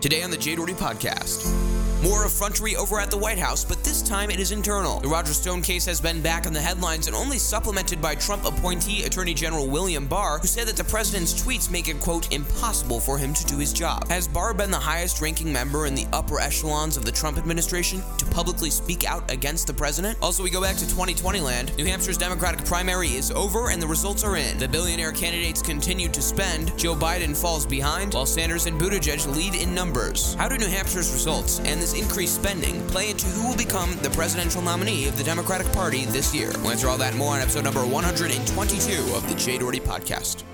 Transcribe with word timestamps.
Today 0.00 0.22
on 0.22 0.30
the 0.30 0.36
Jay 0.38 0.54
Doherty 0.54 0.72
Podcast. 0.72 1.79
More 2.02 2.24
effrontery 2.24 2.76
over 2.76 2.98
at 2.98 3.10
the 3.10 3.18
White 3.18 3.36
House, 3.36 3.62
but 3.62 3.84
this 3.84 4.00
time 4.00 4.30
it 4.30 4.40
is 4.40 4.52
internal. 4.52 5.00
The 5.00 5.08
Roger 5.08 5.34
Stone 5.34 5.60
case 5.60 5.84
has 5.84 6.00
been 6.00 6.22
back 6.22 6.46
in 6.46 6.54
the 6.54 6.60
headlines 6.60 7.06
and 7.06 7.14
only 7.14 7.36
supplemented 7.36 8.00
by 8.00 8.14
Trump 8.14 8.46
appointee 8.46 9.04
Attorney 9.04 9.34
General 9.34 9.66
William 9.66 10.06
Barr, 10.06 10.38
who 10.38 10.46
said 10.46 10.66
that 10.66 10.78
the 10.78 10.84
president's 10.84 11.34
tweets 11.34 11.70
make 11.70 11.88
it, 11.88 12.00
quote, 12.00 12.32
impossible 12.32 13.00
for 13.00 13.18
him 13.18 13.34
to 13.34 13.44
do 13.44 13.58
his 13.58 13.74
job. 13.74 14.08
Has 14.08 14.26
Barr 14.26 14.54
been 14.54 14.70
the 14.70 14.78
highest 14.78 15.20
ranking 15.20 15.52
member 15.52 15.84
in 15.84 15.94
the 15.94 16.06
upper 16.10 16.40
echelons 16.40 16.96
of 16.96 17.04
the 17.04 17.12
Trump 17.12 17.36
administration 17.36 18.02
to 18.16 18.24
publicly 18.24 18.70
speak 18.70 19.04
out 19.04 19.30
against 19.30 19.66
the 19.66 19.74
president? 19.74 20.16
Also, 20.22 20.42
we 20.42 20.48
go 20.48 20.62
back 20.62 20.76
to 20.76 20.88
2020 20.88 21.40
land. 21.40 21.76
New 21.76 21.84
Hampshire's 21.84 22.16
Democratic 22.16 22.64
primary 22.64 23.08
is 23.08 23.30
over 23.32 23.68
and 23.68 23.82
the 23.82 23.86
results 23.86 24.24
are 24.24 24.38
in. 24.38 24.56
The 24.56 24.68
billionaire 24.68 25.12
candidates 25.12 25.60
continue 25.60 26.08
to 26.08 26.22
spend. 26.22 26.78
Joe 26.78 26.94
Biden 26.94 27.36
falls 27.36 27.66
behind, 27.66 28.14
while 28.14 28.24
Sanders 28.24 28.64
and 28.64 28.80
Buttigieg 28.80 29.26
lead 29.36 29.54
in 29.54 29.74
numbers. 29.74 30.32
How 30.36 30.48
do 30.48 30.56
New 30.56 30.66
Hampshire's 30.66 31.12
results 31.12 31.58
and 31.58 31.78
this 31.78 31.89
increased 31.94 32.36
spending 32.36 32.80
play 32.88 33.10
into 33.10 33.26
who 33.26 33.48
will 33.48 33.56
become 33.56 33.96
the 34.02 34.10
presidential 34.10 34.62
nominee 34.62 35.06
of 35.08 35.16
the 35.16 35.24
Democratic 35.24 35.70
Party 35.72 36.04
this 36.06 36.34
year? 36.34 36.50
We'll 36.58 36.72
answer 36.72 36.88
all 36.88 36.98
that 36.98 37.14
more 37.14 37.34
on 37.34 37.40
episode 37.40 37.64
number 37.64 37.84
122 37.86 39.14
of 39.14 39.28
the 39.28 39.34
Jay 39.34 39.58
Doherty 39.58 39.80
Podcast. 39.80 40.44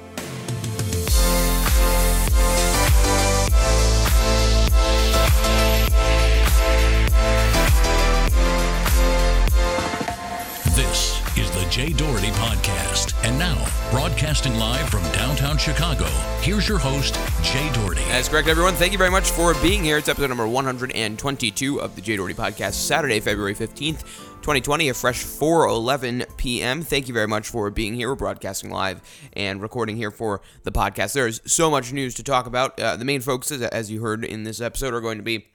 The 11.66 11.72
Jay 11.72 11.92
Doherty 11.92 12.28
Podcast. 12.28 13.14
And 13.24 13.38
now, 13.38 13.66
broadcasting 13.90 14.54
live 14.56 14.88
from 14.88 15.02
downtown 15.12 15.58
Chicago, 15.58 16.04
here's 16.40 16.68
your 16.68 16.78
host, 16.78 17.14
Jay 17.42 17.70
Doherty. 17.72 18.02
That's 18.04 18.28
correct, 18.28 18.48
everyone. 18.48 18.74
Thank 18.74 18.92
you 18.92 18.98
very 18.98 19.10
much 19.10 19.30
for 19.30 19.54
being 19.54 19.82
here. 19.82 19.98
It's 19.98 20.08
episode 20.08 20.28
number 20.28 20.46
122 20.46 21.80
of 21.80 21.94
the 21.94 22.00
Jay 22.00 22.16
Doherty 22.16 22.34
Podcast, 22.34 22.74
Saturday, 22.74 23.20
February 23.20 23.54
15th, 23.54 24.02
2020, 24.42 24.88
a 24.90 24.94
fresh 24.94 25.24
4.11 25.24 26.36
p.m. 26.36 26.82
Thank 26.82 27.08
you 27.08 27.14
very 27.14 27.28
much 27.28 27.48
for 27.48 27.70
being 27.70 27.94
here. 27.94 28.08
We're 28.08 28.16
broadcasting 28.16 28.70
live 28.70 29.00
and 29.32 29.60
recording 29.60 29.96
here 29.96 30.10
for 30.10 30.42
the 30.64 30.72
podcast. 30.72 31.14
There's 31.14 31.40
so 31.50 31.70
much 31.70 31.92
news 31.92 32.14
to 32.14 32.22
talk 32.22 32.46
about. 32.46 32.78
Uh, 32.78 32.96
the 32.96 33.04
main 33.04 33.20
focuses, 33.20 33.62
as 33.62 33.90
you 33.90 34.02
heard 34.02 34.24
in 34.24 34.44
this 34.44 34.60
episode, 34.60 34.94
are 34.94 35.00
going 35.00 35.18
to 35.18 35.24
be 35.24 35.46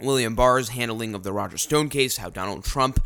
William 0.00 0.34
Barr's 0.34 0.70
handling 0.70 1.14
of 1.14 1.22
the 1.22 1.32
Roger 1.32 1.58
Stone 1.58 1.90
case, 1.90 2.16
how 2.16 2.30
Donald 2.30 2.64
Trump 2.64 3.00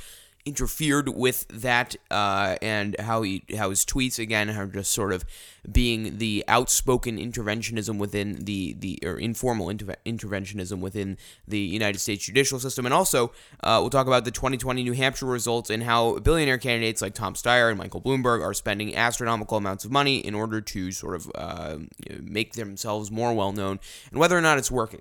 interfered 0.45 1.09
with 1.09 1.47
that, 1.49 1.95
uh, 2.11 2.57
and 2.61 2.97
how 2.99 3.23
he 3.23 3.45
how 3.57 3.71
his 3.71 3.85
tweets 3.85 4.19
again 4.19 4.51
are 4.51 4.67
just 4.67 4.91
sort 4.91 5.13
of 5.13 5.25
being 5.71 6.19
the 6.19 6.45
outspoken 6.49 7.19
interventionism 7.19 7.99
within 7.99 8.45
the 8.45 8.75
the 8.75 8.99
or 9.05 9.19
informal 9.19 9.69
inter- 9.69 9.95
interventionism 10.05 10.81
within 10.81 11.17
the 11.47 11.61
United 11.61 11.99
States 11.99 12.25
judicial 12.25 12.59
system, 12.59 12.85
and 12.85 12.95
also 12.95 13.33
uh, 13.63 13.79
we'll 13.81 13.91
talk 13.91 14.07
about 14.07 14.25
the 14.25 14.31
2020 14.31 14.83
New 14.83 14.93
Hampshire 14.93 15.27
results 15.27 15.71
and 15.71 15.85
how 15.85 16.19
billionaire 16.19 16.59
candidates 16.59 17.01
like 17.01 17.15
Tom 17.15 17.35
Steyer 17.35 17.69
and 17.69 17.79
Michael 17.79 18.01
Bloomberg 18.01 18.43
are 18.43 18.55
spending 18.55 18.97
astronomical 18.97 19.57
amounts 19.57 19.85
of 19.85 19.93
money 19.93 20.19
in 20.19 20.35
order 20.35 20.61
to 20.61 20.91
sort 20.91 21.15
of 21.15 21.31
uh, 21.35 21.79
make 22.21 22.55
themselves 22.55 23.11
more 23.11 23.33
well 23.33 23.53
known, 23.53 23.79
and 24.11 24.19
whether 24.19 24.37
or 24.37 24.43
not 24.43 24.59
it's 24.59 24.71
working. 24.71 25.01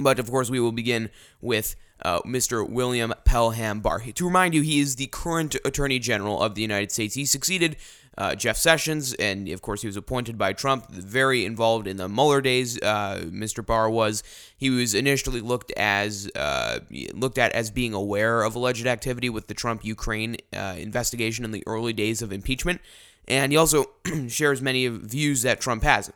But 0.00 0.18
of 0.18 0.30
course, 0.30 0.50
we 0.50 0.60
will 0.60 0.72
begin 0.72 1.10
with 1.40 1.76
uh, 2.02 2.20
Mr. 2.20 2.68
William 2.68 3.12
Pelham 3.24 3.80
Barr. 3.80 4.00
To 4.00 4.24
remind 4.24 4.54
you, 4.54 4.62
he 4.62 4.80
is 4.80 4.96
the 4.96 5.06
current 5.06 5.56
Attorney 5.64 5.98
General 5.98 6.40
of 6.40 6.54
the 6.54 6.62
United 6.62 6.92
States. 6.92 7.14
He 7.14 7.24
succeeded 7.24 7.76
uh, 8.16 8.34
Jeff 8.34 8.56
Sessions, 8.56 9.14
and 9.14 9.48
of 9.48 9.62
course, 9.62 9.82
he 9.82 9.86
was 9.86 9.96
appointed 9.96 10.36
by 10.36 10.52
Trump. 10.52 10.90
Very 10.90 11.44
involved 11.44 11.86
in 11.86 11.96
the 11.96 12.08
Mueller 12.08 12.40
days. 12.40 12.80
Uh, 12.82 13.22
Mr. 13.26 13.64
Barr 13.64 13.88
was. 13.88 14.22
He 14.56 14.70
was 14.70 14.94
initially 14.94 15.40
looked 15.40 15.72
as 15.76 16.28
uh, 16.34 16.80
looked 17.14 17.38
at 17.38 17.52
as 17.52 17.70
being 17.70 17.94
aware 17.94 18.42
of 18.42 18.56
alleged 18.56 18.86
activity 18.86 19.30
with 19.30 19.46
the 19.46 19.54
Trump 19.54 19.84
Ukraine 19.84 20.36
uh, 20.52 20.74
investigation 20.76 21.44
in 21.44 21.52
the 21.52 21.62
early 21.66 21.92
days 21.92 22.20
of 22.20 22.32
impeachment, 22.32 22.80
and 23.28 23.52
he 23.52 23.56
also 23.56 23.86
shares 24.28 24.60
many 24.60 24.84
of 24.84 24.94
views 24.94 25.42
that 25.42 25.60
Trump 25.60 25.84
has. 25.84 26.12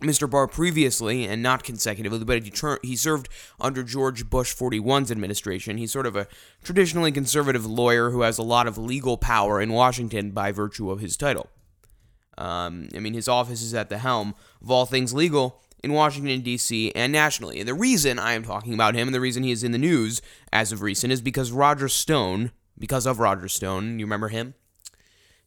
Mr. 0.00 0.28
Barr 0.28 0.46
previously, 0.46 1.26
and 1.26 1.42
not 1.42 1.62
consecutively, 1.62 2.24
but 2.24 2.42
he, 2.82 2.96
served 2.96 3.28
under 3.60 3.82
George 3.82 4.28
Bush 4.30 4.54
41's 4.54 5.10
administration. 5.10 5.76
He's 5.76 5.92
sort 5.92 6.06
of 6.06 6.16
a 6.16 6.26
traditionally 6.64 7.12
conservative 7.12 7.66
lawyer 7.66 8.10
who 8.10 8.22
has 8.22 8.38
a 8.38 8.42
lot 8.42 8.66
of 8.66 8.78
legal 8.78 9.18
power 9.18 9.60
in 9.60 9.72
Washington 9.72 10.30
by 10.30 10.52
virtue 10.52 10.90
of 10.90 11.00
his 11.00 11.16
title. 11.16 11.48
Um, 12.38 12.88
I 12.96 13.00
mean, 13.00 13.12
his 13.12 13.28
office 13.28 13.60
is 13.60 13.74
at 13.74 13.90
the 13.90 13.98
helm 13.98 14.34
of 14.62 14.70
all 14.70 14.86
things 14.86 15.12
legal 15.12 15.60
in 15.84 15.92
Washington, 15.92 16.40
D.C., 16.40 16.92
and 16.94 17.12
nationally. 17.12 17.58
And 17.60 17.68
the 17.68 17.74
reason 17.74 18.18
I 18.18 18.32
am 18.32 18.42
talking 18.42 18.72
about 18.72 18.94
him 18.94 19.08
and 19.08 19.14
the 19.14 19.20
reason 19.20 19.42
he 19.42 19.50
is 19.50 19.64
in 19.64 19.72
the 19.72 19.78
news 19.78 20.22
as 20.52 20.72
of 20.72 20.80
recent 20.80 21.12
is 21.12 21.20
because 21.20 21.52
Roger 21.52 21.88
Stone, 21.88 22.52
because 22.78 23.06
of 23.06 23.18
Roger 23.18 23.48
Stone, 23.48 23.98
you 23.98 24.06
remember 24.06 24.28
him? 24.28 24.54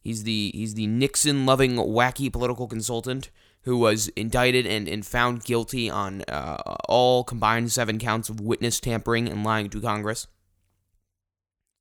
He's 0.02 0.24
the 0.24 0.52
he's 0.54 0.74
the 0.74 0.86
Nixon 0.88 1.46
loving 1.46 1.76
wacky 1.76 2.32
political 2.32 2.68
consultant 2.68 3.30
who 3.64 3.78
was 3.78 4.10
indicted 4.10 4.66
and, 4.66 4.88
and 4.88 5.06
found 5.06 5.44
guilty 5.44 5.90
on 5.90 6.22
uh, 6.28 6.76
all 6.88 7.24
combined 7.24 7.72
seven 7.72 7.98
counts 7.98 8.30
of 8.30 8.40
witness 8.40 8.80
tampering 8.80 9.28
and 9.28 9.44
lying 9.44 9.70
to 9.70 9.82
Congress. 9.82 10.28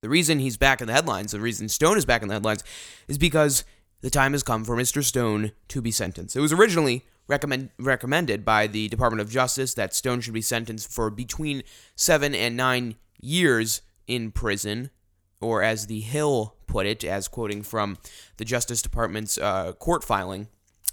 The 0.02 0.08
reason 0.08 0.40
he's 0.40 0.56
back 0.56 0.80
in 0.80 0.88
the 0.88 0.92
headlines, 0.92 1.32
the 1.32 1.40
reason 1.40 1.68
Stone 1.68 1.96
is 1.96 2.04
back 2.04 2.22
in 2.22 2.28
the 2.28 2.34
headlines, 2.34 2.64
is 3.06 3.18
because 3.18 3.64
the 4.00 4.10
time 4.10 4.32
has 4.32 4.42
come 4.42 4.64
for 4.64 4.76
Mr. 4.76 5.02
Stone 5.02 5.52
to 5.68 5.80
be 5.80 5.92
sentenced. 5.92 6.34
It 6.34 6.40
was 6.40 6.52
originally 6.52 7.04
recommend, 7.28 7.70
recommended 7.78 8.44
by 8.44 8.66
the 8.66 8.88
Department 8.88 9.20
of 9.20 9.30
Justice 9.30 9.74
that 9.74 9.94
Stone 9.94 10.20
should 10.20 10.34
be 10.34 10.42
sentenced 10.42 10.92
for 10.92 11.08
between 11.10 11.62
seven 11.94 12.34
and 12.34 12.56
nine 12.56 12.96
years 13.20 13.82
in 14.06 14.32
prison, 14.32 14.90
or 15.40 15.62
as 15.62 15.86
the 15.86 16.00
Hill 16.00 16.56
put 16.66 16.86
it, 16.86 17.04
as 17.04 17.28
quoting 17.28 17.62
from 17.62 17.98
the 18.38 18.44
Justice 18.44 18.82
Department's 18.82 19.38
uh, 19.38 19.72
court 19.72 20.02
filing, 20.02 20.48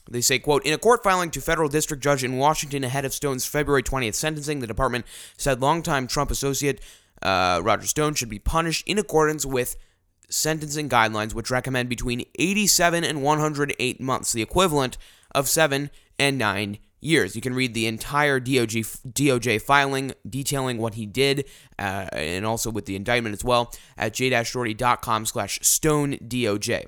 they 0.09 0.22
say, 0.22 0.40
quote, 0.40 0.66
in 0.66 0.74
a 0.74 0.78
court 0.78 1.03
filing 1.03 1.31
to 1.31 1.42
federal 1.42 1.70
district 1.70 2.03
judge 2.03 2.24
in 2.24 2.38
Washington 2.38 2.84
ahead 2.84 3.06
of 3.06 3.14
Stone's 3.14 3.46
February 3.46 3.84
20th 3.84 4.16
sentencing, 4.16 4.59
the 4.59 4.68
department 4.68 5.06
said 5.38 5.62
longtime 5.62 6.08
Trump 6.08 6.31
associate 6.31 6.81
uh, 7.22 7.62
Roger 7.64 7.88
Stone 7.88 8.16
should 8.16 8.30
be 8.30 8.40
punished 8.40 8.88
in 8.88 8.97
accordance 8.97 9.46
with 9.46 9.75
sentencing 10.30 10.90
guidelines, 10.90 11.34
which 11.34 11.52
recommend 11.52 11.90
between 11.90 12.25
87 12.36 13.03
and 13.03 13.24
108 13.24 14.02
months, 14.02 14.31
the 14.31 14.42
equivalent 14.42 14.97
of 15.34 15.47
seven 15.47 15.90
and 16.18 16.38
nine 16.38 16.80
years. 17.02 17.36
You 17.36 17.41
can 17.41 17.53
read 17.53 17.74
the 17.74 17.88
entire 17.88 18.40
DOJ, 18.40 19.12
DOJ 19.12 19.62
filing 19.62 20.14
detailing 20.28 20.78
what 20.78 20.96
he 20.96 21.06
did, 21.06 21.46
uh, 21.78 22.08
and 22.14 22.46
also 22.46 22.70
with 22.70 22.86
the 22.86 22.96
indictment 22.96 23.34
as 23.34 23.44
well, 23.44 23.74
at 23.97 24.14
j-doherty.com 24.14 25.26
slash 25.26 25.59
stone 25.62 26.14
DOJ. 26.18 26.86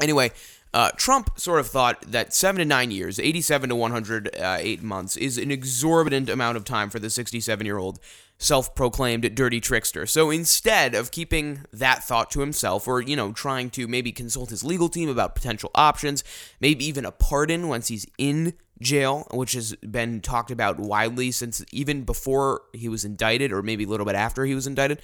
Anyway, 0.00 0.32
uh, 0.74 0.90
Trump 0.96 1.38
sort 1.38 1.60
of 1.60 1.68
thought 1.68 2.02
that 2.02 2.34
seven 2.34 2.58
to 2.58 2.64
nine 2.64 2.90
years, 2.90 3.20
87 3.20 3.68
to 3.68 3.76
108 3.76 4.82
months, 4.82 5.16
is 5.16 5.38
an 5.38 5.52
exorbitant 5.52 6.28
amount 6.28 6.56
of 6.56 6.64
time 6.64 6.90
for 6.90 6.98
the 6.98 7.08
67 7.08 7.64
year 7.64 7.78
old 7.78 8.00
self 8.38 8.74
proclaimed 8.74 9.36
dirty 9.36 9.60
trickster. 9.60 10.04
So 10.04 10.30
instead 10.30 10.96
of 10.96 11.12
keeping 11.12 11.60
that 11.72 12.02
thought 12.02 12.28
to 12.32 12.40
himself, 12.40 12.88
or, 12.88 13.00
you 13.00 13.14
know, 13.14 13.32
trying 13.32 13.70
to 13.70 13.86
maybe 13.86 14.10
consult 14.10 14.50
his 14.50 14.64
legal 14.64 14.88
team 14.88 15.08
about 15.08 15.36
potential 15.36 15.70
options, 15.76 16.24
maybe 16.60 16.84
even 16.84 17.04
a 17.04 17.12
pardon 17.12 17.68
once 17.68 17.86
he's 17.86 18.04
in 18.18 18.54
jail, 18.82 19.28
which 19.32 19.52
has 19.52 19.76
been 19.76 20.20
talked 20.20 20.50
about 20.50 20.80
widely 20.80 21.30
since 21.30 21.64
even 21.70 22.02
before 22.02 22.62
he 22.72 22.88
was 22.88 23.04
indicted, 23.04 23.52
or 23.52 23.62
maybe 23.62 23.84
a 23.84 23.88
little 23.88 24.04
bit 24.04 24.16
after 24.16 24.44
he 24.44 24.56
was 24.56 24.66
indicted, 24.66 25.00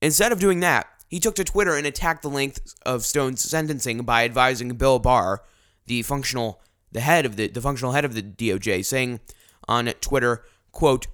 instead 0.00 0.32
of 0.32 0.40
doing 0.40 0.60
that, 0.60 0.86
he 1.08 1.18
took 1.18 1.34
to 1.36 1.44
Twitter 1.44 1.74
and 1.74 1.86
attacked 1.86 2.22
the 2.22 2.30
length 2.30 2.74
of 2.84 3.04
Stone's 3.04 3.40
sentencing 3.40 4.02
by 4.02 4.24
advising 4.24 4.68
Bill 4.70 4.98
Barr, 4.98 5.42
the 5.86 6.02
functional 6.02 6.60
the 6.92 7.00
head 7.00 7.26
of 7.26 7.36
the 7.36 7.48
the 7.48 7.60
functional 7.60 7.92
head 7.92 8.04
of 8.04 8.14
the 8.14 8.22
DOJ, 8.22 8.84
saying 8.84 9.20
on 9.66 9.86
Twitter, 10.00 10.44
quote, 10.72 11.06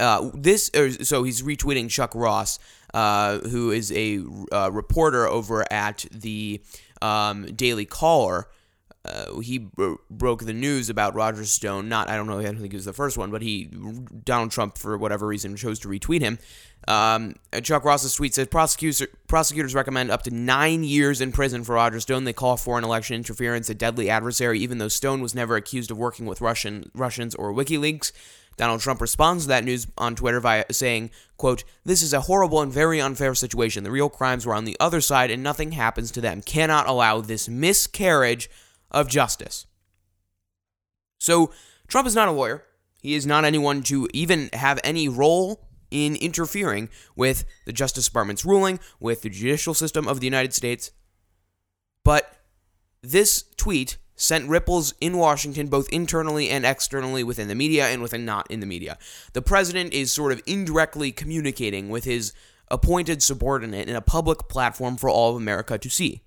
uh, 0.00 0.30
this 0.34 0.70
so 1.02 1.22
he's 1.22 1.42
retweeting 1.42 1.88
Chuck 1.88 2.14
Ross, 2.14 2.58
uh, 2.92 3.38
who 3.38 3.70
is 3.70 3.92
a 3.92 4.20
uh, 4.50 4.70
reporter 4.72 5.28
over 5.28 5.70
at 5.72 6.04
the 6.10 6.60
um, 7.00 7.46
Daily 7.54 7.84
Caller. 7.84 8.48
Uh, 9.04 9.40
he 9.40 9.58
bro- 9.58 10.00
broke 10.10 10.44
the 10.44 10.52
news 10.52 10.88
about 10.88 11.14
Roger 11.14 11.44
Stone. 11.44 11.88
Not, 11.88 12.08
I 12.08 12.16
don't 12.16 12.28
know, 12.28 12.38
I 12.38 12.44
don't 12.44 12.58
think 12.58 12.72
he 12.72 12.76
was 12.76 12.84
the 12.84 12.92
first 12.92 13.18
one, 13.18 13.30
but 13.32 13.42
he 13.42 13.64
Donald 14.24 14.52
Trump 14.52 14.78
for 14.78 14.96
whatever 14.96 15.26
reason 15.26 15.56
chose 15.56 15.80
to 15.80 15.88
retweet 15.88 16.20
him. 16.20 16.38
Um, 16.86 17.34
Chuck 17.62 17.84
Ross's 17.84 18.14
tweet 18.14 18.34
said 18.34 18.50
prosecutors 18.50 19.02
prosecutors 19.26 19.74
recommend 19.74 20.10
up 20.10 20.22
to 20.22 20.30
nine 20.30 20.84
years 20.84 21.20
in 21.20 21.32
prison 21.32 21.64
for 21.64 21.74
Roger 21.74 21.98
Stone. 21.98 22.24
They 22.24 22.32
call 22.32 22.56
foreign 22.56 22.84
election 22.84 23.16
interference 23.16 23.68
a 23.68 23.74
deadly 23.74 24.08
adversary, 24.08 24.60
even 24.60 24.78
though 24.78 24.88
Stone 24.88 25.20
was 25.20 25.34
never 25.34 25.56
accused 25.56 25.90
of 25.90 25.98
working 25.98 26.26
with 26.26 26.40
Russian 26.40 26.90
Russians 26.94 27.34
or 27.34 27.52
WikiLeaks. 27.52 28.12
Donald 28.56 28.80
Trump 28.80 29.00
responds 29.00 29.44
to 29.44 29.48
that 29.48 29.64
news 29.64 29.86
on 29.96 30.14
Twitter 30.14 30.40
by 30.40 30.64
saying, 30.70 31.10
quote, 31.36 31.64
This 31.84 32.02
is 32.02 32.12
a 32.12 32.22
horrible 32.22 32.60
and 32.60 32.72
very 32.72 33.00
unfair 33.00 33.34
situation. 33.34 33.82
The 33.82 33.90
real 33.90 34.10
crimes 34.10 34.44
were 34.44 34.54
on 34.54 34.64
the 34.64 34.76
other 34.78 35.00
side 35.00 35.30
and 35.30 35.42
nothing 35.42 35.72
happens 35.72 36.10
to 36.12 36.20
them. 36.20 36.42
Cannot 36.42 36.86
allow 36.86 37.20
this 37.20 37.48
miscarriage 37.48 38.50
of 38.92 39.08
justice. 39.08 39.66
So, 41.18 41.52
Trump 41.88 42.06
is 42.06 42.14
not 42.14 42.28
a 42.28 42.32
lawyer. 42.32 42.64
He 43.00 43.14
is 43.14 43.26
not 43.26 43.44
anyone 43.44 43.82
to 43.84 44.08
even 44.14 44.48
have 44.52 44.78
any 44.84 45.08
role 45.08 45.68
in 45.90 46.16
interfering 46.16 46.88
with 47.16 47.44
the 47.66 47.72
Justice 47.72 48.06
Department's 48.06 48.44
ruling, 48.44 48.80
with 48.98 49.22
the 49.22 49.28
judicial 49.28 49.74
system 49.74 50.08
of 50.08 50.20
the 50.20 50.26
United 50.26 50.54
States. 50.54 50.90
But 52.04 52.32
this 53.02 53.44
tweet 53.56 53.98
sent 54.14 54.48
ripples 54.48 54.94
in 55.00 55.18
Washington, 55.18 55.66
both 55.66 55.88
internally 55.92 56.48
and 56.48 56.64
externally 56.64 57.24
within 57.24 57.48
the 57.48 57.54
media 57.54 57.88
and 57.88 58.00
within 58.00 58.24
not 58.24 58.50
in 58.50 58.60
the 58.60 58.66
media. 58.66 58.98
The 59.32 59.42
president 59.42 59.92
is 59.92 60.12
sort 60.12 60.32
of 60.32 60.40
indirectly 60.46 61.12
communicating 61.12 61.88
with 61.88 62.04
his 62.04 62.32
appointed 62.68 63.22
subordinate 63.22 63.88
in 63.88 63.96
a 63.96 64.00
public 64.00 64.48
platform 64.48 64.96
for 64.96 65.10
all 65.10 65.30
of 65.30 65.36
America 65.36 65.76
to 65.76 65.90
see. 65.90 66.22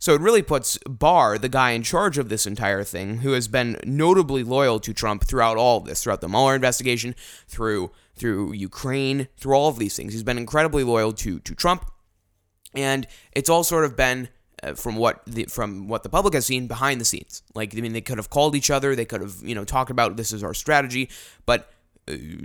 So 0.00 0.14
it 0.14 0.22
really 0.22 0.40
puts 0.40 0.78
Barr, 0.88 1.36
the 1.36 1.50
guy 1.50 1.72
in 1.72 1.82
charge 1.82 2.16
of 2.16 2.30
this 2.30 2.46
entire 2.46 2.82
thing, 2.82 3.18
who 3.18 3.32
has 3.32 3.48
been 3.48 3.76
notably 3.84 4.42
loyal 4.42 4.80
to 4.80 4.94
Trump 4.94 5.24
throughout 5.24 5.58
all 5.58 5.76
of 5.76 5.84
this, 5.84 6.02
throughout 6.02 6.22
the 6.22 6.28
Mueller 6.28 6.54
investigation, 6.54 7.14
through 7.46 7.92
through 8.16 8.52
Ukraine, 8.52 9.28
through 9.36 9.54
all 9.54 9.68
of 9.68 9.78
these 9.78 9.96
things. 9.96 10.14
He's 10.14 10.22
been 10.22 10.38
incredibly 10.38 10.84
loyal 10.84 11.12
to 11.12 11.38
to 11.40 11.54
Trump, 11.54 11.84
and 12.74 13.06
it's 13.32 13.50
all 13.50 13.62
sort 13.62 13.84
of 13.84 13.94
been 13.94 14.30
uh, 14.62 14.72
from 14.72 14.96
what 14.96 15.20
the 15.26 15.44
from 15.44 15.86
what 15.86 16.02
the 16.02 16.08
public 16.08 16.32
has 16.32 16.46
seen 16.46 16.66
behind 16.66 16.98
the 16.98 17.04
scenes. 17.04 17.42
Like 17.54 17.76
I 17.76 17.80
mean, 17.82 17.92
they 17.92 18.00
could 18.00 18.16
have 18.16 18.30
called 18.30 18.56
each 18.56 18.70
other, 18.70 18.96
they 18.96 19.04
could 19.04 19.20
have 19.20 19.36
you 19.42 19.54
know 19.54 19.64
talked 19.64 19.90
about 19.90 20.16
this 20.16 20.32
is 20.32 20.42
our 20.42 20.54
strategy, 20.54 21.10
but 21.44 21.70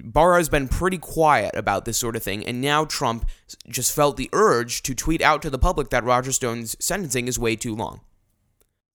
Barr 0.04 0.38
has 0.38 0.50
been 0.50 0.68
pretty 0.68 0.98
quiet 0.98 1.56
about 1.56 1.86
this 1.86 1.98
sort 1.98 2.16
of 2.16 2.24
thing, 2.24 2.46
and 2.46 2.62
now 2.62 2.86
Trump 2.86 3.28
just 3.68 3.96
felt 3.96 4.18
the 4.18 4.30
urge 4.34 4.84
to 4.84 4.96
tweet 4.96 5.22
out 5.22 5.42
to 5.42 5.50
the 5.50 5.60
public 5.60 5.90
that 5.90 6.04
Roger 6.04 6.32
Stone's 6.32 6.76
sentencing 6.80 7.28
is 7.28 7.40
way 7.40 7.56
too 7.56 7.76
long. 7.76 8.02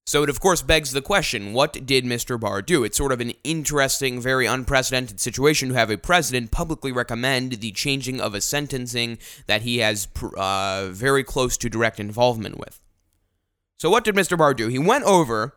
So 0.07 0.25
it, 0.25 0.29
of 0.29 0.41
course, 0.41 0.61
begs 0.61 0.91
the 0.91 1.03
question 1.03 1.53
what 1.53 1.87
did 1.87 2.05
Mr. 2.05 2.39
Barr 2.39 2.63
do? 2.63 2.83
It's 2.83 2.97
sort 2.97 3.13
of 3.13 3.21
an 3.21 3.33
interesting, 3.45 4.21
very 4.21 4.45
unprecedented 4.45 5.21
situation 5.21 5.69
to 5.69 5.75
have 5.75 5.91
a 5.91 5.97
president 5.97 6.51
publicly 6.51 6.91
recommend 6.91 7.53
the 7.53 7.71
changing 7.71 8.21
of 8.21 8.35
a 8.35 8.41
sentencing 8.41 9.19
that 9.47 9.63
he 9.63 9.79
has 9.79 10.09
uh, 10.37 10.89
very 10.91 11.23
close 11.23 11.57
to 11.59 11.71
direct 11.71 12.01
involvement 12.01 12.59
with. 12.59 12.81
So, 13.79 13.89
what 13.89 14.03
did 14.03 14.17
Mr. 14.17 14.37
Barr 14.37 14.53
do? 14.53 14.67
He 14.67 14.81
went 14.81 15.05
over 15.05 15.55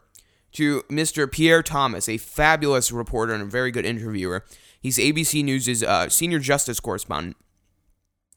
to 0.54 0.84
Mr. 0.84 1.30
Pierre 1.32 1.64
Thomas, 1.64 2.08
a 2.08 2.18
fabulous 2.18 2.92
reporter 2.92 3.34
and 3.34 3.44
a 3.44 3.48
very 3.48 3.72
good 3.72 3.86
interviewer, 3.86 4.46
He's 4.84 4.98
ABC 4.98 5.44
News' 5.46 5.82
uh, 5.82 6.10
senior 6.10 6.40
justice 6.40 6.82
correspondent. 6.82 7.38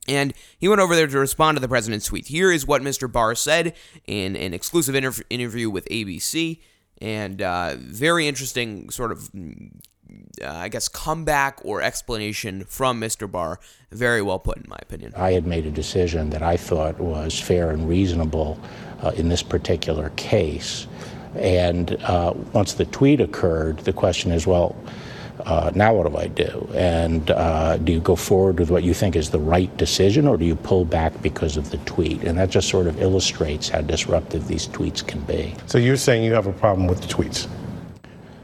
And 0.08 0.32
he 0.56 0.68
went 0.68 0.80
over 0.80 0.94
there 0.94 1.08
to 1.08 1.18
respond 1.18 1.56
to 1.56 1.60
the 1.60 1.66
president's 1.66 2.06
tweet. 2.06 2.28
Here 2.28 2.52
is 2.52 2.64
what 2.64 2.82
Mr. 2.82 3.10
Barr 3.10 3.34
said 3.34 3.74
in 4.06 4.36
an 4.36 4.54
exclusive 4.54 4.94
interv- 4.94 5.24
interview 5.28 5.68
with 5.68 5.84
ABC. 5.86 6.60
And 7.02 7.42
uh, 7.42 7.74
very 7.78 8.28
interesting 8.28 8.88
sort 8.90 9.10
of, 9.10 9.28
uh, 9.34 10.46
I 10.46 10.68
guess, 10.68 10.86
comeback 10.86 11.58
or 11.64 11.82
explanation 11.82 12.64
from 12.64 13.00
Mr. 13.00 13.28
Barr. 13.28 13.58
Very 13.90 14.22
well 14.22 14.38
put, 14.38 14.58
in 14.58 14.66
my 14.68 14.78
opinion. 14.80 15.12
I 15.16 15.32
had 15.32 15.48
made 15.48 15.66
a 15.66 15.72
decision 15.72 16.30
that 16.30 16.42
I 16.44 16.56
thought 16.56 17.00
was 17.00 17.40
fair 17.40 17.70
and 17.70 17.88
reasonable 17.88 18.60
uh, 19.02 19.10
in 19.16 19.28
this 19.28 19.42
particular 19.42 20.10
case. 20.10 20.86
And 21.34 22.00
uh, 22.04 22.32
once 22.52 22.74
the 22.74 22.86
tweet 22.86 23.20
occurred, 23.20 23.80
the 23.80 23.92
question 23.92 24.30
is 24.30 24.46
well, 24.46 24.76
uh, 25.44 25.70
now 25.74 25.94
what 25.94 26.10
do 26.10 26.16
I 26.16 26.28
do? 26.28 26.68
And 26.74 27.30
uh, 27.30 27.76
do 27.78 27.92
you 27.92 28.00
go 28.00 28.16
forward 28.16 28.58
with 28.58 28.70
what 28.70 28.82
you 28.82 28.94
think 28.94 29.16
is 29.16 29.30
the 29.30 29.38
right 29.38 29.74
decision, 29.76 30.26
or 30.26 30.36
do 30.36 30.44
you 30.44 30.56
pull 30.56 30.84
back 30.84 31.20
because 31.22 31.56
of 31.56 31.70
the 31.70 31.78
tweet? 31.78 32.24
And 32.24 32.38
that 32.38 32.50
just 32.50 32.68
sort 32.68 32.86
of 32.86 33.00
illustrates 33.00 33.68
how 33.68 33.82
disruptive 33.82 34.48
these 34.48 34.66
tweets 34.68 35.06
can 35.06 35.20
be. 35.20 35.54
So 35.66 35.78
you're 35.78 35.96
saying 35.96 36.24
you 36.24 36.32
have 36.34 36.46
a 36.46 36.52
problem 36.52 36.86
with 36.86 37.02
the 37.02 37.08
tweets? 37.08 37.48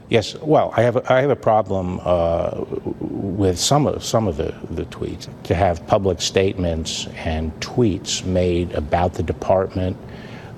Yes. 0.09 0.35
Well, 0.35 0.71
I 0.77 0.83
have 0.83 0.97
a, 0.97 1.11
I 1.11 1.21
have 1.21 1.31
a 1.31 1.35
problem 1.35 1.99
uh, 2.03 2.65
with 2.99 3.57
some 3.57 3.87
of 3.87 4.03
some 4.03 4.27
of 4.27 4.37
the, 4.37 4.53
the 4.69 4.85
tweets. 4.85 5.27
To 5.43 5.55
have 5.55 5.85
public 5.87 6.21
statements 6.21 7.07
and 7.15 7.51
tweets 7.61 8.23
made 8.23 8.71
about 8.73 9.13
the 9.15 9.23
department 9.23 9.97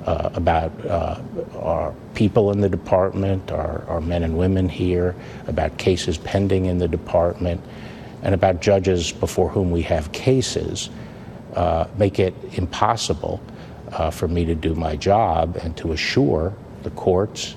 uh, 0.06 0.30
about 0.34 0.72
uh, 0.86 1.20
our 1.60 1.94
people 2.14 2.52
in 2.52 2.62
the 2.62 2.70
department, 2.70 3.52
our, 3.52 3.84
our 3.88 4.02
men 4.02 4.24
and 4.24 4.38
women 4.38 4.70
here, 4.70 5.16
about 5.48 5.78
cases 5.78 6.18
pending 6.18 6.66
in 6.66 6.78
the 6.78 6.88
department, 6.88 7.62
and 8.22 8.34
about 8.34 8.62
judges 8.62 9.12
before 9.12 9.50
whom 9.50 9.72
we 9.72 9.82
have 9.82 10.12
cases, 10.12 10.90
uh, 11.56 11.88
make 11.98 12.20
it 12.20 12.34
impossible 12.54 13.42
uh, 13.92 14.10
for 14.12 14.28
me 14.28 14.46
to 14.46 14.56
do 14.56 14.76
my 14.76 14.96
job 14.96 15.58
and 15.58 15.76
to 15.78 15.92
assure 15.92 16.54
the 16.84 16.90
courts 16.92 17.56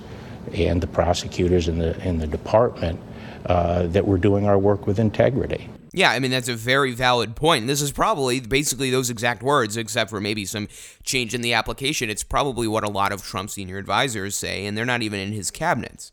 and 0.54 0.80
the 0.80 0.86
prosecutors 0.86 1.68
in 1.68 1.78
the, 1.78 1.98
in 2.06 2.18
the 2.18 2.26
department 2.26 2.98
uh, 3.46 3.86
that 3.88 4.06
we're 4.06 4.18
doing 4.18 4.46
our 4.46 4.58
work 4.58 4.86
with 4.86 4.98
integrity. 4.98 5.68
Yeah, 5.98 6.12
I 6.12 6.20
mean, 6.20 6.30
that's 6.30 6.48
a 6.48 6.54
very 6.54 6.92
valid 6.92 7.34
point. 7.34 7.66
This 7.66 7.82
is 7.82 7.90
probably 7.90 8.38
basically 8.38 8.88
those 8.88 9.10
exact 9.10 9.42
words, 9.42 9.76
except 9.76 10.10
for 10.10 10.20
maybe 10.20 10.44
some 10.44 10.68
change 11.02 11.34
in 11.34 11.40
the 11.40 11.54
application. 11.54 12.08
It's 12.08 12.22
probably 12.22 12.68
what 12.68 12.84
a 12.84 12.88
lot 12.88 13.10
of 13.10 13.24
Trump 13.24 13.50
senior 13.50 13.78
advisors 13.78 14.36
say, 14.36 14.64
and 14.64 14.78
they're 14.78 14.84
not 14.84 15.02
even 15.02 15.18
in 15.18 15.32
his 15.32 15.50
cabinets. 15.50 16.12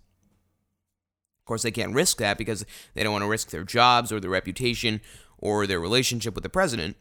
Of 1.43 1.45
course, 1.45 1.61
they 1.61 1.69
can't 1.69 1.93
risk 1.93 2.17
that 2.17 2.39
because 2.39 2.65
they 2.95 3.03
don't 3.03 3.11
want 3.11 3.25
to 3.25 3.29
risk 3.29 3.51
their 3.51 3.63
jobs 3.63 4.11
or 4.11 4.19
their 4.19 4.31
reputation 4.31 5.01
or 5.37 5.67
their 5.67 5.79
relationship 5.79 6.33
with 6.33 6.41
the 6.43 6.49
president. 6.49 6.97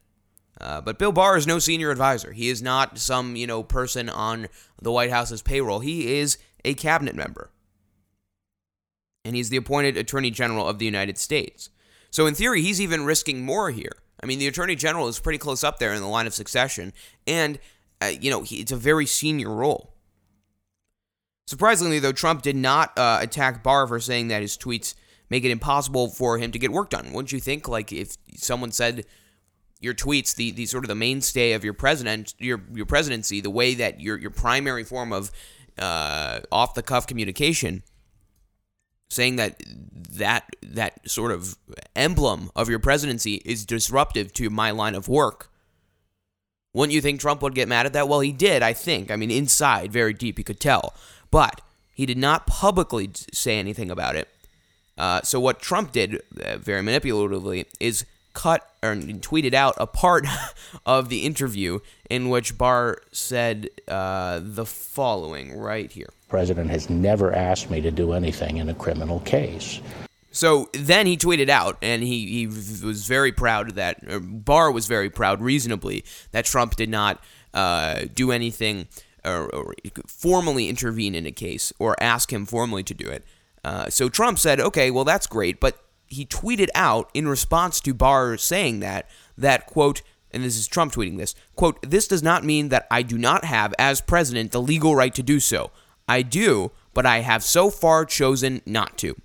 Uh, 0.60 0.82
but 0.82 0.98
Bill 0.98 1.10
Barr 1.10 1.38
is 1.38 1.46
no 1.46 1.58
senior 1.58 1.90
advisor. 1.90 2.32
He 2.32 2.50
is 2.50 2.60
not 2.60 2.98
some, 2.98 3.34
you 3.34 3.46
know, 3.46 3.62
person 3.62 4.10
on 4.10 4.48
the 4.82 4.92
White 4.92 5.10
House's 5.10 5.40
payroll. 5.40 5.80
He 5.80 6.18
is 6.18 6.36
a 6.66 6.74
cabinet 6.74 7.16
member. 7.16 7.48
And 9.24 9.34
he's 9.34 9.48
the 9.48 9.56
appointed 9.56 9.96
Attorney 9.96 10.30
General 10.30 10.68
of 10.68 10.78
the 10.78 10.84
United 10.84 11.16
States. 11.16 11.70
So 12.14 12.26
in 12.26 12.36
theory, 12.36 12.62
he's 12.62 12.80
even 12.80 13.04
risking 13.04 13.44
more 13.44 13.72
here. 13.72 13.90
I 14.22 14.26
mean, 14.26 14.38
the 14.38 14.46
attorney 14.46 14.76
general 14.76 15.08
is 15.08 15.18
pretty 15.18 15.38
close 15.38 15.64
up 15.64 15.80
there 15.80 15.92
in 15.92 16.00
the 16.00 16.06
line 16.06 16.28
of 16.28 16.32
succession, 16.32 16.92
and 17.26 17.58
uh, 18.00 18.12
you 18.20 18.30
know 18.30 18.42
he, 18.42 18.60
it's 18.60 18.70
a 18.70 18.76
very 18.76 19.04
senior 19.04 19.52
role. 19.52 19.92
Surprisingly, 21.48 21.98
though, 21.98 22.12
Trump 22.12 22.42
did 22.42 22.54
not 22.54 22.96
uh, 22.96 23.18
attack 23.20 23.64
Barr 23.64 23.88
for 23.88 23.98
saying 23.98 24.28
that 24.28 24.42
his 24.42 24.56
tweets 24.56 24.94
make 25.28 25.44
it 25.44 25.50
impossible 25.50 26.08
for 26.08 26.38
him 26.38 26.52
to 26.52 26.58
get 26.58 26.70
work 26.70 26.88
done. 26.88 27.12
Wouldn't 27.12 27.32
you 27.32 27.40
think? 27.40 27.66
Like 27.66 27.92
if 27.92 28.16
someone 28.36 28.70
said 28.70 29.06
your 29.80 29.92
tweets, 29.92 30.36
the, 30.36 30.52
the 30.52 30.66
sort 30.66 30.84
of 30.84 30.88
the 30.88 30.94
mainstay 30.94 31.50
of 31.50 31.64
your 31.64 31.74
president, 31.74 32.34
your 32.38 32.62
your 32.72 32.86
presidency, 32.86 33.40
the 33.40 33.50
way 33.50 33.74
that 33.74 34.00
your 34.00 34.16
your 34.20 34.30
primary 34.30 34.84
form 34.84 35.12
of 35.12 35.32
uh, 35.80 36.38
off 36.52 36.74
the 36.74 36.82
cuff 36.84 37.08
communication 37.08 37.82
saying 39.08 39.36
that 39.36 39.62
that 40.10 40.44
that 40.62 41.08
sort 41.08 41.32
of 41.32 41.56
emblem 41.96 42.50
of 42.54 42.68
your 42.68 42.78
presidency 42.78 43.42
is 43.44 43.64
disruptive 43.64 44.32
to 44.34 44.50
my 44.50 44.70
line 44.70 44.94
of 44.94 45.08
work. 45.08 45.50
Wouldn't 46.72 46.94
you 46.94 47.00
think 47.00 47.20
Trump 47.20 47.40
would 47.42 47.54
get 47.54 47.68
mad 47.68 47.86
at 47.86 47.92
that? 47.92 48.08
Well, 48.08 48.20
he 48.20 48.32
did, 48.32 48.62
I 48.62 48.72
think. 48.72 49.10
I 49.10 49.16
mean, 49.16 49.30
inside, 49.30 49.92
very 49.92 50.12
deep, 50.12 50.38
you 50.38 50.44
could 50.44 50.58
tell. 50.58 50.94
But 51.30 51.60
he 51.94 52.04
did 52.04 52.18
not 52.18 52.48
publicly 52.48 53.10
say 53.32 53.58
anything 53.58 53.90
about 53.90 54.16
it. 54.16 54.28
Uh, 54.98 55.20
so 55.22 55.38
what 55.38 55.60
Trump 55.60 55.92
did, 55.92 56.20
uh, 56.44 56.56
very 56.58 56.82
manipulatively, 56.82 57.66
is 57.78 58.04
cut 58.34 58.68
or 58.82 58.94
tweeted 58.94 59.54
out 59.54 59.74
a 59.78 59.86
part 59.86 60.26
of 60.86 61.08
the 61.08 61.24
interview 61.24 61.78
in 62.10 62.28
which 62.28 62.58
Barr 62.58 62.98
said 63.12 63.70
uh, 63.88 64.40
the 64.42 64.66
following 64.66 65.56
right 65.56 65.90
here. 65.90 66.10
President 66.28 66.70
has 66.70 66.90
never 66.90 67.32
asked 67.32 67.70
me 67.70 67.80
to 67.80 67.90
do 67.90 68.12
anything 68.12 68.58
in 68.58 68.68
a 68.68 68.74
criminal 68.74 69.20
case. 69.20 69.80
So 70.30 70.68
then 70.72 71.06
he 71.06 71.16
tweeted 71.16 71.48
out, 71.48 71.78
and 71.80 72.02
he, 72.02 72.26
he 72.26 72.46
was 72.48 73.06
very 73.06 73.30
proud 73.30 73.76
that 73.76 74.00
Barr 74.44 74.72
was 74.72 74.88
very 74.88 75.08
proud, 75.08 75.40
reasonably, 75.40 76.04
that 76.32 76.44
Trump 76.44 76.74
did 76.74 76.88
not 76.88 77.22
uh, 77.54 78.06
do 78.12 78.32
anything 78.32 78.88
or, 79.24 79.48
or, 79.54 79.74
formally 80.08 80.68
intervene 80.68 81.14
in 81.14 81.24
a 81.24 81.30
case 81.30 81.72
or 81.78 81.94
ask 82.02 82.32
him 82.32 82.46
formally 82.46 82.82
to 82.82 82.94
do 82.94 83.08
it. 83.08 83.24
Uh, 83.62 83.88
so 83.88 84.08
Trump 84.08 84.38
said, 84.38 84.60
"Okay, 84.60 84.90
well 84.90 85.04
that's 85.04 85.26
great," 85.26 85.60
but 85.60 85.83
he 86.06 86.24
tweeted 86.26 86.68
out 86.74 87.10
in 87.14 87.26
response 87.28 87.80
to 87.80 87.94
Barr 87.94 88.36
saying 88.36 88.80
that 88.80 89.08
that 89.36 89.66
quote 89.66 90.02
and 90.30 90.42
this 90.42 90.56
is 90.56 90.66
Trump 90.66 90.92
tweeting 90.92 91.16
this 91.16 91.34
quote 91.56 91.78
this 91.88 92.08
does 92.08 92.22
not 92.22 92.44
mean 92.44 92.68
that 92.68 92.86
I 92.90 93.02
do 93.02 93.18
not 93.18 93.44
have 93.44 93.74
as 93.78 94.00
president 94.00 94.52
the 94.52 94.62
legal 94.62 94.94
right 94.94 95.14
to 95.14 95.22
do 95.22 95.40
so. 95.40 95.70
I 96.06 96.22
do, 96.22 96.72
but 96.92 97.06
I 97.06 97.20
have 97.20 97.42
so 97.42 97.70
far 97.70 98.04
chosen 98.04 98.60
not 98.66 98.98
to. 98.98 99.16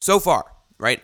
So 0.00 0.18
far, 0.18 0.52
right? 0.78 1.02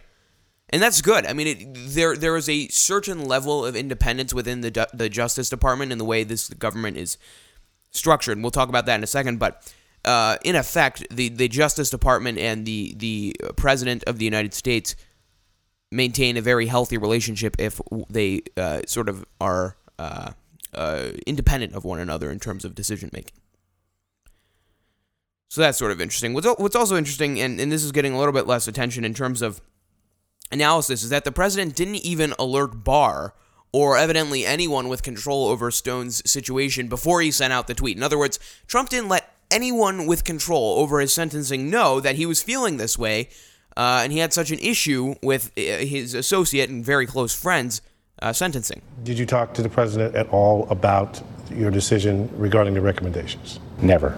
And 0.71 0.83
that's 0.83 1.03
good. 1.03 1.27
I 1.27 1.35
mean, 1.35 1.47
it, 1.47 1.67
there 1.75 2.17
there 2.17 2.37
is 2.37 2.49
a 2.49 2.69
certain 2.69 3.27
level 3.27 3.65
of 3.65 3.77
independence 3.77 4.33
within 4.33 4.63
the 4.63 4.89
the 4.95 5.09
Justice 5.11 5.51
Department 5.51 5.93
and 5.93 6.01
the 6.01 6.05
way 6.05 6.25
this 6.25 6.49
government 6.49 6.97
is 6.97 7.19
structured. 7.91 8.39
And 8.39 8.43
we'll 8.43 8.51
talk 8.51 8.71
about 8.71 8.87
that 8.87 8.97
in 8.97 9.05
a 9.05 9.09
second, 9.09 9.39
but 9.39 9.71
uh, 10.05 10.37
in 10.45 10.57
effect, 10.57 11.07
the, 11.11 11.29
the 11.29 11.49
Justice 11.49 11.91
Department 11.91 12.39
and 12.39 12.67
the, 12.67 12.95
the 12.97 13.37
President 13.57 14.03
of 14.05 14.19
the 14.19 14.25
United 14.25 14.55
States 14.55 14.97
maintain 15.91 16.37
a 16.37 16.41
very 16.41 16.67
healthy 16.67 16.99
relationship 16.99 17.55
if 17.59 17.81
they 18.09 18.43
uh, 18.57 18.81
sort 18.87 19.09
of 19.09 19.25
are 19.41 19.77
uh, 19.99 20.33
uh 20.73 21.11
independent 21.27 21.75
of 21.75 21.85
one 21.85 22.01
another 22.01 22.31
in 22.31 22.41
terms 22.41 22.65
of 22.65 22.75
decision 22.75 23.11
making. 23.13 23.39
So 25.49 25.61
that's 25.61 25.77
sort 25.77 25.93
of 25.93 26.01
interesting. 26.01 26.33
What's, 26.33 26.47
what's 26.47 26.75
also 26.75 26.97
interesting, 26.97 27.39
and, 27.39 27.61
and 27.61 27.71
this 27.71 27.85
is 27.85 27.93
getting 27.93 28.15
a 28.15 28.19
little 28.19 28.33
bit 28.33 28.47
less 28.47 28.67
attention 28.67 29.05
in 29.05 29.13
terms 29.13 29.43
of 29.43 29.61
analysis, 30.51 31.03
is 31.03 31.11
that 31.11 31.25
the 31.25 31.31
president 31.31 31.77
didn't 31.77 31.97
even 31.97 32.33
alert 32.39 32.83
Barr 32.83 33.35
or 33.71 33.99
evidently 33.99 34.47
anyone 34.47 34.89
with 34.89 35.03
control 35.03 35.49
over 35.49 35.71
Stone's 35.71 36.23
situation 36.31 36.89
before 36.89 37.21
he 37.21 37.31
sent 37.31 37.53
out 37.53 37.67
the 37.67 37.75
tweet. 37.75 37.99
In 37.99 38.03
other 38.03 38.19
words, 38.19 38.39
Trump 38.67 38.89
didn't 38.89 39.11
let 39.11 39.31
anyone 39.53 40.07
with 40.07 40.25
control 40.25 40.79
over 40.79 41.01
his 41.01 41.13
sentencing 41.13 41.71
know 41.71 42.01
that 42.01 42.17
he 42.17 42.27
was 42.27 42.43
feeling 42.43 42.79
this 42.79 42.99
way, 42.99 43.29
uh, 43.77 44.01
and 44.03 44.13
he 44.13 44.19
had 44.19 44.33
such 44.33 44.51
an 44.51 44.59
issue 44.59 45.15
with 45.23 45.53
uh, 45.57 45.61
his 45.61 46.15
associate 46.15 46.71
and 46.71 46.85
very 46.85 47.07
close 47.07 47.35
friends 47.35 47.83
uh, 48.21 48.33
sentencing. 48.33 48.83
Did 49.03 49.19
you 49.19 49.27
talk 49.27 49.55
to 49.55 49.63
the 49.63 49.69
president 49.69 50.15
at 50.15 50.29
all 50.31 50.69
about 50.71 51.23
your 51.51 51.71
decision 51.71 52.31
regarding 52.37 52.75
the 52.75 52.81
recommendations? 52.81 53.61
Never. 53.81 54.17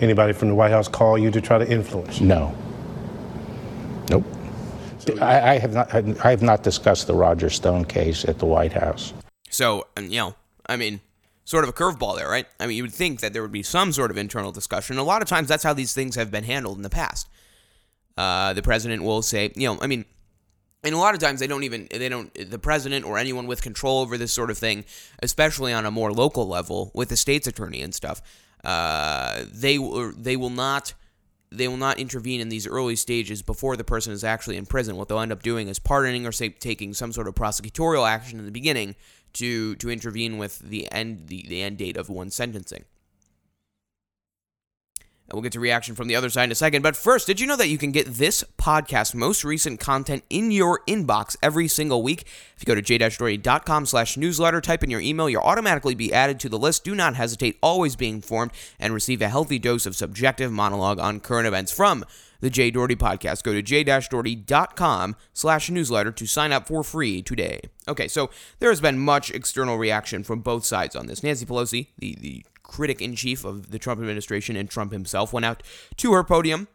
Anybody 0.00 0.32
from 0.32 0.48
the 0.48 0.54
White 0.54 0.70
House 0.70 0.88
call 0.88 1.18
you 1.18 1.30
to 1.30 1.40
try 1.40 1.58
to 1.58 1.68
influence? 1.68 2.20
No. 2.20 2.54
Nope. 4.10 4.24
I, 5.20 5.54
I 5.54 5.58
have 5.58 5.72
not. 5.72 5.94
I 6.24 6.30
have 6.30 6.42
not 6.42 6.62
discussed 6.62 7.06
the 7.06 7.14
Roger 7.14 7.48
Stone 7.48 7.86
case 7.86 8.24
at 8.24 8.38
the 8.38 8.46
White 8.46 8.72
House. 8.72 9.14
So, 9.50 9.86
you 9.96 10.18
know, 10.18 10.34
I 10.66 10.76
mean, 10.76 11.00
sort 11.48 11.64
of 11.64 11.70
a 11.70 11.72
curveball 11.72 12.14
there, 12.14 12.28
right? 12.28 12.44
I 12.60 12.66
mean, 12.66 12.76
you 12.76 12.82
would 12.82 12.92
think 12.92 13.20
that 13.20 13.32
there 13.32 13.40
would 13.40 13.50
be 13.52 13.62
some 13.62 13.90
sort 13.90 14.10
of 14.10 14.18
internal 14.18 14.52
discussion. 14.52 14.98
A 14.98 15.02
lot 15.02 15.22
of 15.22 15.28
times, 15.28 15.48
that's 15.48 15.62
how 15.62 15.72
these 15.72 15.94
things 15.94 16.14
have 16.14 16.30
been 16.30 16.44
handled 16.44 16.76
in 16.76 16.82
the 16.82 16.90
past. 16.90 17.26
Uh, 18.18 18.52
the 18.52 18.60
president 18.60 19.02
will 19.02 19.22
say, 19.22 19.50
you 19.56 19.66
know, 19.66 19.78
I 19.80 19.86
mean, 19.86 20.04
and 20.84 20.94
a 20.94 20.98
lot 20.98 21.14
of 21.14 21.20
times 21.20 21.40
they 21.40 21.46
don't 21.46 21.64
even 21.64 21.88
they 21.90 22.10
don't 22.10 22.34
the 22.34 22.58
president 22.58 23.06
or 23.06 23.16
anyone 23.16 23.46
with 23.46 23.62
control 23.62 24.00
over 24.02 24.18
this 24.18 24.30
sort 24.30 24.50
of 24.50 24.58
thing, 24.58 24.84
especially 25.22 25.72
on 25.72 25.86
a 25.86 25.90
more 25.90 26.12
local 26.12 26.46
level 26.46 26.90
with 26.94 27.08
the 27.08 27.16
state's 27.16 27.46
attorney 27.46 27.80
and 27.80 27.94
stuff. 27.94 28.20
Uh, 28.62 29.44
they 29.50 29.78
they 30.18 30.36
will 30.36 30.50
not 30.50 30.92
they 31.50 31.66
will 31.66 31.78
not 31.78 31.98
intervene 31.98 32.42
in 32.42 32.50
these 32.50 32.66
early 32.66 32.94
stages 32.94 33.40
before 33.40 33.74
the 33.74 33.84
person 33.84 34.12
is 34.12 34.22
actually 34.22 34.58
in 34.58 34.66
prison. 34.66 34.96
What 34.96 35.08
they'll 35.08 35.20
end 35.20 35.32
up 35.32 35.42
doing 35.42 35.68
is 35.68 35.78
pardoning 35.78 36.26
or 36.26 36.32
say 36.32 36.50
taking 36.50 36.92
some 36.92 37.10
sort 37.10 37.26
of 37.26 37.34
prosecutorial 37.34 38.06
action 38.06 38.38
in 38.38 38.44
the 38.44 38.52
beginning 38.52 38.96
to 39.34 39.74
to 39.76 39.90
intervene 39.90 40.38
with 40.38 40.58
the 40.58 40.90
end 40.92 41.28
the, 41.28 41.44
the 41.48 41.62
end 41.62 41.78
date 41.78 41.96
of 41.96 42.08
one's 42.08 42.34
sentencing. 42.34 42.84
And 45.28 45.34
we'll 45.34 45.42
get 45.42 45.52
to 45.52 45.60
reaction 45.60 45.94
from 45.94 46.08
the 46.08 46.16
other 46.16 46.30
side 46.30 46.44
in 46.44 46.52
a 46.52 46.54
second. 46.54 46.80
But 46.80 46.96
first, 46.96 47.26
did 47.26 47.38
you 47.38 47.46
know 47.46 47.56
that 47.56 47.68
you 47.68 47.76
can 47.76 47.92
get 47.92 48.06
this 48.06 48.42
podcast 48.56 49.14
most 49.14 49.44
recent 49.44 49.78
content 49.78 50.24
in 50.30 50.50
your 50.50 50.80
inbox 50.88 51.36
every 51.42 51.68
single 51.68 52.02
week? 52.02 52.22
If 52.56 52.62
you 52.62 52.64
go 52.64 52.74
to 52.74 52.80
j-doherty.com 52.80 53.84
slash 53.84 54.16
newsletter, 54.16 54.62
type 54.62 54.82
in 54.82 54.88
your 54.88 55.02
email, 55.02 55.28
you'll 55.28 55.42
automatically 55.42 55.94
be 55.94 56.14
added 56.14 56.40
to 56.40 56.48
the 56.48 56.58
list. 56.58 56.82
Do 56.82 56.94
not 56.94 57.14
hesitate, 57.14 57.58
always 57.62 57.94
be 57.94 58.08
informed, 58.08 58.52
and 58.80 58.94
receive 58.94 59.20
a 59.20 59.28
healthy 59.28 59.58
dose 59.58 59.84
of 59.84 59.94
subjective 59.94 60.50
monologue 60.50 60.98
on 60.98 61.20
current 61.20 61.46
events 61.46 61.72
from 61.72 62.06
the 62.40 62.50
Jay 62.50 62.70
Doherty 62.70 62.96
Podcast. 62.96 63.42
Go 63.42 63.52
to 63.52 63.62
j-doherty.com 63.62 65.16
slash 65.32 65.70
newsletter 65.70 66.12
to 66.12 66.26
sign 66.26 66.52
up 66.52 66.66
for 66.66 66.82
free 66.82 67.22
today. 67.22 67.60
Okay, 67.86 68.08
so 68.08 68.30
there 68.58 68.70
has 68.70 68.80
been 68.80 68.98
much 68.98 69.30
external 69.30 69.78
reaction 69.78 70.22
from 70.22 70.40
both 70.40 70.64
sides 70.64 70.94
on 70.94 71.06
this. 71.06 71.22
Nancy 71.22 71.46
Pelosi, 71.46 71.88
the, 71.98 72.16
the 72.20 72.46
critic 72.62 73.00
in 73.00 73.14
chief 73.14 73.44
of 73.44 73.70
the 73.70 73.78
Trump 73.78 74.00
administration 74.00 74.56
and 74.56 74.70
Trump 74.70 74.92
himself, 74.92 75.32
went 75.32 75.46
out 75.46 75.62
to 75.96 76.12
her 76.12 76.24
podium 76.24 76.68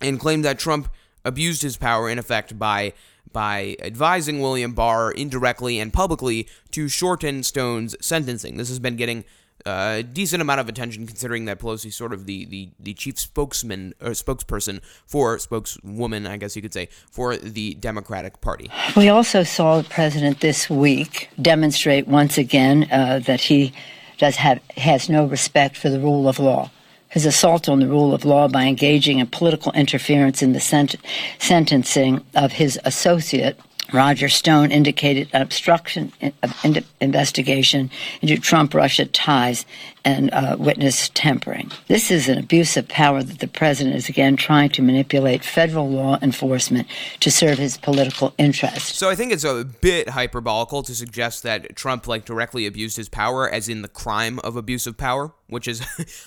and 0.00 0.20
claimed 0.20 0.44
that 0.44 0.58
Trump 0.58 0.88
abused 1.24 1.62
his 1.62 1.76
power 1.76 2.08
in 2.08 2.18
effect 2.18 2.58
by 2.58 2.92
by 3.32 3.76
advising 3.80 4.40
William 4.40 4.72
Barr 4.72 5.12
indirectly 5.12 5.78
and 5.78 5.92
publicly 5.92 6.48
to 6.72 6.88
shorten 6.88 7.44
Stone's 7.44 7.94
sentencing. 8.00 8.56
This 8.56 8.68
has 8.68 8.80
been 8.80 8.96
getting 8.96 9.24
a 9.66 10.02
decent 10.02 10.42
amount 10.42 10.60
of 10.60 10.68
attention 10.68 11.06
considering 11.06 11.44
that 11.46 11.58
Pelosi's 11.58 11.94
sort 11.94 12.12
of 12.12 12.26
the, 12.26 12.44
the, 12.46 12.70
the 12.78 12.94
chief 12.94 13.18
spokesman 13.18 13.94
or 14.00 14.10
spokesperson 14.10 14.80
for 15.06 15.38
spokeswoman, 15.38 16.26
I 16.26 16.36
guess 16.36 16.56
you 16.56 16.62
could 16.62 16.74
say, 16.74 16.88
for 17.10 17.36
the 17.36 17.74
Democratic 17.74 18.40
Party. 18.40 18.70
We 18.96 19.08
also 19.08 19.42
saw 19.42 19.82
the 19.82 19.88
president 19.88 20.40
this 20.40 20.68
week 20.70 21.30
demonstrate 21.40 22.08
once 22.08 22.38
again 22.38 22.88
uh, 22.90 23.20
that 23.20 23.40
he 23.40 23.72
does 24.18 24.36
have 24.36 24.60
has 24.76 25.08
no 25.08 25.24
respect 25.24 25.76
for 25.76 25.88
the 25.88 25.98
rule 25.98 26.28
of 26.28 26.38
law. 26.38 26.70
His 27.08 27.26
assault 27.26 27.68
on 27.68 27.80
the 27.80 27.88
rule 27.88 28.14
of 28.14 28.24
law 28.24 28.46
by 28.46 28.64
engaging 28.64 29.18
in 29.18 29.26
political 29.26 29.72
interference 29.72 30.42
in 30.42 30.52
the 30.52 30.60
sent- 30.60 30.94
sentencing 31.38 32.24
of 32.34 32.52
his 32.52 32.78
associate 32.84 33.58
Roger 33.92 34.28
Stone 34.28 34.70
indicated 34.70 35.28
an 35.32 35.42
obstruction 35.42 36.12
of 36.42 36.84
investigation 37.00 37.90
into 38.22 38.38
Trump 38.38 38.74
Russia 38.74 39.06
ties 39.06 39.66
and 40.04 40.30
uh, 40.32 40.56
witness 40.58 41.10
tampering. 41.10 41.70
This 41.88 42.10
is 42.10 42.28
an 42.28 42.38
abuse 42.38 42.76
of 42.76 42.88
power 42.88 43.22
that 43.22 43.38
the 43.38 43.48
president 43.48 43.96
is 43.96 44.08
again 44.08 44.36
trying 44.36 44.70
to 44.70 44.82
manipulate 44.82 45.44
federal 45.44 45.88
law 45.88 46.18
enforcement 46.22 46.88
to 47.20 47.30
serve 47.30 47.58
his 47.58 47.76
political 47.76 48.34
interests. 48.38 48.96
So 48.96 49.10
I 49.10 49.14
think 49.14 49.32
it's 49.32 49.44
a 49.44 49.64
bit 49.64 50.08
hyperbolical 50.08 50.84
to 50.86 50.94
suggest 50.94 51.42
that 51.42 51.76
Trump 51.76 52.06
like 52.06 52.24
directly 52.24 52.66
abused 52.66 52.96
his 52.96 53.08
power 53.08 53.48
as 53.48 53.68
in 53.68 53.82
the 53.82 53.88
crime 53.88 54.38
of 54.40 54.56
abuse 54.56 54.86
of 54.86 54.96
power, 54.96 55.32
which 55.48 55.66
has 55.66 55.82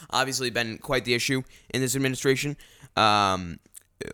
obviously 0.09 0.49
been 0.49 0.77
quite 0.77 1.05
the 1.05 1.13
issue 1.13 1.41
in 1.73 1.81
this 1.81 1.95
administration. 1.95 2.57
Um, 2.95 3.59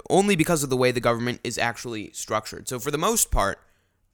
only 0.09 0.35
because 0.35 0.63
of 0.63 0.69
the 0.69 0.77
way 0.77 0.91
the 0.91 0.99
government 0.99 1.39
is 1.43 1.57
actually 1.57 2.11
structured. 2.13 2.67
So, 2.67 2.79
for 2.79 2.91
the 2.91 2.97
most 2.97 3.31
part, 3.31 3.59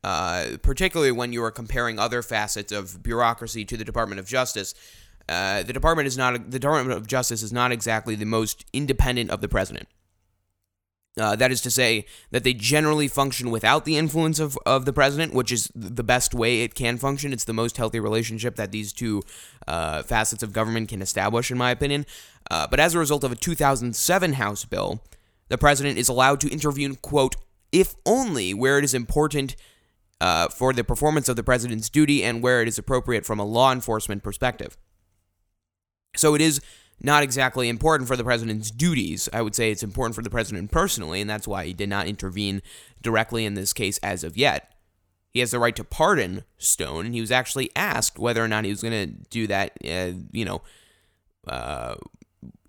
uh, 0.03 0.57
particularly 0.61 1.11
when 1.11 1.33
you 1.33 1.43
are 1.43 1.51
comparing 1.51 1.97
other 1.97 2.21
facets 2.21 2.71
of 2.71 3.01
bureaucracy 3.01 3.65
to 3.65 3.77
the 3.77 3.83
Department 3.83 4.19
of 4.19 4.27
Justice, 4.27 4.75
uh, 5.27 5.63
the 5.63 5.73
department 5.73 6.07
is 6.07 6.17
not 6.17 6.51
the 6.51 6.59
Department 6.59 6.97
of 6.97 7.07
Justice 7.07 7.41
is 7.41 7.51
not 7.51 7.71
exactly 7.71 8.15
the 8.15 8.25
most 8.25 8.65
independent 8.73 9.31
of 9.31 9.41
the 9.41 9.47
president. 9.47 9.87
Uh, 11.17 11.35
that 11.35 11.49
is 11.49 11.61
to 11.61 11.71
say 11.71 12.05
that 12.31 12.43
they 12.43 12.53
generally 12.53 13.07
function 13.07 13.49
without 13.49 13.85
the 13.85 13.97
influence 13.97 14.37
of, 14.37 14.57
of 14.65 14.83
the 14.83 14.91
president, 14.91 15.33
which 15.33 15.49
is 15.49 15.71
the 15.73 16.03
best 16.03 16.33
way 16.33 16.61
it 16.61 16.75
can 16.75 16.97
function. 16.97 17.31
It's 17.31 17.45
the 17.45 17.53
most 17.53 17.77
healthy 17.77 18.01
relationship 18.01 18.57
that 18.57 18.73
these 18.73 18.91
two 18.91 19.23
uh, 19.65 20.03
facets 20.03 20.43
of 20.43 20.51
government 20.51 20.89
can 20.89 21.01
establish, 21.01 21.49
in 21.49 21.57
my 21.57 21.71
opinion. 21.71 22.05
Uh, 22.51 22.67
but 22.67 22.81
as 22.81 22.93
a 22.93 22.99
result 22.99 23.23
of 23.23 23.31
a 23.31 23.35
2007 23.35 24.33
House 24.33 24.65
bill, 24.65 25.01
the 25.49 25.57
president 25.57 25.97
is 25.97 26.09
allowed 26.09 26.39
to 26.41 26.51
intervene, 26.51 26.95
quote, 26.95 27.35
if 27.71 27.95
only 28.05 28.53
where 28.53 28.77
it 28.77 28.83
is 28.83 28.93
important 28.93 29.55
uh, 30.21 30.47
for 30.47 30.73
the 30.73 30.83
performance 30.83 31.27
of 31.29 31.35
the 31.35 31.43
president's 31.43 31.89
duty 31.89 32.23
and 32.23 32.41
where 32.41 32.61
it 32.61 32.67
is 32.67 32.77
appropriate 32.77 33.25
from 33.25 33.39
a 33.39 33.45
law 33.45 33.71
enforcement 33.71 34.23
perspective. 34.23 34.77
So 36.15 36.35
it 36.35 36.41
is 36.41 36.61
not 37.01 37.23
exactly 37.23 37.67
important 37.67 38.07
for 38.07 38.15
the 38.15 38.23
president's 38.23 38.71
duties. 38.71 39.27
I 39.33 39.41
would 39.41 39.55
say 39.55 39.71
it's 39.71 39.83
important 39.83 40.15
for 40.15 40.21
the 40.21 40.29
president 40.29 40.71
personally, 40.71 41.21
and 41.21 41.29
that's 41.29 41.47
why 41.47 41.65
he 41.65 41.73
did 41.73 41.89
not 41.89 42.07
intervene 42.07 42.61
directly 43.01 43.45
in 43.45 43.53
this 43.53 43.73
case 43.73 43.97
as 43.99 44.23
of 44.23 44.37
yet. 44.37 44.71
He 45.33 45.41
has 45.41 45.51
the 45.51 45.59
right 45.59 45.75
to 45.75 45.83
pardon 45.83 46.45
Stone, 46.57 47.07
and 47.07 47.13
he 47.13 47.19
was 47.19 47.31
actually 47.31 47.69
asked 47.75 48.17
whether 48.17 48.41
or 48.41 48.47
not 48.47 48.63
he 48.63 48.69
was 48.69 48.81
going 48.81 48.93
to 48.93 49.13
do 49.29 49.47
that, 49.47 49.73
uh, 49.83 50.17
you 50.31 50.45
know, 50.45 50.61
uh, 51.45 51.95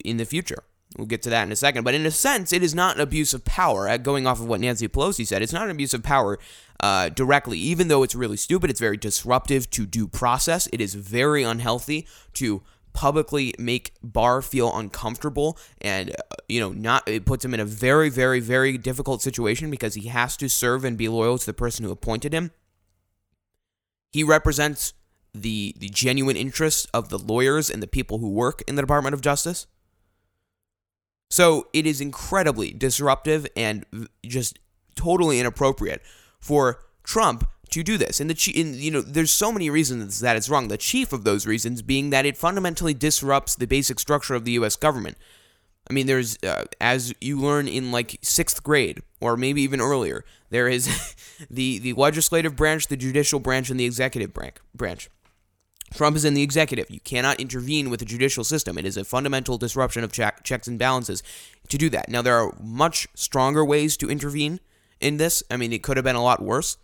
in 0.05 0.17
the 0.17 0.25
future. 0.25 0.65
We'll 0.97 1.07
get 1.07 1.23
to 1.23 1.31
that 1.31 1.43
in 1.43 1.53
a 1.53 1.57
second. 1.57 1.85
But 1.85 1.95
in 1.95 2.07
a 2.07 2.11
sense, 2.11 2.53
it 2.53 2.63
is 2.63 2.75
not 2.75 2.97
an 2.97 3.03
abuse 3.03 3.35
of 3.35 3.45
power. 3.45 3.97
Going 3.99 4.27
off 4.27 4.41
of 4.41 4.47
what 4.47 4.61
Nancy 4.61 4.89
Pelosi 4.89 5.27
said, 5.27 5.43
it's 5.43 5.53
not 5.53 5.65
an 5.65 5.71
abuse 5.71 5.93
of 5.93 6.03
power 6.03 6.39
uh, 6.81 7.11
directly. 7.11 7.59
Even 7.59 7.89
though 7.89 8.03
it's 8.03 8.15
really 8.15 8.37
stupid, 8.37 8.71
it's 8.71 8.81
very 8.81 8.97
disruptive 8.97 9.69
to 9.71 9.87
due 9.87 10.09
process. 10.09 10.69
It 10.73 10.81
is 10.81 10.95
very 10.95 11.43
unhealthy 11.43 12.07
to 12.35 12.63
publicly 12.97 13.53
make 13.59 13.93
Barr 14.03 14.41
feel 14.41 14.75
uncomfortable 14.75 15.59
and 15.83 16.13
uh, 16.13 16.37
you 16.49 16.59
know 16.59 16.73
not 16.73 17.07
it 17.07 17.27
puts 17.27 17.45
him 17.45 17.53
in 17.53 17.61
a 17.61 17.65
very 17.67 18.09
very 18.09 18.41
very 18.41 18.79
difficult 18.79 19.21
situation 19.21 19.71
because 19.71 19.93
he 19.93 20.09
has 20.09 20.35
to 20.39 20.49
serve 20.49 20.83
and 20.83 20.97
be 20.97 21.07
loyal 21.07 21.37
to 21.37 21.45
the 21.45 21.53
person 21.53 21.85
who 21.85 21.91
appointed 21.91 22.33
him. 22.33 22.53
He 24.13 24.25
represents 24.25 24.95
the 25.35 25.75
the 25.79 25.91
genuine 25.91 26.39
interests 26.39 26.87
of 26.95 27.11
the 27.11 27.19
lawyers 27.19 27.69
and 27.69 27.83
the 27.83 27.87
people 27.87 28.17
who 28.17 28.31
work 28.31 28.63
in 28.67 28.77
the 28.77 28.83
Department 28.83 29.13
of 29.13 29.21
Justice. 29.21 29.67
So 31.31 31.69
it 31.73 31.87
is 31.87 32.01
incredibly 32.01 32.73
disruptive 32.73 33.47
and 33.57 33.85
just 34.25 34.59
totally 34.95 35.41
inappropriate 35.41 36.03
for 36.41 36.81
Trump 37.03 37.49
to 37.71 37.83
do 37.83 37.99
this. 37.99 38.21
And 38.21 38.31
the 38.31 38.53
in, 38.55 38.75
you 38.75 38.91
know, 38.91 39.01
there's 39.01 39.31
so 39.31 39.51
many 39.51 39.69
reasons 39.71 40.21
that 40.21 40.37
it's 40.37 40.49
wrong. 40.49 40.69
The 40.69 40.77
chief 40.77 41.13
of 41.13 41.25
those 41.25 41.47
reasons 41.47 41.83
being 41.83 42.11
that 42.11 42.27
it 42.27 42.37
fundamentally 42.37 42.95
disrupts 42.95 43.57
the 43.57 43.67
basic 43.67 43.99
structure 43.99 44.35
of 44.35 44.45
the 44.45 44.53
U.S. 44.53 44.77
government. 44.77 45.17
I 45.89 45.93
mean, 45.93 46.07
there's 46.07 46.39
uh, 46.43 46.65
as 46.81 47.15
you 47.21 47.39
learn 47.39 47.69
in 47.69 47.93
like 47.93 48.19
sixth 48.23 48.63
grade 48.63 49.03
or 49.21 49.37
maybe 49.37 49.63
even 49.63 49.81
earlier, 49.81 50.25
there 50.51 50.69
is 50.69 51.15
the 51.51 51.79
the 51.79 51.93
legislative 51.95 52.57
branch, 52.57 52.89
the 52.89 52.97
judicial 52.97 53.41
branch, 53.41 53.71
and 53.71 53.79
the 53.79 53.85
executive 53.85 54.33
branch. 54.75 55.11
Trump 55.95 56.17
is 56.17 56.25
in 56.25 56.35
the 56.35 56.43
executive. 56.43 56.91
You 56.91 57.01
cannot 57.01 57.41
intervene 57.41 57.91
with 57.91 58.01
the 58.01 58.07
judicial 58.07 58.45
system. 58.45 58.77
It 58.77 58.85
is 58.85 58.97
a 58.97 59.05
fundamental 59.05 59.59
disruption 59.59 60.03
of 60.03 60.13
check, 60.13 60.43
checks 60.43 60.67
and 60.67 60.79
balances 60.79 61.23
to 61.69 61.79
do 61.79 61.89
that. 61.91 62.09
Now, 62.09 62.23
there 62.23 62.37
are 62.37 62.55
much 62.61 63.07
stronger 63.15 63.65
ways 63.65 63.97
to 63.99 64.11
intervene 64.11 64.61
in 65.01 65.17
this. 65.17 65.43
I 65.51 65.57
mean, 65.57 65.73
it 65.73 65.83
could 65.83 65.97
have 65.97 66.05
been 66.05 66.17
a 66.17 66.23
lot 66.23 66.43
worse, 66.43 66.77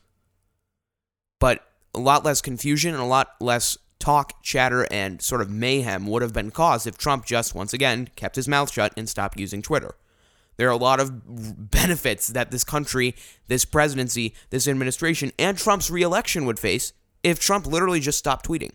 but 1.40 1.66
a 1.94 2.00
lot 2.00 2.25
less 2.25 2.40
confusion 2.40 2.94
and 2.94 3.02
a 3.02 3.06
lot 3.06 3.35
less 3.40 3.76
talk, 3.99 4.42
chatter, 4.42 4.87
and 4.90 5.21
sort 5.23 5.40
of 5.40 5.50
mayhem 5.50 6.06
would 6.06 6.23
have 6.23 6.32
been 6.32 6.50
caused 6.50 6.87
if 6.87 6.99
Trump 6.99 7.25
just, 7.26 7.54
once 7.54 7.73
again, 7.73 8.09
kept 8.16 8.37
his 8.37 8.49
mouth 8.49 8.73
shut 8.73 8.92
and 8.97 9.09
stopped 9.09 9.38
using 9.38 9.62
Twitter. 9.62 9.94
There 10.56 10.68
are 10.68 10.73
a 10.73 10.76
lot 10.76 11.00
of 11.00 11.71
benefits 11.71 12.28
that 12.28 12.50
this 12.50 12.64
country, 12.64 13.14
this 13.49 13.64
presidency, 13.64 14.35
this 14.50 14.68
administration, 14.68 15.32
and 15.38 15.56
Trump's 15.56 15.90
reelection 15.90 16.47
would 16.47 16.59
face 16.59 16.92
if 17.23 17.38
Trump 17.38 17.66
literally 17.66 18.00
just 18.00 18.18
stopped 18.18 18.47
tweeting. 18.47 18.73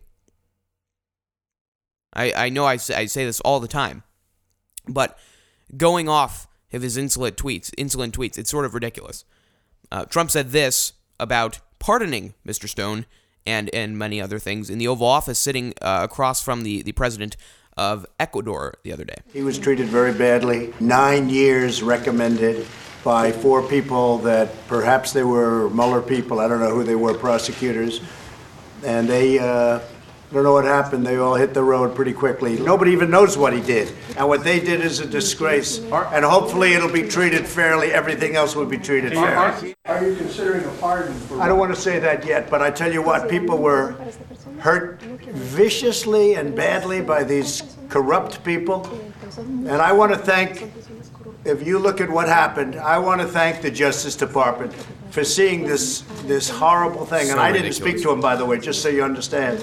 I, 2.14 2.34
I 2.34 2.50
know 2.50 2.66
I 2.66 2.78
say, 2.78 2.96
I 2.96 3.06
say 3.06 3.26
this 3.26 3.40
all 3.42 3.60
the 3.60 3.68
time, 3.68 4.04
but 4.88 5.18
going 5.76 6.08
off 6.10 6.48
of 6.74 6.82
his 6.82 6.98
insolent 6.98 7.38
tweets, 7.38 7.74
insolent 7.78 8.18
tweets, 8.18 8.38
it's 8.38 8.50
sort 8.50 8.66
of 8.66 8.74
ridiculous. 8.74 9.26
Uh, 9.92 10.06
Trump 10.06 10.32
said 10.32 10.52
this 10.52 10.94
about 11.20 11.60
pardoning 11.80 12.34
Mr. 12.46 12.68
Stone 12.68 13.06
and 13.46 13.70
and 13.74 13.98
many 13.98 14.22
other 14.22 14.40
things 14.40 14.70
in 14.70 14.78
the 14.78 14.88
Oval 14.88 15.08
Office, 15.08 15.40
sitting 15.40 15.74
uh, 15.82 16.02
across 16.04 16.44
from 16.44 16.64
the 16.64 16.82
the 16.82 16.92
president 16.92 17.38
of 17.78 18.06
Ecuador 18.20 18.74
the 18.84 18.92
other 18.92 19.06
day. 19.06 19.18
He 19.32 19.44
was 19.44 19.58
treated 19.58 19.88
very 19.88 20.12
badly. 20.14 20.74
Nine 20.80 21.30
years 21.30 21.84
recommended 21.84 22.66
by 23.04 23.32
four 23.32 23.62
people 23.62 24.18
that 24.20 24.50
perhaps 24.68 25.14
they 25.14 25.24
were 25.24 25.70
Mueller 25.70 26.02
people. 26.02 26.40
I 26.40 26.48
don't 26.48 26.60
know 26.60 26.74
who 26.74 26.84
they 26.84 26.96
were, 26.96 27.14
prosecutors, 27.14 28.02
and 28.84 29.08
they. 29.08 29.40
Uh, 29.40 29.80
I 30.30 30.34
don't 30.34 30.44
know 30.44 30.52
what 30.52 30.66
happened. 30.66 31.08
They 31.08 31.16
all 31.16 31.36
hit 31.36 31.54
the 31.54 31.64
road 31.64 31.96
pretty 31.96 32.12
quickly. 32.12 32.60
Nobody 32.60 32.92
even 32.92 33.10
knows 33.10 33.38
what 33.38 33.54
he 33.54 33.62
did. 33.62 33.94
And 34.18 34.28
what 34.28 34.44
they 34.44 34.60
did 34.60 34.82
is 34.82 35.00
a 35.00 35.06
disgrace. 35.06 35.80
And 35.80 36.26
hopefully 36.26 36.74
it'll 36.74 36.92
be 36.92 37.04
treated 37.08 37.48
fairly. 37.48 37.94
Everything 37.94 38.36
else 38.36 38.54
will 38.54 38.66
be 38.66 38.78
treated 38.78 39.14
fairly. 39.14 39.74
Are 39.86 40.06
you 40.06 40.18
considering 40.18 40.66
a 40.66 40.72
pardon 40.82 41.14
for? 41.14 41.42
I 41.42 41.48
don't 41.48 41.58
want 41.58 41.74
to 41.74 41.80
say 41.80 42.00
that 42.00 42.26
yet, 42.26 42.50
but 42.50 42.62
I 42.62 42.72
tell 42.72 42.92
you 42.92 43.02
what, 43.02 43.30
people 43.30 43.58
were 43.58 43.96
hurt 44.60 45.02
viciously 45.02 46.34
and 46.34 46.54
badly 46.54 47.00
by 47.00 47.24
these 47.24 47.64
corrupt 47.88 48.44
people. 48.44 48.86
And 49.38 49.72
I 49.72 49.94
want 49.94 50.12
to 50.12 50.18
thank, 50.18 50.70
if 51.46 51.66
you 51.66 51.80
look 51.80 52.02
at 52.02 52.10
what 52.10 52.28
happened, 52.28 52.76
I 52.76 52.98
want 52.98 53.22
to 53.22 53.28
thank 53.28 53.62
the 53.62 53.72
Justice 53.72 54.18
Department 54.18 54.74
for 55.12 55.24
seeing 55.24 55.66
this 55.66 56.02
this 56.26 56.50
horrible 56.50 57.06
thing. 57.06 57.30
And 57.30 57.38
So 57.38 57.40
I 57.40 57.52
didn't 57.52 57.66
ridiculous. 57.66 57.78
speak 57.78 58.04
to 58.04 58.12
him, 58.12 58.22
by 58.22 58.36
the 58.36 58.46
way, 58.46 58.60
just 58.60 58.82
so 58.82 58.90
you 58.90 59.04
understand. 59.04 59.60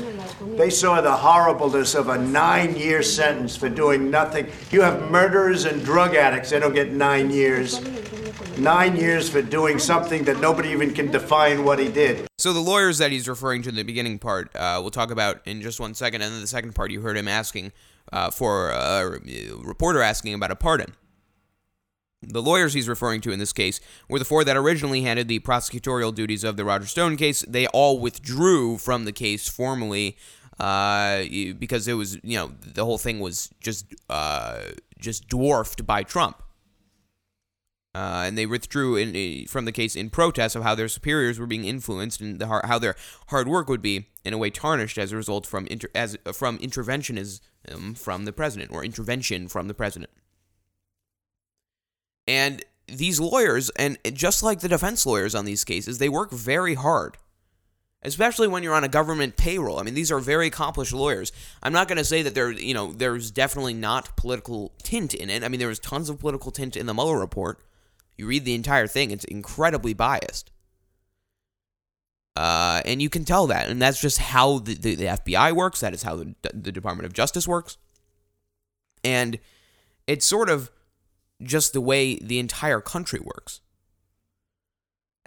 They 0.57 0.71
saw 0.71 1.01
the 1.01 1.13
horribleness 1.13 1.95
of 1.95 2.09
a 2.09 2.19
nine-year 2.19 3.03
sentence 3.03 3.57
for 3.57 3.69
doing 3.69 4.11
nothing. 4.11 4.47
You 4.71 4.83
have 4.83 5.11
murderers 5.11 5.65
and 5.65 5.85
drug 5.85 6.15
addicts; 6.15 6.51
they 6.51 6.61
don't 6.61 6.75
get 6.75 6.93
nine 6.93 7.31
years. 7.31 7.81
Nine 8.57 8.95
years 8.95 9.29
for 9.29 9.43
doing 9.43 9.81
something 9.81 10.23
that 10.25 10.39
nobody 10.41 10.69
even 10.69 10.95
can 10.95 11.11
define 11.11 11.65
what 11.65 11.81
he 11.81 11.89
did. 11.89 12.29
So 12.39 12.53
the 12.53 12.61
lawyers 12.61 12.99
that 12.99 13.11
he's 13.11 13.27
referring 13.29 13.63
to 13.63 13.69
in 13.69 13.75
the 13.75 13.83
beginning 13.83 14.21
part, 14.21 14.55
uh, 14.55 14.79
we'll 14.81 14.93
talk 14.93 15.11
about 15.11 15.41
in 15.45 15.61
just 15.61 15.81
one 15.81 15.93
second, 15.95 16.23
and 16.23 16.33
then 16.33 16.41
the 16.41 16.47
second 16.47 16.73
part, 16.73 16.93
you 16.93 17.01
heard 17.01 17.17
him 17.17 17.27
asking 17.27 17.73
uh, 18.13 18.31
for 18.31 18.71
uh, 18.71 19.01
a 19.01 19.57
reporter 19.57 20.03
asking 20.03 20.35
about 20.35 20.53
a 20.53 20.57
pardon. 20.57 20.95
The 22.29 22.43
lawyers 22.43 22.75
he's 22.75 22.89
referring 22.89 23.21
to 23.23 23.33
in 23.33 23.39
this 23.39 23.53
case 23.53 23.81
were 24.09 24.19
the 24.19 24.25
four 24.25 24.45
that 24.45 24.57
originally 24.57 25.03
handled 25.03 25.29
the 25.29 25.41
prosecutorial 25.41 26.15
duties 26.15 26.45
of 26.45 26.57
the 26.57 26.65
Roger 26.65 26.87
Stone 26.87 27.17
case. 27.17 27.43
They 27.47 27.67
all 27.69 27.99
withdrew 27.99 28.79
from 28.79 29.05
the 29.05 29.13
case 29.13 29.49
formally 29.49 30.17
uh, 30.59 31.25
because 31.59 31.89
it 31.89 31.95
was, 31.95 32.19
you 32.23 32.37
know, 32.37 32.53
the 32.61 32.85
whole 32.85 32.99
thing 32.99 33.21
was 33.21 33.51
just 33.61 33.87
uh, 34.09 34.59
just 34.99 35.29
dwarfed 35.29 35.87
by 35.87 36.03
Trump. 36.03 36.43
Uh, 37.97 38.25
and 38.27 38.37
they 38.37 38.45
withdrew 38.45 38.97
in, 38.97 39.47
from 39.47 39.67
the 39.67 39.73
case 39.73 39.95
in 39.95 40.11
protest 40.11 40.57
of 40.57 40.65
how 40.65 40.75
their 40.75 40.89
superiors 40.89 41.39
were 41.39 41.47
being 41.47 41.65
influenced 41.65 42.21
and 42.21 42.41
the, 42.41 42.47
how 42.47 42.79
their 42.79 42.97
hard 43.29 43.47
work 43.47 43.69
would 43.69 43.83
be 43.83 44.09
in 44.25 44.33
a 44.33 44.39
way 44.39 44.51
tarnished 44.51 44.99
as 44.99 45.13
a 45.13 45.17
result 45.17 45.47
from 45.47 45.67
inter- 45.69 45.91
as 45.95 46.19
from 46.33 46.59
interventionism 46.59 47.41
from 47.97 48.25
the 48.25 48.33
president 48.33 48.73
or 48.73 48.85
intervention 48.85 49.47
from 49.47 49.69
the 49.69 49.75
president. 49.75 50.11
And 52.27 52.65
these 52.87 53.21
lawyers, 53.21 53.71
and 53.71 53.99
just 54.13 54.43
like 54.43 54.61
the 54.61 54.69
defense 54.69 55.07
lawyers 55.07 55.35
on 55.35 55.45
these 55.45 55.65
cases, 55.65 55.99
they 55.99 56.09
work 56.09 56.31
very 56.31 56.75
hard. 56.75 57.17
Especially 58.07 58.47
when 58.47 58.63
you're 58.63 58.75
on 58.75 58.85
a 58.85 58.89
government 58.89 59.39
payroll. 59.39 59.81
I 59.81 59.83
mean, 59.83 59.95
these 59.95 60.13
are 60.13 60.21
very 60.21 60.49
accomplished 60.49 60.93
lawyers. 60.93 61.33
I'm 61.63 61.73
not 61.73 61.89
going 61.89 61.97
to 61.97 62.05
say 62.05 62.21
that 62.21 62.35
there, 62.35 62.51
you 62.51 62.75
know, 62.75 62.93
there's 62.93 63.31
definitely 63.31 63.73
not 63.73 64.15
political 64.15 64.73
tint 64.83 65.15
in 65.15 65.31
it. 65.31 65.43
I 65.43 65.49
mean, 65.49 65.59
there 65.59 65.69
was 65.69 65.79
tons 65.79 66.11
of 66.11 66.19
political 66.19 66.51
tint 66.51 66.77
in 66.77 66.85
the 66.85 66.93
Mueller 66.93 67.19
report. 67.19 67.61
You 68.19 68.27
read 68.27 68.45
the 68.45 68.55
entire 68.55 68.87
thing; 68.87 69.11
it's 69.11 69.25
incredibly 69.25 69.95
biased, 69.95 70.53
uh, 72.37 72.83
and 72.85 73.01
you 73.01 73.09
can 73.09 73.25
tell 73.25 73.47
that. 73.49 73.69
And 73.69 73.81
that's 73.81 74.01
just 74.01 74.19
how 74.19 74.59
the, 74.59 74.75
the, 74.75 74.95
the 74.95 75.05
FBI 75.05 75.53
works. 75.53 75.81
That 75.81 75.95
is 75.95 76.03
how 76.03 76.17
the, 76.17 76.35
the 76.53 76.71
Department 76.71 77.07
of 77.07 77.13
Justice 77.13 77.49
works, 77.49 77.77
and 79.03 79.39
it's 80.07 80.27
sort 80.27 80.49
of 80.49 80.71
just 81.45 81.73
the 81.73 81.81
way 81.81 82.17
the 82.17 82.39
entire 82.39 82.81
country 82.81 83.21
works. 83.21 83.61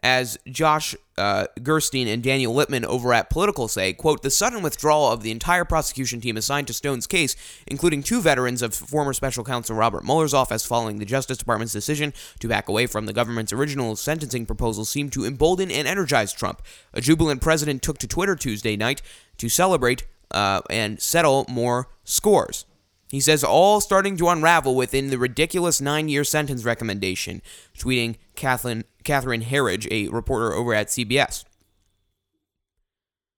As 0.03 0.37
Josh 0.47 0.95
uh, 1.17 1.47
Gerstein 1.63 2.07
and 2.07 2.21
Daniel 2.21 2.53
Lippman 2.53 2.85
over 2.85 3.13
at 3.13 3.31
Politico 3.31 3.65
say, 3.65 3.93
quote, 3.93 4.21
the 4.21 4.29
sudden 4.29 4.61
withdrawal 4.61 5.11
of 5.11 5.23
the 5.23 5.31
entire 5.31 5.65
prosecution 5.65 6.21
team 6.21 6.37
assigned 6.37 6.67
to 6.67 6.73
Stone's 6.73 7.07
case, 7.07 7.35
including 7.65 8.03
two 8.03 8.21
veterans 8.21 8.61
of 8.61 8.75
former 8.75 9.11
special 9.13 9.43
counsel 9.43 9.75
Robert 9.75 10.03
Mueller's 10.03 10.35
office 10.35 10.65
following 10.65 10.99
the 10.99 11.05
Justice 11.05 11.39
Department's 11.39 11.73
decision 11.73 12.13
to 12.39 12.47
back 12.47 12.69
away 12.69 12.85
from 12.85 13.07
the 13.07 13.13
government's 13.13 13.51
original 13.51 13.95
sentencing 13.95 14.45
proposal, 14.45 14.85
seemed 14.85 15.13
to 15.13 15.25
embolden 15.25 15.71
and 15.71 15.87
energize 15.87 16.31
Trump. 16.31 16.61
A 16.93 17.01
jubilant 17.01 17.41
president 17.41 17.81
took 17.81 17.97
to 17.97 18.07
Twitter 18.07 18.35
Tuesday 18.35 18.77
night 18.77 19.01
to 19.37 19.49
celebrate 19.49 20.05
uh, 20.29 20.61
and 20.69 21.01
settle 21.01 21.45
more 21.49 21.89
scores. 22.03 22.65
He 23.09 23.19
says 23.19 23.43
all 23.43 23.79
starting 23.79 24.17
to 24.17 24.27
unravel 24.29 24.75
within 24.75 25.09
the 25.09 25.17
ridiculous 25.17 25.79
nine 25.79 26.09
year 26.09 26.23
sentence 26.23 26.63
recommendation, 26.63 27.41
tweeting 27.77 28.15
Kathleen, 28.35 28.83
Catherine 29.03 29.43
Herridge, 29.43 29.87
a 29.89 30.09
reporter 30.09 30.53
over 30.53 30.73
at 30.73 30.87
CBS. 30.87 31.45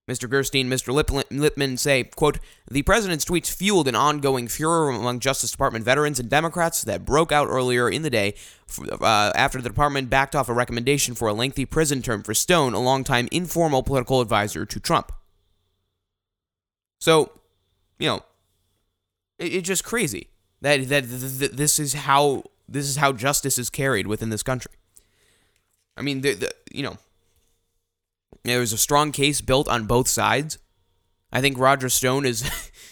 Mr. 0.10 0.28
Gerstein, 0.28 0.68
Mr. 0.68 0.92
Lippman, 1.30 1.78
say, 1.78 2.04
quote, 2.04 2.40
The 2.70 2.82
president's 2.82 3.24
tweets 3.24 3.54
fueled 3.54 3.88
an 3.88 3.94
ongoing 3.94 4.48
furor 4.48 4.90
among 4.90 5.20
Justice 5.20 5.52
Department 5.52 5.86
veterans 5.86 6.20
and 6.20 6.28
Democrats 6.28 6.84
that 6.84 7.06
broke 7.06 7.32
out 7.32 7.48
earlier 7.48 7.88
in 7.88 8.02
the 8.02 8.10
day 8.10 8.34
uh, 8.90 9.32
after 9.36 9.62
the 9.62 9.70
department 9.70 10.10
backed 10.10 10.36
off 10.36 10.50
a 10.50 10.54
recommendation 10.54 11.14
for 11.14 11.28
a 11.28 11.34
lengthy 11.34 11.64
prison 11.64 12.02
term 12.02 12.24
for 12.24 12.34
Stone, 12.34 12.74
a 12.74 12.80
longtime 12.80 13.30
informal 13.32 13.84
political 13.84 14.20
advisor 14.20 14.66
to 14.66 14.80
Trump. 14.80 15.12
So, 17.00 17.32
you 18.00 18.08
know, 18.08 18.24
it, 19.40 19.54
it's 19.54 19.68
just 19.68 19.84
crazy 19.84 20.28
that 20.62 20.88
that 20.90 21.10
th- 21.10 21.40
th- 21.40 21.52
this 21.52 21.80
is 21.80 21.94
how 21.94 22.44
this 22.68 22.88
is 22.88 22.98
how 22.98 23.12
justice 23.12 23.58
is 23.58 23.70
carried 23.70 24.08
within 24.08 24.30
this 24.30 24.44
country. 24.44 24.72
I 25.98 26.02
mean, 26.02 26.22
the, 26.22 26.34
the 26.34 26.54
you 26.72 26.84
know, 26.84 26.98
there 28.44 28.60
was 28.60 28.74
a 28.74 28.78
strong 28.78 29.12
case 29.12 29.42
built 29.42 29.68
on 29.68 29.86
both 29.86 30.08
sides. 30.08 30.58
I 31.32 31.42
think 31.42 31.58
Roger 31.58 31.90
Stone 31.90 32.26
is 32.26 32.50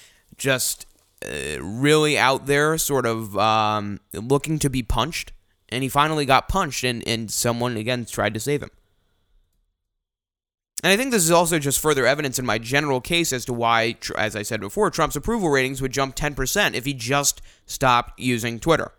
just 0.37 0.85
uh, 1.25 1.61
really 1.61 2.17
out 2.17 2.45
there, 2.45 2.77
sort 2.77 3.05
of 3.05 3.37
um, 3.37 3.99
looking 4.13 4.59
to 4.59 4.69
be 4.69 4.83
punched, 4.83 5.31
and 5.69 5.83
he 5.83 5.89
finally 5.89 6.25
got 6.25 6.47
punched, 6.47 6.83
and 6.83 7.07
and 7.07 7.31
someone 7.31 7.77
again 7.77 8.05
tried 8.05 8.33
to 8.33 8.39
save 8.39 8.61
him. 8.63 8.71
And 10.83 10.93
I 10.93 10.97
think 10.97 11.11
this 11.11 11.23
is 11.23 11.31
also 11.31 11.57
just 11.57 11.79
further 11.79 12.05
evidence 12.05 12.37
in 12.37 12.45
my 12.45 12.59
general 12.59 13.01
case 13.01 13.33
as 13.33 13.45
to 13.45 13.53
why, 13.53 13.95
as 14.15 14.35
I 14.35 14.43
said 14.43 14.59
before, 14.59 14.91
Trump's 14.91 15.15
approval 15.15 15.49
ratings 15.49 15.81
would 15.81 15.91
jump 15.91 16.15
10% 16.15 16.75
if 16.75 16.85
he 16.85 16.93
just 16.93 17.41
stopped 17.65 18.19
using 18.19 18.59
Twitter. 18.59 18.91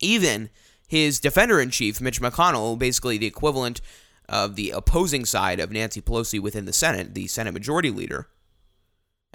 Even 0.00 0.50
his 0.88 1.20
defender 1.20 1.60
in 1.60 1.70
chief, 1.70 2.00
Mitch 2.00 2.20
McConnell, 2.20 2.78
basically 2.78 3.16
the 3.16 3.26
equivalent 3.26 3.80
of 4.28 4.56
the 4.56 4.70
opposing 4.70 5.24
side 5.24 5.60
of 5.60 5.70
Nancy 5.70 6.00
Pelosi 6.00 6.40
within 6.40 6.64
the 6.64 6.72
Senate, 6.72 7.14
the 7.14 7.28
Senate 7.28 7.54
Majority 7.54 7.90
Leader 7.90 8.28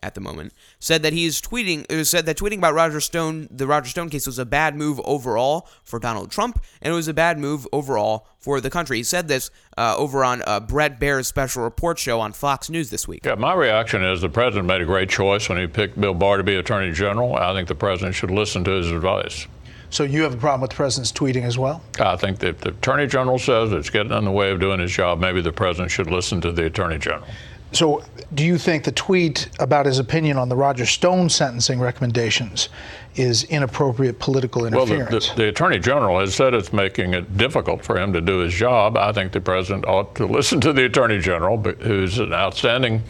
at 0.04 0.16
the 0.16 0.22
moment, 0.22 0.54
said 0.80 1.04
that 1.04 1.14
he's 1.14 1.42
tweeting 1.42 1.90
uh, 1.92 2.04
said 2.04 2.26
that 2.26 2.38
tweeting 2.38 2.58
about 2.58 2.74
Roger 2.74 3.00
Stone, 3.00 3.48
the 3.52 3.68
Roger 3.68 3.90
Stone 3.90 4.10
case 4.10 4.26
was 4.26 4.40
a 4.40 4.46
bad 4.46 4.76
move 4.76 5.00
overall 5.06 5.68
for 5.84 6.00
Donald 6.00 6.32
Trump, 6.32 6.62
and 6.82 6.92
it 6.92 6.96
was 6.96 7.08
a 7.08 7.14
bad 7.14 7.38
move 7.38 7.68
overall 7.72 8.28
for 8.38 8.60
the 8.60 8.70
country. 8.70 8.98
He 8.98 9.04
said 9.04 9.28
this 9.28 9.52
uh, 9.78 9.96
over 9.98 10.24
on 10.24 10.42
uh, 10.46 10.60
Bret 10.60 11.00
Baier's 11.00 11.28
special 11.28 11.64
report 11.64 12.00
show 12.00 12.20
on 12.20 12.34
Fox 12.34 12.70
News 12.70 12.90
this 12.90 13.08
week. 13.08 13.26
Yeah, 13.26 13.36
my 13.36 13.54
reaction 13.54 14.04
is 14.04 14.22
the 14.22 14.30
president 14.30 14.68
made 14.68 14.82
a 14.82 14.86
great 14.86 15.10
choice 15.10 15.48
when 15.50 15.58
he 15.58 15.68
picked 15.68 16.00
Bill 16.00 16.14
Barr 16.14 16.38
to 16.38 16.44
be 16.44 16.56
attorney 16.56 16.92
general. 16.92 17.36
I 17.36 17.54
think 17.54 17.68
the 17.68 17.76
president 17.76 18.16
should 18.16 18.32
listen 18.32 18.64
to 18.64 18.72
his 18.72 18.92
advice. 18.92 19.48
So 19.92 20.04
you 20.04 20.24
have 20.24 20.34
a 20.34 20.38
problem 20.38 20.62
with 20.62 20.70
the 20.70 20.78
president's 20.78 21.12
tweeting 21.12 21.44
as 21.44 21.58
well? 21.58 21.82
I 22.00 22.16
think 22.16 22.40
that 22.40 22.48
if 22.48 22.58
the 22.60 22.70
attorney 22.70 23.08
general 23.08 23.38
says 23.38 23.74
it's 23.74 23.90
getting 23.90 24.14
in 24.14 24.24
the 24.24 24.32
way 24.32 24.50
of 24.50 24.62
doing 24.62 24.80
his 24.80 24.92
job, 24.92 25.20
maybe 25.20 25.42
the 25.42 25.52
president 25.52 25.92
should 25.92 26.10
listen 26.10 26.40
to 26.42 26.54
the 26.54 26.68
attorney 26.68 26.98
general. 26.98 27.28
So 27.74 28.04
do 28.34 28.44
you 28.44 28.58
think 28.58 28.84
the 28.84 28.92
tweet 28.92 29.50
about 29.60 29.86
his 29.86 29.98
opinion 29.98 30.38
on 30.38 30.50
the 30.50 30.56
Roger 30.56 30.86
Stone 30.86 31.30
sentencing 31.30 31.80
recommendations 31.80 32.70
is 33.16 33.44
inappropriate 33.46 34.20
political 34.20 34.64
Well, 34.64 34.86
the, 34.86 34.96
interference? 34.96 35.30
the, 35.30 35.36
the 35.36 35.48
attorney 35.50 35.80
general 35.80 36.20
has 36.20 36.36
said 36.36 36.54
it's 36.54 36.74
making 36.74 37.14
it 37.14 37.38
difficult 37.38 37.84
for 37.84 37.98
him 37.98 38.12
to 38.14 38.22
do 38.22 38.40
his 38.40 38.54
job. 38.54 38.98
I 38.98 39.12
think 39.14 39.32
the 39.32 39.42
president 39.42 39.86
ought 39.86 40.16
to 40.16 40.26
listen 40.26 40.60
to 40.62 40.74
the 40.74 40.86
attorney 40.86 41.20
general, 41.20 41.58
who's 41.58 42.20
an 42.20 42.34
outstanding 42.34 43.04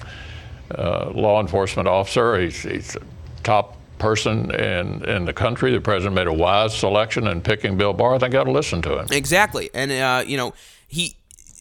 uh, 0.77 1.09
law 1.13 1.41
enforcement 1.41 1.87
officer. 1.87 2.39
He's, 2.39 2.61
he's 2.61 2.95
a 2.95 3.01
top 3.43 3.77
person 3.97 4.53
in, 4.55 5.03
in 5.05 5.25
the 5.25 5.33
country. 5.33 5.71
The 5.71 5.81
president 5.81 6.15
made 6.15 6.27
a 6.27 6.33
wise 6.33 6.75
selection 6.77 7.27
in 7.27 7.41
picking 7.41 7.77
Bill 7.77 7.93
Barr. 7.93 8.15
I 8.15 8.19
think 8.19 8.35
I 8.35 8.39
ought 8.39 8.45
to 8.45 8.51
listen 8.51 8.81
to 8.83 8.99
him. 8.99 9.07
Exactly. 9.11 9.69
And, 9.73 9.91
uh, 9.91 10.23
you 10.25 10.37
know, 10.37 10.53
he, 10.87 11.15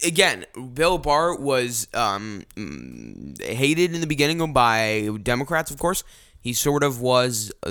again, 0.04 0.46
Bill 0.74 0.98
Barr 0.98 1.36
was 1.36 1.88
um, 1.94 2.44
hated 3.40 3.94
in 3.94 4.00
the 4.00 4.06
beginning 4.06 4.52
by 4.52 5.10
Democrats, 5.22 5.70
of 5.70 5.78
course. 5.78 6.04
He 6.40 6.52
sort 6.52 6.82
of 6.82 7.00
was, 7.00 7.52
uh, 7.66 7.70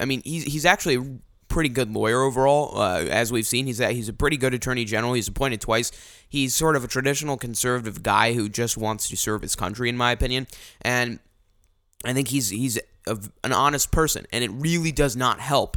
I 0.00 0.04
mean, 0.04 0.22
he's, 0.24 0.44
he's 0.44 0.66
actually 0.66 0.96
a 0.96 1.18
pretty 1.48 1.68
good 1.68 1.92
lawyer 1.92 2.22
overall, 2.22 2.78
uh, 2.78 3.04
as 3.04 3.32
we've 3.32 3.46
seen. 3.46 3.66
He's 3.66 3.80
a, 3.80 3.92
he's 3.92 4.08
a 4.08 4.12
pretty 4.12 4.36
good 4.36 4.54
attorney 4.54 4.84
general. 4.84 5.14
He's 5.14 5.28
appointed 5.28 5.60
twice. 5.60 5.90
He's 6.28 6.54
sort 6.54 6.76
of 6.76 6.84
a 6.84 6.88
traditional 6.88 7.36
conservative 7.36 8.02
guy 8.02 8.34
who 8.34 8.48
just 8.48 8.76
wants 8.76 9.08
to 9.08 9.16
serve 9.16 9.42
his 9.42 9.54
country, 9.56 9.88
in 9.88 9.96
my 9.96 10.12
opinion. 10.12 10.46
And 10.82 11.18
I 12.04 12.12
think 12.12 12.28
he's 12.28 12.50
he's 12.50 12.78
a, 13.06 13.18
an 13.44 13.52
honest 13.52 13.90
person, 13.90 14.26
and 14.32 14.42
it 14.42 14.50
really 14.50 14.92
does 14.92 15.16
not 15.16 15.40
help 15.40 15.76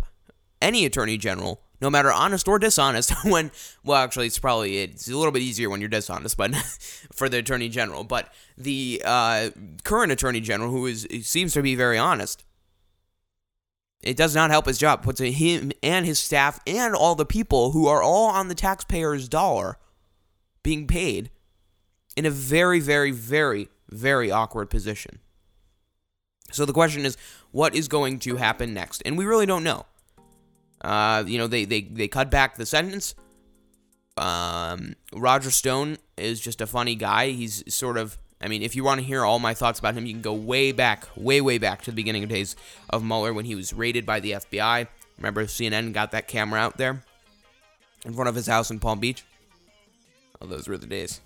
any 0.62 0.86
attorney 0.86 1.18
general, 1.18 1.62
no 1.82 1.90
matter 1.90 2.12
honest 2.12 2.48
or 2.48 2.60
dishonest. 2.60 3.14
When 3.26 3.52
well, 3.84 4.02
actually, 4.04 4.28
it's 4.28 4.40
probably 4.40 4.80
it's 4.80 5.08
a 5.08 5.16
little 5.16 5.32
bit 5.32 5.42
easier 5.42 5.70
when 5.70 5.80
you're 5.80 5.90
dishonest, 5.90 6.38
but 6.38 6.56
for 7.14 7.30
the 7.30 7.40
attorney 7.40 7.70
general. 7.70 8.04
But 8.04 8.34
the 8.58 9.02
uh, 9.06 9.50
current 9.84 10.12
attorney 10.12 10.42
general, 10.42 10.72
who 10.72 10.86
is 10.86 11.08
seems 11.24 11.54
to 11.54 11.62
be 11.62 11.76
very 11.76 11.98
honest, 11.98 12.44
it 14.02 14.16
does 14.16 14.36
not 14.36 14.52
help 14.52 14.68
his 14.68 14.78
job. 14.78 15.04
Puts 15.04 15.20
him 15.20 15.72
and 15.82 16.06
his 16.06 16.20
staff 16.20 16.60
and 16.68 16.94
all 16.94 17.16
the 17.16 17.26
people 17.26 17.72
who 17.72 17.88
are 17.88 18.02
all 18.02 18.30
on 18.30 18.48
the 18.48 18.56
taxpayer's 18.56 19.28
dollar 19.28 19.78
being 20.64 20.88
paid 20.88 21.32
in 22.16 22.26
a 22.26 22.32
very, 22.32 22.80
very, 22.80 23.12
very, 23.12 23.68
very 23.90 24.32
awkward 24.32 24.70
position. 24.70 25.20
So 26.52 26.66
the 26.66 26.74
question 26.74 27.06
is, 27.06 27.18
what 27.52 27.76
is 27.76 27.88
going 27.88 28.20
to 28.20 28.36
happen 28.38 28.74
next? 28.74 29.02
And 29.06 29.18
we 29.18 29.26
really 29.26 29.46
don't 29.46 29.64
know. 29.64 29.86
Uh, 30.86 31.24
you 31.26 31.40
know, 31.40 31.48
they, 31.48 31.66
they, 31.66 31.82
they 31.82 32.08
cut 32.08 32.30
back 32.30 32.58
the 32.58 32.66
sentence. 32.66 33.16
Um, 34.18 34.96
Roger 35.12 35.50
Stone 35.50 35.98
is 36.16 36.40
just 36.40 36.62
a 36.62 36.68
funny 36.68 36.94
guy. 36.94 37.32
He's 37.32 37.64
sort 37.74 37.98
of, 37.98 38.20
I 38.40 38.48
mean, 38.48 38.62
if 38.62 38.76
you 38.76 38.84
want 38.84 39.00
to 39.00 39.06
hear 39.06 39.26
all 39.26 39.40
my 39.40 39.56
thoughts 39.56 39.80
about 39.80 39.96
him, 39.96 40.06
you 40.06 40.14
can 40.14 40.22
go 40.22 40.34
way 40.34 40.72
back, 40.72 41.08
way, 41.16 41.42
way 41.42 41.58
back 41.58 41.82
to 41.82 41.92
the 41.92 41.96
beginning 41.96 42.24
of 42.24 42.30
days 42.30 42.56
of 42.92 43.04
Mueller 43.04 43.34
when 43.34 43.46
he 43.46 43.56
was 43.56 43.74
raided 43.74 44.06
by 44.06 44.20
the 44.20 44.34
FBI. 44.34 44.88
Remember, 45.18 45.46
CNN 45.46 45.92
got 45.92 46.12
that 46.12 46.28
camera 46.28 46.60
out 46.60 46.78
there 46.78 47.02
in 48.06 48.14
front 48.14 48.30
of 48.30 48.36
his 48.36 48.46
house 48.46 48.70
in 48.70 48.80
Palm 48.80 49.00
Beach? 49.00 49.26
Oh, 50.40 50.46
those 50.46 50.68
were 50.68 50.78
the 50.78 50.86
days. 50.86 51.20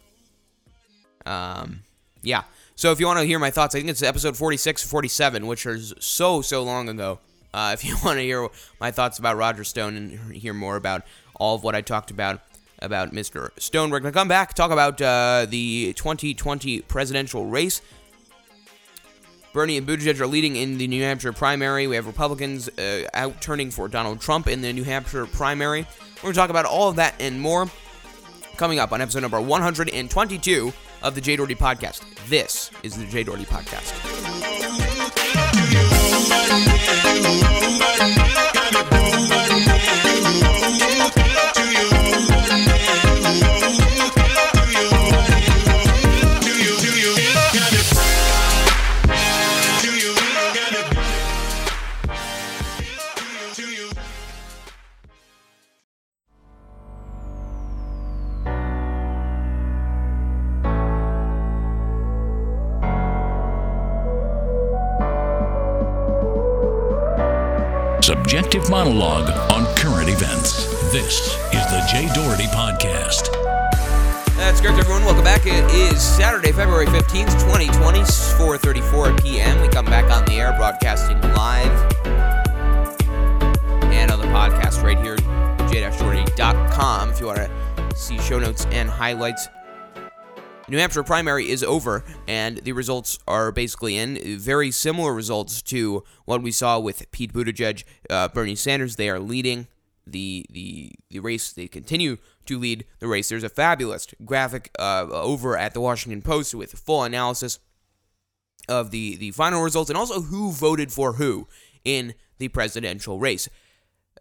Um, 1.26 1.82
yeah. 2.22 2.43
So 2.78 2.93
if 2.93 3.00
you 3.02 3.08
want 3.08 3.19
to 3.19 3.26
hear 3.26 3.39
my 3.39 3.52
thoughts, 3.52 3.76
I 3.76 3.80
think 3.80 3.89
it's 3.89 4.04
episode 4.04 4.38
46 4.38 4.89
47, 4.89 5.48
which 5.48 5.65
is 5.65 5.93
so, 6.00 6.41
so 6.41 6.63
long 6.63 6.88
ago. 6.88 7.19
Uh, 7.53 7.71
if 7.73 7.85
you 7.85 7.95
want 8.03 8.17
to 8.17 8.23
hear 8.23 8.47
my 8.79 8.91
thoughts 8.91 9.19
about 9.19 9.38
Roger 9.38 9.63
Stone 9.63 9.95
and 9.95 10.33
hear 10.33 10.53
more 10.53 10.75
about 10.75 11.03
all 11.35 11.55
of 11.55 11.63
what 11.63 11.75
I 11.75 11.81
talked 11.81 12.12
about 12.12 12.41
about 12.81 13.12
Mr. 13.12 13.49
Stone, 13.59 13.89
we're 13.89 13.99
going 13.99 14.13
to 14.13 14.17
come 14.17 14.29
back, 14.29 14.53
talk 14.53 14.71
about 14.71 15.01
uh, 15.01 15.45
the 15.49 15.93
2020 15.93 16.81
presidential 16.81 17.45
race. 17.45 17.81
Bernie 19.51 19.77
and 19.77 19.88
Buttigieg 19.88 20.19
are 20.19 20.27
leading 20.27 20.55
in 20.55 20.77
the 20.77 20.88
New 20.88 21.01
Hampshire 21.03 21.33
primary. 21.33 21.88
We 21.88 21.95
have 21.95 22.05
Republicans 22.05 22.69
uh, 22.69 23.07
out 23.13 23.41
turning 23.41 23.71
for 23.71 23.88
Donald 23.88 24.21
Trump 24.21 24.47
in 24.47 24.62
the 24.62 24.71
New 24.71 24.83
Hampshire 24.83 25.25
primary. 25.25 25.88
We're 26.17 26.21
going 26.21 26.33
to 26.33 26.39
talk 26.39 26.49
about 26.51 26.65
all 26.65 26.89
of 26.89 26.97
that 26.97 27.15
and 27.19 27.41
more 27.41 27.69
coming 28.57 28.77
up 28.79 28.91
on 28.91 29.01
episode 29.01 29.21
number 29.21 29.41
122 29.41 30.73
of 31.01 31.15
the 31.15 31.21
Jay 31.21 31.35
Doherty 31.35 31.55
Podcast. 31.55 32.03
This 32.27 32.69
is 32.83 32.95
the 32.95 33.05
Jay 33.05 33.23
Doherty 33.23 33.45
Podcast. 33.45 33.95
Highlights. 89.10 89.48
New 90.67 90.78
Hampshire 90.78 91.02
primary 91.02 91.50
is 91.50 91.63
over, 91.63 92.04
and 92.28 92.58
the 92.58 92.74
results 92.74 93.17
are 93.28 93.52
basically 93.52 93.98
in. 93.98 94.38
Very 94.38 94.69
similar 94.69 95.13
results 95.15 95.63
to 95.63 96.04
what 96.26 96.43
we 96.43 96.52
saw 96.52 96.78
with 96.78 97.10
Pete 97.12 97.34
Buttigieg, 97.34 97.84
uh, 98.08 98.28
Bernie 98.28 98.56
Sanders. 98.56 98.95
They 98.95 99.10
are 99.10 99.19
leading 99.19 99.67
the 100.06 100.45
the 100.52 100.91
the 101.10 101.19
race. 101.19 101.52
They 101.52 101.67
continue 101.67 102.17
to 102.45 102.60
lead 102.60 102.86
the 103.00 103.08
race. 103.08 103.30
There's 103.30 103.43
a 103.43 103.50
fabulous 103.50 104.08
graphic 104.24 104.69
uh, 104.78 105.08
over 105.10 105.58
at 105.58 105.74
the 105.74 105.82
Washington 105.82 106.22
Post 106.22 106.54
with 106.54 106.72
full 106.74 107.04
analysis 107.04 107.58
of 108.67 108.91
the 108.91 109.17
the 109.17 109.32
final 109.32 109.63
results 109.63 109.89
and 109.89 109.98
also 109.98 110.22
who 110.22 110.52
voted 110.52 110.91
for 110.91 111.13
who 111.13 111.48
in 111.84 112.13
the 112.38 112.48
presidential 112.48 113.17
race. 113.17 113.50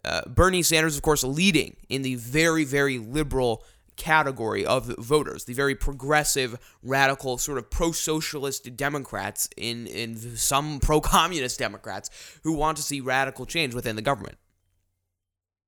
Uh, 0.03 0.21
Bernie 0.27 0.63
Sanders, 0.63 0.95
of 0.95 1.03
course, 1.03 1.23
leading 1.23 1.75
in 1.89 2.01
the 2.01 2.15
very 2.15 2.63
very 2.63 2.97
liberal 2.97 3.63
category 3.99 4.65
of 4.65 4.85
voters, 4.97 5.45
the 5.45 5.53
very 5.53 5.75
progressive, 5.75 6.57
radical, 6.81 7.37
sort 7.37 7.59
of 7.59 7.69
pro-socialist 7.69 8.75
Democrats 8.75 9.49
in 9.55 9.85
in 9.85 10.17
some 10.35 10.79
pro-communist 10.81 11.59
Democrats 11.59 12.09
who 12.43 12.53
want 12.53 12.77
to 12.77 12.83
see 12.83 12.99
radical 13.01 13.45
change 13.45 13.75
within 13.75 13.95
the 13.95 14.01
government. 14.01 14.37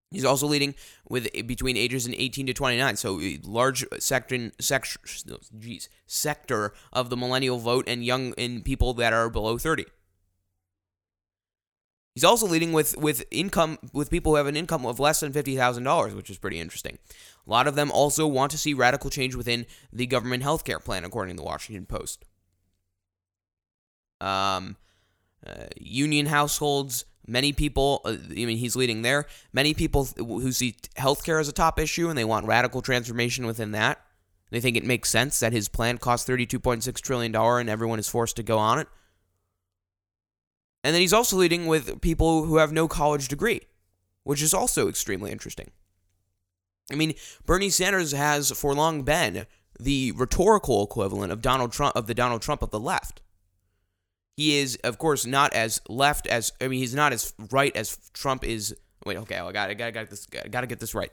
He's 0.09 0.25
also 0.25 0.47
leading 0.47 0.75
with 1.07 1.31
between 1.45 1.77
ages 1.77 2.05
in 2.05 2.13
18 2.15 2.47
to 2.47 2.53
29, 2.53 2.97
so 2.97 3.21
a 3.21 3.39
large 3.43 3.85
geez, 5.59 5.89
sector 6.05 6.73
of 6.91 7.09
the 7.09 7.17
millennial 7.17 7.59
vote 7.59 7.85
and 7.87 8.03
young 8.03 8.33
in 8.33 8.61
people 8.61 8.93
that 8.95 9.13
are 9.13 9.29
below 9.29 9.57
30. 9.57 9.85
He's 12.13 12.23
also 12.25 12.45
leading 12.45 12.73
with 12.73 12.97
with 12.97 13.23
income 13.31 13.79
with 13.93 14.09
people 14.09 14.33
who 14.33 14.35
have 14.35 14.47
an 14.47 14.57
income 14.57 14.85
of 14.85 14.99
less 14.99 15.21
than 15.21 15.31
fifty 15.31 15.55
thousand 15.55 15.83
dollars, 15.83 16.13
which 16.13 16.29
is 16.29 16.37
pretty 16.37 16.59
interesting. 16.59 16.97
A 17.47 17.49
lot 17.49 17.67
of 17.67 17.75
them 17.75 17.89
also 17.89 18.27
want 18.27 18.51
to 18.51 18.57
see 18.57 18.73
radical 18.73 19.09
change 19.09 19.33
within 19.33 19.65
the 19.93 20.07
government 20.07 20.43
health 20.43 20.65
care 20.65 20.79
plan, 20.79 21.05
according 21.05 21.35
to 21.35 21.41
the 21.41 21.45
Washington 21.45 21.85
Post. 21.85 22.25
Um, 24.19 24.75
uh, 25.45 25.65
union 25.77 26.27
households, 26.27 27.05
many 27.25 27.53
people, 27.53 28.01
uh, 28.05 28.09
I 28.09 28.45
mean, 28.45 28.57
he's 28.57 28.75
leading 28.75 29.01
there. 29.01 29.25
Many 29.53 29.73
people 29.73 30.05
who 30.17 30.51
see 30.51 30.75
healthcare 30.95 31.39
as 31.39 31.47
a 31.47 31.53
top 31.53 31.79
issue 31.79 32.09
and 32.09 32.17
they 32.17 32.25
want 32.25 32.45
radical 32.45 32.81
transformation 32.81 33.45
within 33.45 33.71
that. 33.71 33.99
They 34.51 34.59
think 34.59 34.77
it 34.77 34.85
makes 34.85 35.09
sense 35.09 35.39
that 35.39 35.53
his 35.53 35.69
plan 35.69 35.97
costs 35.97 36.29
$32.6 36.29 36.93
trillion 37.01 37.35
and 37.35 37.69
everyone 37.69 37.99
is 37.99 38.09
forced 38.09 38.35
to 38.35 38.43
go 38.43 38.57
on 38.57 38.79
it. 38.79 38.87
And 40.83 40.93
then 40.93 41.01
he's 41.01 41.13
also 41.13 41.37
leading 41.37 41.67
with 41.67 42.01
people 42.01 42.45
who 42.45 42.57
have 42.57 42.71
no 42.71 42.87
college 42.87 43.27
degree, 43.27 43.61
which 44.23 44.41
is 44.41 44.53
also 44.53 44.87
extremely 44.89 45.31
interesting. 45.31 45.71
I 46.91 46.95
mean, 46.95 47.13
Bernie 47.45 47.69
Sanders 47.69 48.11
has 48.11 48.51
for 48.51 48.73
long 48.73 49.03
been 49.03 49.45
the 49.79 50.11
rhetorical 50.13 50.83
equivalent 50.83 51.31
of 51.31 51.41
Donald 51.41 51.71
Trump 51.71 51.95
of 51.95 52.07
the 52.07 52.13
Donald 52.13 52.41
Trump 52.41 52.61
of 52.61 52.71
the 52.71 52.79
left. 52.79 53.21
He 54.37 54.57
is, 54.57 54.77
of 54.83 54.97
course, 54.97 55.25
not 55.25 55.53
as 55.53 55.81
left 55.87 56.27
as 56.27 56.51
I 56.59 56.67
mean, 56.67 56.79
he's 56.79 56.95
not 56.95 57.13
as 57.13 57.33
right 57.51 57.75
as 57.75 57.97
Trump 58.13 58.43
is. 58.43 58.75
Wait, 59.05 59.17
okay, 59.17 59.39
oh, 59.39 59.47
I 59.47 59.51
got, 59.51 59.69
I 59.69 59.73
got, 59.73 59.87
I 59.87 59.91
got 59.91 60.09
this, 60.09 60.25
got 60.25 60.61
to 60.61 60.67
get 60.67 60.79
this 60.79 60.93
right. 60.93 61.11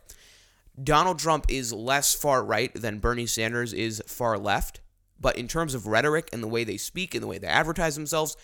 Donald 0.83 1.19
Trump 1.19 1.47
is 1.49 1.73
less 1.73 2.15
far 2.15 2.45
right 2.45 2.73
than 2.75 2.99
Bernie 2.99 3.27
Sanders 3.27 3.73
is 3.73 4.03
far 4.07 4.39
left, 4.39 4.81
but 5.19 5.37
in 5.37 5.49
terms 5.49 5.75
of 5.75 5.87
rhetoric 5.87 6.29
and 6.33 6.43
the 6.43 6.49
way 6.49 6.65
they 6.65 6.77
speak 6.77 7.15
and 7.15 7.23
the 7.23 7.27
way 7.27 7.39
they 7.39 7.47
advertise 7.49 7.95
themselves, 7.95 8.37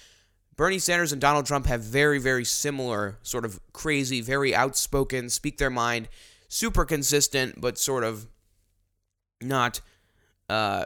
Bernie 0.56 0.78
Sanders 0.78 1.12
and 1.12 1.20
Donald 1.20 1.46
Trump 1.46 1.66
have 1.66 1.80
very, 1.82 2.18
very 2.18 2.44
similar, 2.44 3.18
sort 3.22 3.44
of 3.44 3.60
crazy, 3.72 4.20
very 4.20 4.54
outspoken, 4.54 5.28
speak 5.28 5.58
their 5.58 5.70
mind, 5.70 6.08
super 6.48 6.84
consistent, 6.84 7.60
but 7.60 7.76
sort 7.76 8.04
of 8.04 8.26
not, 9.40 9.80
uh, 10.48 10.84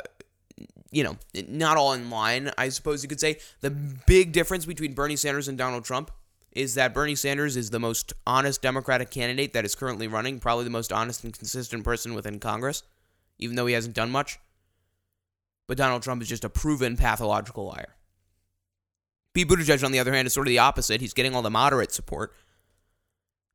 you 0.90 1.04
know, 1.04 1.16
not 1.48 1.76
all 1.76 1.92
in 1.92 2.08
line, 2.08 2.50
I 2.56 2.70
suppose 2.70 3.02
you 3.02 3.08
could 3.08 3.20
say. 3.20 3.38
The 3.60 3.70
big 3.70 4.32
difference 4.32 4.64
between 4.64 4.94
Bernie 4.94 5.16
Sanders 5.16 5.48
and 5.48 5.58
Donald 5.58 5.84
Trump 5.84 6.10
is 6.52 6.74
that 6.74 6.94
Bernie 6.94 7.14
Sanders 7.14 7.56
is 7.56 7.68
the 7.68 7.78
most 7.78 8.14
honest 8.26 8.62
Democratic 8.62 9.10
candidate 9.10 9.52
that 9.52 9.66
is 9.66 9.74
currently 9.74 10.08
running, 10.08 10.40
probably 10.40 10.64
the 10.64 10.70
most 10.70 10.92
honest 10.92 11.24
and 11.24 11.36
consistent 11.36 11.84
person 11.84 12.14
within 12.14 12.40
Congress, 12.40 12.82
even 13.38 13.54
though 13.54 13.66
he 13.66 13.74
hasn't 13.74 13.94
done 13.94 14.10
much. 14.10 14.38
But 15.66 15.76
Donald 15.76 16.02
Trump 16.02 16.22
is 16.22 16.28
just 16.28 16.44
a 16.44 16.48
proven 16.48 16.96
pathological 16.96 17.66
liar. 17.66 17.97
Pete 19.38 19.46
Buttigieg, 19.46 19.84
on 19.84 19.92
the 19.92 20.00
other 20.00 20.12
hand, 20.12 20.26
is 20.26 20.32
sort 20.32 20.48
of 20.48 20.50
the 20.50 20.58
opposite. 20.58 21.00
He's 21.00 21.14
getting 21.14 21.32
all 21.32 21.42
the 21.42 21.48
moderate 21.48 21.92
support. 21.92 22.34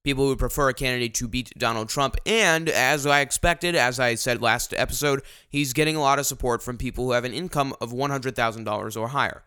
People 0.06 0.30
who 0.30 0.38
prefer 0.38 0.70
a 0.70 0.74
candidate 0.74 1.14
to 1.16 1.28
beat 1.28 1.52
Donald 1.58 1.90
Trump. 1.90 2.16
And 2.26 2.70
as 2.70 3.06
I 3.06 3.20
expected, 3.20 3.76
as 3.76 4.00
I 4.00 4.16
said 4.16 4.42
last 4.42 4.74
episode, 4.78 5.24
he's 5.50 5.74
getting 5.74 5.98
a 5.98 6.00
lot 6.00 6.20
of 6.20 6.26
support 6.26 6.64
from 6.64 6.78
people 6.78 7.04
who 7.04 7.12
have 7.12 7.26
an 7.26 7.34
income 7.34 7.76
of 7.82 7.92
$100,000 7.92 8.98
or 8.98 9.08
higher. 9.10 9.44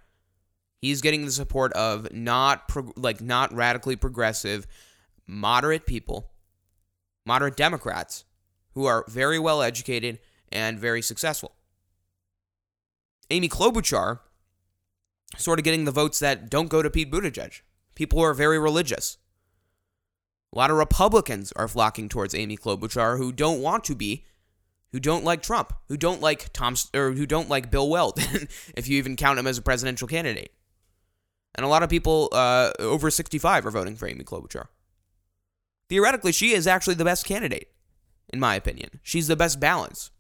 He's 0.83 1.01
getting 1.01 1.25
the 1.25 1.31
support 1.33 1.73
of 1.73 2.13
not 2.13 2.71
like 2.99 3.23
not 3.23 3.51
radically 3.55 3.97
progressive, 3.97 4.67
moderate 5.27 5.87
people, 5.87 6.33
moderate 7.25 7.57
Democrats 7.57 8.27
who 8.75 8.85
are 8.85 9.07
very 9.09 9.39
well 9.39 9.63
educated 9.63 10.19
and 10.53 10.79
very 10.79 11.01
successful. 11.01 11.55
Amy 13.31 13.49
Klobuchar 13.49 14.19
sort 15.37 15.59
of 15.59 15.65
getting 15.65 15.85
the 15.85 15.93
votes 15.93 16.19
that 16.19 16.51
don't 16.51 16.69
go 16.69 16.83
to 16.83 16.91
Pete 16.91 17.11
Buttigieg. 17.11 17.61
People 17.95 18.19
who 18.19 18.25
are 18.25 18.35
very 18.35 18.59
religious. 18.59 19.19
A 20.53 20.59
lot 20.59 20.71
of 20.71 20.77
Republicans 20.77 21.53
are 21.53 21.69
flocking 21.69 22.09
towards 22.09 22.35
Amy 22.35 22.57
Klobuchar 22.57 23.19
who 23.19 23.33
don't 23.33 23.61
want 23.61 23.85
to 23.85 23.95
be, 23.95 24.25
who 24.93 25.01
don't 25.01 25.25
like 25.25 25.43
Trump, 25.43 25.73
who 25.89 25.97
don't 25.97 26.21
like 26.21 26.53
Tom 26.53 26.75
or 26.95 27.13
who 27.13 27.27
don't 27.27 27.49
like 27.49 27.71
Bill 27.71 27.89
Weld, 27.89 28.19
if 28.77 28.89
you 28.89 28.97
even 28.99 29.17
count 29.17 29.39
him 29.39 29.47
as 29.47 29.59
a 29.59 29.63
presidential 29.63 30.09
candidate. 30.09 30.53
And 31.55 31.65
a 31.65 31.69
lot 31.69 31.83
of 31.83 31.91
people 31.91 32.29
uh, 32.33 32.73
over 32.79 33.11
65 33.11 33.67
are 33.67 33.71
voting 33.71 33.97
for 33.97 34.09
Amy 34.09 34.25
Klobuchar. 34.25 34.69
Theoretically, 35.89 36.33
she 36.33 36.53
is 36.53 36.67
actually 36.67 36.95
the 36.95 37.05
best 37.05 37.25
candidate, 37.25 37.71
in 38.33 38.41
my 38.41 38.55
opinion. 38.55 39.01
She's 39.03 39.29
the 39.29 39.37
best 39.37 39.61
balance. 39.61 40.11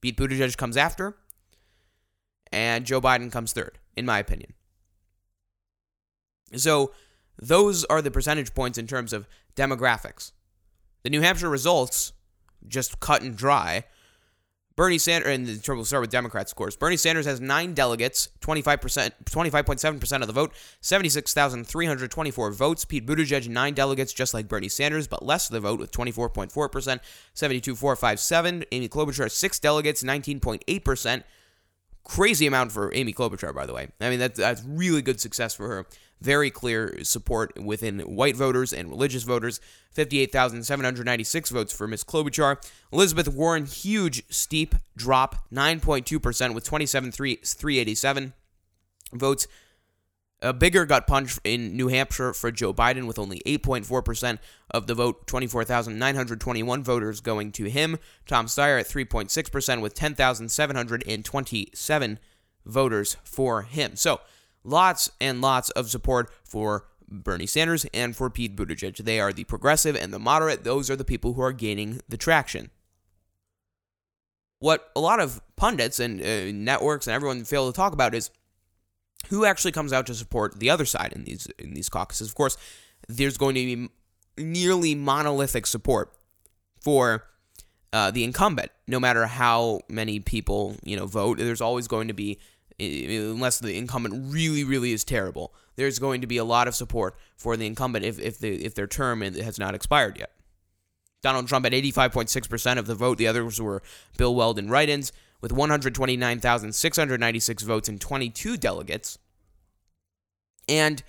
Pete 0.00 0.16
Buttigieg 0.16 0.56
comes 0.56 0.76
after, 0.76 1.16
and 2.52 2.84
Joe 2.84 3.00
Biden 3.00 3.32
comes 3.32 3.52
third, 3.52 3.78
in 3.96 4.06
my 4.06 4.18
opinion. 4.18 4.54
So, 6.56 6.92
those 7.40 7.84
are 7.84 8.02
the 8.02 8.10
percentage 8.10 8.54
points 8.54 8.78
in 8.78 8.86
terms 8.86 9.12
of 9.12 9.28
demographics. 9.54 10.32
The 11.04 11.10
New 11.10 11.20
Hampshire 11.20 11.48
results, 11.48 12.12
just 12.66 12.98
cut 12.98 13.22
and 13.22 13.36
dry, 13.36 13.84
Bernie 14.78 14.98
Sanders, 14.98 15.34
and 15.34 15.76
we'll 15.76 15.84
start 15.84 16.02
with 16.02 16.10
Democrats, 16.10 16.52
of 16.52 16.56
course. 16.56 16.76
Bernie 16.76 16.96
Sanders 16.96 17.26
has 17.26 17.40
nine 17.40 17.74
delegates, 17.74 18.28
25%, 18.42 19.10
25.7% 19.24 20.20
of 20.20 20.26
the 20.28 20.32
vote, 20.32 20.52
76,324 20.82 22.52
votes. 22.52 22.84
Pete 22.84 23.04
Buttigieg, 23.04 23.48
nine 23.48 23.74
delegates, 23.74 24.12
just 24.12 24.34
like 24.34 24.46
Bernie 24.46 24.68
Sanders, 24.68 25.08
but 25.08 25.24
less 25.24 25.48
of 25.48 25.54
the 25.54 25.60
vote 25.60 25.80
with 25.80 25.90
24.4%, 25.90 27.00
72,457. 27.34 28.64
Amy 28.70 28.88
Klobuchar, 28.88 29.28
six 29.28 29.58
delegates, 29.58 30.04
19.8%. 30.04 31.24
Crazy 32.08 32.46
amount 32.46 32.72
for 32.72 32.92
Amy 32.94 33.12
Klobuchar, 33.12 33.54
by 33.54 33.66
the 33.66 33.74
way. 33.74 33.88
I 34.00 34.10
mean, 34.10 34.18
that's, 34.18 34.38
that's 34.38 34.62
really 34.64 35.02
good 35.02 35.20
success 35.20 35.54
for 35.54 35.68
her 35.68 35.86
very 36.20 36.50
clear 36.50 37.04
support 37.04 37.52
within 37.62 38.00
white 38.00 38.36
voters 38.36 38.72
and 38.72 38.88
religious 38.88 39.22
voters. 39.22 39.60
58,796 39.92 41.50
votes 41.50 41.72
for 41.72 41.86
Ms. 41.86 42.04
Klobuchar. 42.04 42.56
Elizabeth 42.92 43.28
Warren, 43.28 43.66
huge, 43.66 44.22
steep 44.28 44.74
drop, 44.96 45.48
9.2% 45.52 46.54
with 46.54 46.64
27,387 46.64 48.32
votes. 49.12 49.46
A 50.40 50.52
bigger 50.52 50.86
gut 50.86 51.08
punch 51.08 51.36
in 51.42 51.76
New 51.76 51.88
Hampshire 51.88 52.32
for 52.32 52.52
Joe 52.52 52.72
Biden 52.72 53.08
with 53.08 53.18
only 53.18 53.42
8.4% 53.44 54.38
of 54.70 54.86
the 54.86 54.94
vote, 54.94 55.26
24,921 55.26 56.84
voters 56.84 57.20
going 57.20 57.50
to 57.52 57.64
him. 57.64 57.98
Tom 58.24 58.46
Steyer 58.46 58.78
at 58.78 58.86
3.6% 58.86 59.80
with 59.80 59.94
10,727 59.94 62.18
voters 62.64 63.16
for 63.24 63.62
him. 63.62 63.96
So, 63.96 64.20
lots 64.62 65.10
and 65.20 65.40
lots 65.40 65.70
of 65.70 65.90
support 65.90 66.30
for 66.44 66.86
Bernie 67.08 67.46
Sanders 67.46 67.84
and 67.92 68.14
for 68.14 68.30
Pete 68.30 68.54
Buttigieg. 68.54 68.98
They 68.98 69.18
are 69.18 69.32
the 69.32 69.44
progressive 69.44 69.96
and 69.96 70.12
the 70.12 70.20
moderate. 70.20 70.62
Those 70.62 70.88
are 70.88 70.96
the 70.96 71.04
people 71.04 71.32
who 71.32 71.42
are 71.42 71.52
gaining 71.52 72.00
the 72.08 72.16
traction. 72.16 72.70
What 74.60 74.90
a 74.94 75.00
lot 75.00 75.20
of 75.20 75.40
pundits 75.56 76.00
and 76.00 76.20
uh, 76.20 76.52
networks 76.52 77.06
and 77.06 77.14
everyone 77.14 77.44
fail 77.44 77.70
to 77.70 77.76
talk 77.76 77.92
about 77.92 78.14
is 78.14 78.30
who 79.28 79.44
actually 79.44 79.72
comes 79.72 79.92
out 79.92 80.06
to 80.06 80.14
support 80.14 80.58
the 80.58 80.70
other 80.70 80.84
side 80.84 81.12
in 81.14 81.24
these 81.24 81.46
in 81.58 81.74
these 81.74 81.88
caucuses. 81.88 82.28
Of 82.28 82.34
course, 82.34 82.56
there's 83.08 83.36
going 83.36 83.54
to 83.56 83.64
be 83.64 83.88
nearly 84.42 84.94
monolithic 84.94 85.66
support 85.66 86.12
for 86.80 87.24
uh, 87.92 88.10
the 88.10 88.24
incumbent, 88.24 88.70
no 88.86 89.00
matter 89.00 89.26
how 89.26 89.80
many 89.88 90.20
people 90.20 90.76
you 90.82 90.96
know 90.96 91.06
vote. 91.06 91.38
There's 91.38 91.60
always 91.60 91.88
going 91.88 92.08
to 92.08 92.14
be 92.14 92.38
unless 92.80 93.58
the 93.58 93.76
incumbent 93.76 94.32
really, 94.32 94.64
really 94.64 94.92
is 94.92 95.04
terrible, 95.04 95.52
there's 95.76 95.98
going 95.98 96.20
to 96.20 96.26
be 96.26 96.36
a 96.36 96.44
lot 96.44 96.68
of 96.68 96.74
support 96.74 97.16
for 97.36 97.56
the 97.56 97.66
incumbent 97.66 98.04
if, 98.04 98.18
if, 98.18 98.38
the, 98.38 98.64
if 98.64 98.74
their 98.74 98.86
term 98.86 99.20
has 99.20 99.58
not 99.58 99.74
expired 99.74 100.18
yet. 100.18 100.32
Donald 101.20 101.48
Trump 101.48 101.64
had 101.64 101.72
85.6% 101.72 102.78
of 102.78 102.86
the 102.86 102.94
vote. 102.94 103.18
The 103.18 103.26
others 103.26 103.60
were 103.60 103.82
Bill 104.16 104.34
Weld 104.34 104.58
and 104.58 104.70
write 104.70 104.88
ins, 104.88 105.12
with 105.40 105.52
129,696 105.52 107.62
votes 107.62 107.88
and 107.88 108.00
22 108.00 108.56
delegates. 108.56 109.18
And 110.68 111.04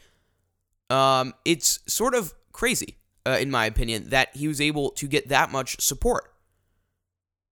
um, 0.90 1.34
it's 1.46 1.80
sort 1.88 2.14
of 2.14 2.34
crazy, 2.52 2.98
uh, 3.26 3.38
in 3.40 3.50
my 3.52 3.66
opinion, 3.66 4.10
that 4.10 4.36
he 4.36 4.48
was 4.48 4.62
able 4.62 4.92
to 4.92 5.08
get 5.08 5.30
that 5.30 5.52
much 5.52 5.82
support. 5.82 6.32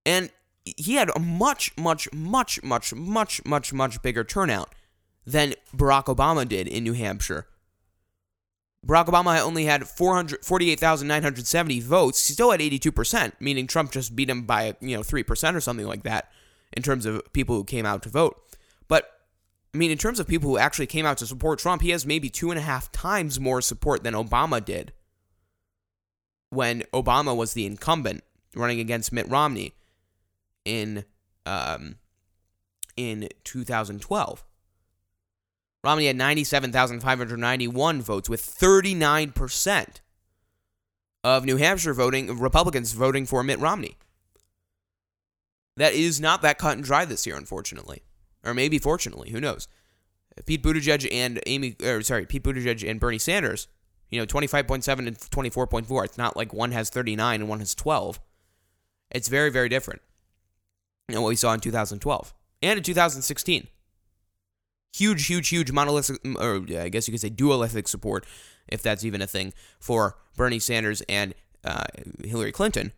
And 0.05 0.29
he 0.63 0.93
had 0.95 1.09
a 1.15 1.19
much, 1.19 1.75
much, 1.77 2.07
much, 2.13 2.61
much, 2.63 2.93
much, 2.93 3.41
much, 3.45 3.73
much 3.73 4.01
bigger 4.01 4.23
turnout 4.23 4.73
than 5.25 5.55
Barack 5.75 6.05
Obama 6.05 6.47
did 6.47 6.67
in 6.67 6.83
New 6.83 6.93
Hampshire. 6.93 7.47
Barack 8.85 9.07
Obama 9.07 9.41
only 9.41 9.65
had 9.65 9.87
48,970 9.87 11.79
votes. 11.81 12.27
He 12.27 12.33
still 12.33 12.51
had 12.51 12.61
82%, 12.61 13.33
meaning 13.39 13.65
Trump 13.67 13.91
just 13.91 14.15
beat 14.15 14.29
him 14.29 14.43
by, 14.43 14.75
you 14.79 14.95
know, 14.95 15.03
3% 15.03 15.55
or 15.55 15.59
something 15.59 15.87
like 15.87 16.03
that 16.03 16.31
in 16.75 16.83
terms 16.83 17.05
of 17.05 17.21
people 17.33 17.55
who 17.55 17.63
came 17.63 17.85
out 17.85 18.03
to 18.03 18.09
vote. 18.09 18.39
But, 18.87 19.09
I 19.73 19.77
mean, 19.77 19.91
in 19.91 19.97
terms 19.97 20.19
of 20.19 20.27
people 20.27 20.49
who 20.49 20.57
actually 20.57 20.87
came 20.87 21.05
out 21.05 21.17
to 21.19 21.25
support 21.25 21.59
Trump, 21.59 21.81
he 21.81 21.89
has 21.91 22.05
maybe 22.05 22.29
two 22.29 22.51
and 22.51 22.59
a 22.59 22.63
half 22.63 22.91
times 22.91 23.39
more 23.39 23.61
support 23.61 24.03
than 24.03 24.13
Obama 24.13 24.63
did 24.63 24.93
when 26.49 26.81
Obama 26.93 27.35
was 27.35 27.53
the 27.53 27.65
incumbent 27.65 28.23
running 28.55 28.79
against 28.79 29.11
Mitt 29.11 29.27
Romney 29.29 29.73
in 30.65 31.03
um, 31.45 31.95
in 32.95 33.29
2012. 33.43 34.43
Romney 35.83 36.07
had 36.07 36.15
97,591 36.17 38.01
votes, 38.01 38.29
with 38.29 38.41
39% 38.41 39.87
of 41.23 41.45
New 41.45 41.57
Hampshire 41.57 41.93
voting 41.93 42.37
Republicans 42.39 42.91
voting 42.93 43.25
for 43.25 43.43
Mitt 43.43 43.59
Romney. 43.59 43.97
That 45.77 45.93
is 45.93 46.19
not 46.19 46.41
that 46.41 46.57
cut 46.57 46.75
and 46.75 46.83
dry 46.83 47.05
this 47.05 47.25
year, 47.25 47.37
unfortunately, 47.37 48.01
or 48.43 48.53
maybe 48.53 48.79
fortunately, 48.79 49.29
who 49.29 49.39
knows? 49.39 49.67
Pete 50.45 50.63
Buttigieg 50.63 51.07
and 51.11 51.39
Amy, 51.45 51.75
or 51.83 52.01
sorry, 52.01 52.25
Pete 52.25 52.43
Buttigieg 52.43 52.87
and 52.87 52.99
Bernie 52.99 53.19
Sanders, 53.19 53.67
you 54.09 54.19
know, 54.19 54.25
25.7 54.25 55.07
and 55.07 55.17
24.4. 55.17 56.05
It's 56.05 56.17
not 56.17 56.35
like 56.35 56.53
one 56.53 56.71
has 56.71 56.89
39 56.89 57.41
and 57.41 57.49
one 57.49 57.59
has 57.59 57.75
12. 57.75 58.19
It's 59.11 59.27
very, 59.27 59.49
very 59.49 59.69
different 59.69 60.01
and 61.09 61.21
what 61.21 61.29
we 61.29 61.35
saw 61.35 61.53
in 61.53 61.59
2012 61.59 62.33
and 62.61 62.77
in 62.77 62.83
2016. 62.83 63.67
Huge, 64.95 65.27
huge, 65.27 65.49
huge 65.49 65.71
monolithic, 65.71 66.19
or 66.39 66.65
I 66.77 66.89
guess 66.89 67.07
you 67.07 67.11
could 67.11 67.21
say 67.21 67.29
dualistic 67.29 67.87
support, 67.87 68.25
if 68.67 68.81
that's 68.81 69.05
even 69.05 69.21
a 69.21 69.27
thing, 69.27 69.53
for 69.79 70.17
Bernie 70.35 70.59
Sanders 70.59 71.01
and 71.07 71.35
uh, 71.63 71.83
Hillary 72.23 72.51
Clinton. 72.51 72.93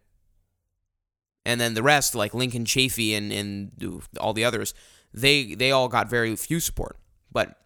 And 1.49 1.59
then 1.59 1.73
the 1.73 1.81
rest, 1.81 2.13
like 2.13 2.35
Lincoln 2.35 2.63
Chafee 2.63 3.17
and, 3.17 3.33
and 3.33 4.03
all 4.19 4.33
the 4.33 4.45
others, 4.45 4.75
they 5.11 5.55
they 5.55 5.71
all 5.71 5.87
got 5.87 6.07
very 6.07 6.35
few 6.35 6.59
support. 6.59 6.95
But 7.31 7.57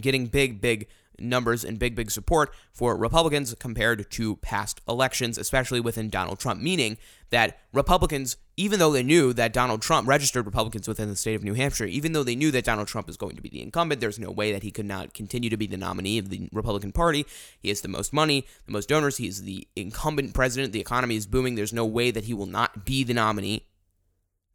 getting 0.00 0.26
big, 0.26 0.60
big 0.60 0.88
numbers 1.18 1.64
and 1.64 1.78
big, 1.78 1.94
big 1.94 2.10
support 2.10 2.52
for 2.72 2.96
Republicans 2.96 3.54
compared 3.58 4.10
to 4.10 4.36
past 4.36 4.80
elections, 4.88 5.38
especially 5.38 5.80
within 5.80 6.08
Donald 6.08 6.38
Trump, 6.38 6.60
meaning 6.60 6.96
that 7.30 7.58
Republicans, 7.72 8.36
even 8.56 8.78
though 8.78 8.92
they 8.92 9.02
knew 9.02 9.32
that 9.32 9.52
Donald 9.52 9.82
Trump 9.82 10.08
registered 10.08 10.46
Republicans 10.46 10.86
within 10.86 11.08
the 11.08 11.16
state 11.16 11.34
of 11.34 11.42
New 11.42 11.54
Hampshire, 11.54 11.86
even 11.86 12.12
though 12.12 12.22
they 12.22 12.36
knew 12.36 12.50
that 12.50 12.64
Donald 12.64 12.88
Trump 12.88 13.08
is 13.08 13.16
going 13.16 13.36
to 13.36 13.42
be 13.42 13.48
the 13.48 13.62
incumbent, 13.62 14.00
there's 14.00 14.18
no 14.18 14.30
way 14.30 14.52
that 14.52 14.62
he 14.62 14.70
could 14.70 14.86
not 14.86 15.14
continue 15.14 15.50
to 15.50 15.56
be 15.56 15.66
the 15.66 15.76
nominee 15.76 16.18
of 16.18 16.28
the 16.28 16.48
Republican 16.52 16.92
Party. 16.92 17.26
He 17.58 17.68
has 17.68 17.80
the 17.80 17.88
most 17.88 18.12
money, 18.12 18.46
the 18.66 18.72
most 18.72 18.88
donors, 18.88 19.16
he's 19.16 19.42
the 19.42 19.66
incumbent 19.74 20.34
president, 20.34 20.72
the 20.72 20.80
economy 20.80 21.16
is 21.16 21.26
booming, 21.26 21.54
there's 21.54 21.72
no 21.72 21.84
way 21.84 22.10
that 22.10 22.24
he 22.24 22.34
will 22.34 22.46
not 22.46 22.84
be 22.84 23.04
the 23.04 23.14
nominee. 23.14 23.66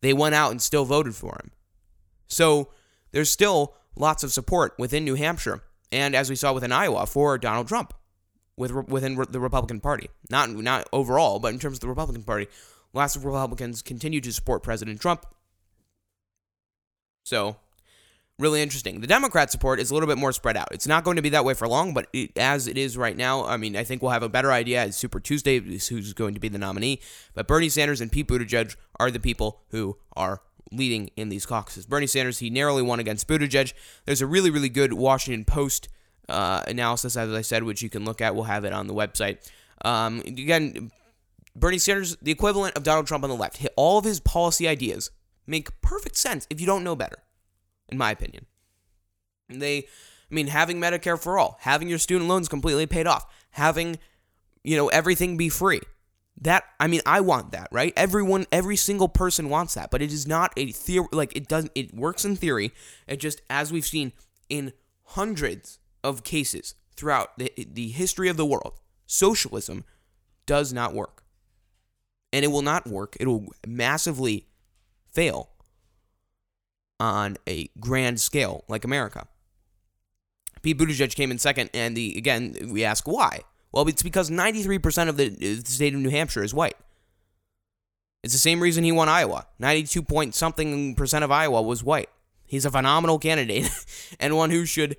They 0.02 0.14
went 0.14 0.36
out 0.36 0.52
and 0.52 0.62
still 0.62 0.86
voted 0.86 1.16
for 1.16 1.40
him. 1.44 1.52
So 2.28 2.70
there's 3.12 3.30
still 3.30 3.76
lots 3.96 4.24
of 4.24 4.32
support 4.32 4.74
within 4.78 5.04
New 5.04 5.16
Hampshire, 5.16 5.62
and 5.92 6.16
as 6.16 6.30
we 6.30 6.36
saw 6.36 6.54
within 6.54 6.72
Iowa, 6.72 7.06
for 7.06 7.38
Donald 7.38 7.68
Trump 7.68 7.94
with, 8.58 8.72
within 8.90 9.16
the 9.30 9.40
Republican 9.40 9.80
Party. 9.80 10.10
Not, 10.30 10.50
not 10.50 10.88
overall, 10.94 11.40
but 11.40 11.54
in 11.54 11.60
terms 11.60 11.78
of 11.78 11.82
the 11.82 11.88
Republican 11.88 12.24
Party, 12.24 12.48
lots 12.94 13.16
of 13.16 13.26
Republicans 13.26 13.82
continue 13.82 14.22
to 14.22 14.32
support 14.32 14.64
President 14.64 15.02
Trump. 15.02 15.26
So 17.24 17.58
really 18.42 18.62
interesting. 18.62 19.00
The 19.00 19.08
Democrat 19.08 19.52
support 19.52 19.80
is 19.80 19.92
a 19.92 19.94
little 19.94 20.08
bit 20.08 20.18
more 20.18 20.34
spread 20.34 20.58
out. 20.58 20.70
It's 20.72 20.88
not 20.88 21.04
going 21.04 21.16
to 21.16 21.22
be 21.22 21.30
that 21.30 21.46
way 21.46 21.54
for 21.54 21.68
long, 21.68 21.94
but 21.94 22.08
it, 22.12 22.38
as 22.38 22.68
it 22.68 22.78
is 22.78 22.98
right 22.98 23.16
now, 23.16 23.46
I 23.46 23.58
mean, 23.58 23.76
I 23.76 23.84
think 23.84 24.02
we'll 24.02 24.12
have 24.12 24.24
a 24.24 24.30
better 24.30 24.52
idea 24.52 24.82
as 24.82 24.96
Super 24.98 25.20
Tuesday 25.20 25.60
who's 25.60 26.14
going 26.14 26.34
to 26.34 26.40
be 26.40 26.50
the 26.50 26.58
nominee. 26.58 27.00
But 27.34 27.48
Bernie 27.48 27.70
Sanders 27.70 28.02
and 28.02 28.12
Pete 28.12 28.28
Buttigieg 28.28 28.76
are 29.00 29.12
the 29.12 29.20
people 29.20 29.62
who 29.70 29.98
are 30.18 30.42
leading 30.72 31.10
in 31.16 31.30
these 31.30 31.46
caucuses. 31.46 31.86
Bernie 31.86 32.08
Sanders, 32.08 32.40
he 32.40 32.50
narrowly 32.50 32.82
won 32.82 33.00
against 33.00 33.28
Buttigieg. 33.28 33.74
There's 34.06 34.22
a 34.22 34.28
really, 34.28 34.50
really 34.50 34.70
good 34.70 34.94
Washington 34.94 35.46
Post 35.46 35.90
uh, 36.30 36.64
analysis, 36.68 37.18
as 37.18 37.32
I 37.34 37.42
said, 37.42 37.64
which 37.64 37.82
you 37.82 37.90
can 37.90 38.06
look 38.06 38.22
at. 38.22 38.36
We'll 38.36 38.46
have 38.46 38.66
it 38.66 38.74
on 38.74 38.88
the 38.88 38.94
website. 38.94 39.50
Um, 39.84 40.20
again, 40.20 40.92
Bernie 41.56 41.78
Sanders, 41.78 42.16
the 42.22 42.32
equivalent 42.32 42.78
of 42.78 42.84
Donald 42.84 43.08
Trump 43.08 43.24
on 43.24 43.30
the 43.30 43.36
left, 43.36 43.58
Hit 43.58 43.74
all 43.76 43.98
of 43.98 44.06
his 44.06 44.20
policy 44.20 44.68
ideas 44.68 45.12
make 45.48 45.82
perfect 45.82 46.16
sense 46.16 46.48
if 46.50 46.62
you 46.62 46.68
don't 46.68 46.84
know 46.84 46.96
better 46.96 47.18
in 47.92 47.98
my 47.98 48.12
opinion. 48.12 48.46
They, 49.50 49.80
I 49.80 49.84
mean, 50.34 50.48
having 50.48 50.80
Medicare 50.80 51.22
for 51.22 51.38
all, 51.38 51.58
having 51.62 51.90
your 51.90 52.00
student 52.00 52.30
loans 52.30 52.48
completely 52.48 52.88
paid 52.88 53.06
off, 53.06 53.26
having, 53.52 54.00
you 54.64 54.78
know, 54.78 54.88
everything 54.88 55.38
be 55.38 55.50
free. 55.50 55.82
That, 56.40 56.64
I 56.80 56.88
mean, 56.88 57.02
I 57.06 57.22
want 57.22 57.52
that, 57.52 57.68
right? 57.72 57.94
Everyone, 57.96 58.46
every 58.52 58.76
single 58.76 59.10
person 59.10 59.50
wants 59.50 59.76
that, 59.76 59.92
but 59.92 60.02
it 60.02 60.12
is 60.12 60.28
not 60.28 60.54
a 60.58 60.72
theory, 60.72 61.08
like, 61.12 61.36
it 61.36 61.48
doesn't, 61.48 61.72
it 61.76 61.94
works 61.94 62.26
in 62.26 62.36
theory. 62.36 62.72
It 63.08 63.20
just, 63.20 63.42
as 63.50 63.72
we've 63.72 63.86
seen 63.86 64.14
in 64.50 64.74
hundreds 65.04 65.80
of 66.04 66.24
cases 66.24 66.76
throughout 66.96 67.38
the, 67.38 67.52
the 67.58 67.90
history 67.90 68.28
of 68.28 68.38
the 68.38 68.46
world, 68.46 68.80
socialism 69.06 69.86
does 70.46 70.74
not 70.74 70.94
work. 70.94 71.24
And 72.34 72.46
it 72.46 72.48
will 72.48 72.62
not 72.62 72.88
work. 72.88 73.18
It 73.20 73.28
will 73.28 73.48
massively 73.68 74.48
fail 75.12 75.50
on 77.00 77.38
a 77.48 77.70
grand 77.80 78.22
scale 78.22 78.64
like 78.68 78.86
America. 78.86 79.28
Pete 80.62 80.78
Buttigieg 80.78 81.16
came 81.16 81.32
in 81.32 81.40
second, 81.40 81.70
and 81.74 81.98
the 81.98 82.18
again 82.18 82.56
we 82.72 82.84
ask 82.84 83.08
why. 83.08 83.42
Well, 83.72 83.88
it's 83.88 84.04
because 84.04 84.30
93% 84.30 85.08
of 85.08 85.16
uh, 85.16 85.30
the 85.38 85.62
state 85.66 85.94
of 85.94 86.00
New 86.00 86.10
Hampshire 86.10 86.44
is 86.44 86.54
white. 86.54 86.76
It's 88.24 88.34
the 88.34 88.40
same 88.40 88.60
reason 88.60 88.84
he 88.84 88.92
won 88.92 89.10
Iowa. 89.10 89.48
92 89.60 90.02
point 90.04 90.36
something 90.36 90.96
percent 90.96 91.24
of 91.24 91.32
Iowa 91.32 91.62
was 91.62 91.84
white. 91.84 92.10
He's 92.46 92.66
a 92.66 92.72
phenomenal 92.72 93.18
candidate 93.18 93.70
and 94.20 94.36
one 94.36 94.52
who 94.52 94.66
should 94.66 94.98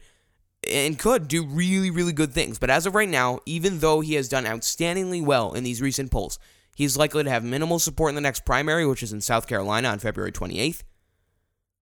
and 0.70 0.98
could 0.98 1.28
do 1.28 1.44
really, 1.44 1.90
really 1.90 2.12
good 2.12 2.32
things. 2.32 2.58
But 2.58 2.70
as 2.70 2.87
of 2.87 2.94
right 2.94 3.08
now, 3.08 3.40
even 3.46 3.80
though 3.80 4.00
he 4.00 4.14
has 4.14 4.28
done 4.28 4.44
outstandingly 4.44 5.24
well 5.24 5.52
in 5.52 5.64
these 5.64 5.82
recent 5.82 6.11
polls, 6.11 6.38
he's 6.76 6.96
likely 6.96 7.24
to 7.24 7.30
have 7.30 7.44
minimal 7.44 7.78
support 7.78 8.11
in 8.11 8.14
the 8.14 8.20
next 8.20 8.44
primary, 8.44 8.87
which 8.87 9.02
is 9.02 9.12
in 9.12 9.20
South 9.20 9.46
Carolina 9.46 9.88
on 9.88 9.98
February 9.98 10.32
28th. 10.32 10.82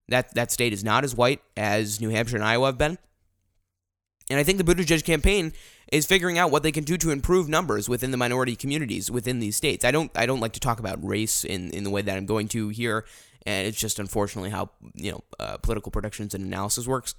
That 0.09 0.33
that 0.35 0.51
state 0.51 0.73
is 0.73 0.83
not 0.83 1.03
as 1.03 1.15
white 1.15 1.41
as 1.55 2.01
New 2.01 2.09
Hampshire 2.09 2.35
and 2.35 2.45
Iowa 2.45 2.67
have 2.67 2.77
been. 2.77 2.97
And 4.31 4.39
I 4.39 4.43
think 4.43 4.57
the 4.57 4.63
Buttigieg 4.63 5.03
campaign 5.03 5.51
is 5.91 6.05
figuring 6.05 6.37
out 6.37 6.51
what 6.51 6.63
they 6.63 6.71
can 6.71 6.85
do 6.85 6.97
to 6.97 7.11
improve 7.11 7.49
numbers 7.49 7.89
within 7.89 8.11
the 8.11 8.17
minority 8.17 8.55
communities 8.55 9.11
within 9.11 9.39
these 9.39 9.57
states. 9.57 9.83
I 9.83 9.91
don't 9.91 10.09
I 10.15 10.25
don't 10.25 10.39
like 10.39 10.53
to 10.53 10.59
talk 10.59 10.79
about 10.79 11.05
race 11.05 11.43
in, 11.43 11.69
in 11.71 11.83
the 11.83 11.89
way 11.89 12.01
that 12.01 12.17
I'm 12.17 12.25
going 12.25 12.47
to 12.49 12.69
here, 12.69 13.05
and 13.45 13.67
it's 13.67 13.79
just 13.79 13.99
unfortunately 13.99 14.49
how 14.49 14.69
you 14.95 15.11
know 15.11 15.23
uh, 15.39 15.57
political 15.57 15.91
predictions 15.91 16.33
and 16.33 16.45
analysis 16.45 16.87
works. 16.87 17.13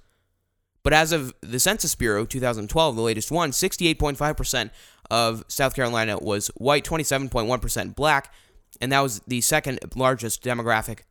But 0.81 0.91
as 0.91 1.13
of 1.13 1.33
the 1.41 1.59
Census 1.59 1.95
Bureau 1.95 2.25
2012, 2.25 2.95
the 2.95 3.01
latest 3.01 3.31
one, 3.31 3.51
68.5% 3.51 4.69
of 5.09 5.45
South 5.47 5.75
Carolina 5.75 6.17
was 6.17 6.49
white, 6.57 6.83
27.1% 6.83 7.95
black, 7.95 8.33
and 8.81 8.91
that 8.91 8.99
was 8.99 9.21
the 9.25 9.39
second 9.39 9.79
largest 9.95 10.43
demographic 10.43 11.01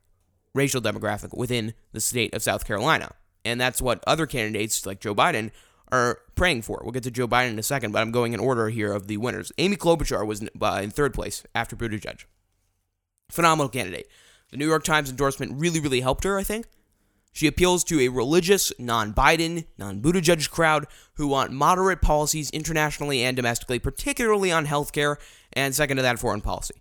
racial 0.53 0.79
demographic 0.79 1.35
within 1.35 1.73
the 1.91 1.99
state 1.99 2.35
of 2.35 2.43
South 2.43 2.65
Carolina. 2.65 3.13
And 3.43 3.59
that's 3.59 3.81
what 3.81 4.03
other 4.05 4.27
candidates 4.27 4.85
like 4.85 4.99
Joe 4.99 5.15
Biden 5.15 5.49
are 5.93 6.19
praying 6.35 6.63
for. 6.63 6.79
We'll 6.81 6.91
get 6.91 7.03
to 7.03 7.11
Joe 7.11 7.27
Biden 7.27 7.51
in 7.51 7.59
a 7.59 7.63
second, 7.63 7.91
but 7.91 8.01
I'm 8.01 8.11
going 8.11 8.33
in 8.33 8.39
order 8.39 8.69
here 8.69 8.91
of 8.91 9.07
the 9.07 9.17
winners. 9.17 9.51
Amy 9.59 9.75
Klobuchar 9.75 10.25
was 10.25 10.41
in 10.41 10.49
third 10.91 11.13
place 11.13 11.43
after 11.53 11.75
Buttigieg. 11.75 12.25
Phenomenal 13.29 13.69
candidate. 13.69 14.07
The 14.49 14.57
New 14.57 14.67
York 14.67 14.83
Times 14.83 15.09
endorsement 15.09 15.53
really, 15.55 15.79
really 15.79 16.01
helped 16.01 16.23
her, 16.23 16.37
I 16.37 16.43
think. 16.43 16.65
She 17.31 17.47
appeals 17.47 17.83
to 17.85 17.99
a 17.99 18.09
religious, 18.09 18.71
non 18.77 19.13
Biden, 19.13 19.65
non 19.77 20.01
Buttigieg 20.01 20.49
crowd 20.49 20.87
who 21.15 21.27
want 21.27 21.51
moderate 21.51 22.01
policies 22.01 22.49
internationally 22.49 23.23
and 23.23 23.35
domestically, 23.35 23.79
particularly 23.79 24.51
on 24.51 24.65
healthcare, 24.65 25.17
and 25.53 25.73
second 25.73 25.97
to 25.97 26.03
that, 26.03 26.19
foreign 26.19 26.41
policy. 26.41 26.75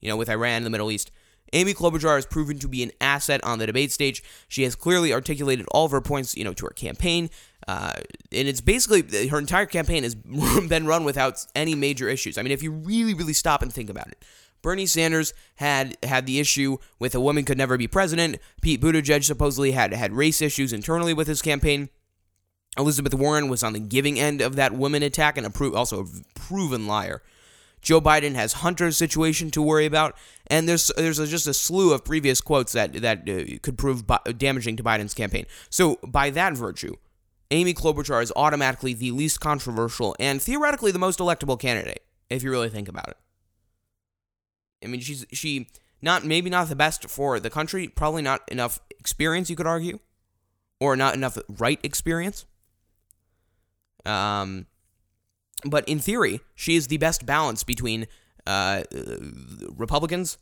You 0.00 0.08
know, 0.08 0.16
with 0.16 0.28
Iran, 0.28 0.58
and 0.58 0.66
the 0.66 0.70
Middle 0.70 0.90
East. 0.90 1.10
Amy 1.52 1.72
Klobuchar 1.72 2.16
has 2.16 2.26
proven 2.26 2.58
to 2.58 2.68
be 2.68 2.82
an 2.82 2.92
asset 3.00 3.42
on 3.42 3.58
the 3.58 3.66
debate 3.66 3.90
stage. 3.92 4.22
She 4.48 4.64
has 4.64 4.74
clearly 4.74 5.12
articulated 5.12 5.66
all 5.70 5.86
of 5.86 5.92
her 5.92 6.00
points, 6.00 6.36
you 6.36 6.44
know, 6.44 6.52
to 6.52 6.66
her 6.66 6.72
campaign, 6.72 7.30
uh, 7.68 7.92
and 8.32 8.48
it's 8.48 8.62
basically 8.62 9.28
her 9.28 9.38
entire 9.38 9.66
campaign 9.66 10.02
has 10.02 10.14
been 10.68 10.86
run 10.86 11.04
without 11.04 11.44
any 11.54 11.74
major 11.74 12.08
issues. 12.08 12.38
I 12.38 12.42
mean, 12.42 12.50
if 12.50 12.62
you 12.62 12.72
really, 12.72 13.12
really 13.12 13.34
stop 13.34 13.60
and 13.60 13.70
think 13.70 13.90
about 13.90 14.08
it, 14.08 14.24
Bernie 14.62 14.86
Sanders 14.86 15.34
had 15.56 15.98
had 16.02 16.24
the 16.24 16.40
issue 16.40 16.78
with 16.98 17.14
a 17.14 17.20
woman 17.20 17.44
could 17.44 17.58
never 17.58 17.76
be 17.76 17.86
president. 17.86 18.38
Pete 18.62 18.80
Buttigieg 18.80 19.22
supposedly 19.22 19.72
had 19.72 19.92
had 19.92 20.14
race 20.14 20.40
issues 20.40 20.72
internally 20.72 21.12
with 21.12 21.28
his 21.28 21.42
campaign. 21.42 21.90
Elizabeth 22.78 23.14
Warren 23.14 23.48
was 23.48 23.62
on 23.62 23.74
the 23.74 23.80
giving 23.80 24.18
end 24.18 24.40
of 24.40 24.56
that 24.56 24.72
woman 24.72 25.02
attack 25.02 25.36
and 25.36 25.46
a 25.46 25.50
pro- 25.50 25.74
also 25.74 26.04
a 26.04 26.06
proven 26.34 26.86
liar. 26.86 27.22
Joe 27.82 28.00
Biden 28.00 28.34
has 28.34 28.54
Hunter's 28.54 28.96
situation 28.96 29.50
to 29.52 29.62
worry 29.62 29.84
about, 29.84 30.16
and 30.46 30.66
there's 30.66 30.90
there's 30.96 31.18
a, 31.18 31.26
just 31.26 31.46
a 31.46 31.54
slew 31.54 31.92
of 31.92 32.02
previous 32.02 32.40
quotes 32.40 32.72
that 32.72 32.94
that 32.94 33.28
uh, 33.28 33.58
could 33.62 33.76
prove 33.76 34.06
bi- 34.06 34.18
damaging 34.38 34.76
to 34.76 34.82
Biden's 34.82 35.14
campaign. 35.14 35.44
So 35.68 35.98
by 36.02 36.30
that 36.30 36.56
virtue, 36.56 36.96
Amy 37.50 37.72
Klobuchar 37.72 38.22
is 38.22 38.32
automatically 38.36 38.92
the 38.92 39.10
least 39.10 39.40
controversial 39.40 40.14
and 40.20 40.42
theoretically 40.42 40.92
the 40.92 40.98
most 40.98 41.18
electable 41.18 41.58
candidate, 41.58 42.04
if 42.28 42.42
you 42.42 42.50
really 42.50 42.68
think 42.68 42.88
about 42.88 43.08
it. 43.08 43.16
I 44.84 44.88
mean, 44.88 45.00
she's 45.00 45.24
she 45.32 45.68
not 46.02 46.24
maybe 46.24 46.50
not 46.50 46.68
the 46.68 46.76
best 46.76 47.08
for 47.08 47.40
the 47.40 47.50
country, 47.50 47.88
probably 47.88 48.22
not 48.22 48.42
enough 48.48 48.80
experience, 48.90 49.48
you 49.50 49.56
could 49.56 49.66
argue, 49.66 49.98
or 50.80 50.94
not 50.94 51.14
enough 51.14 51.38
right 51.48 51.80
experience. 51.82 52.44
Um, 54.04 54.66
but 55.64 55.88
in 55.88 55.98
theory, 55.98 56.40
she 56.54 56.76
is 56.76 56.86
the 56.86 56.98
best 56.98 57.26
balance 57.26 57.64
between 57.64 58.06
uh, 58.46 58.84
Republicans 59.76 60.38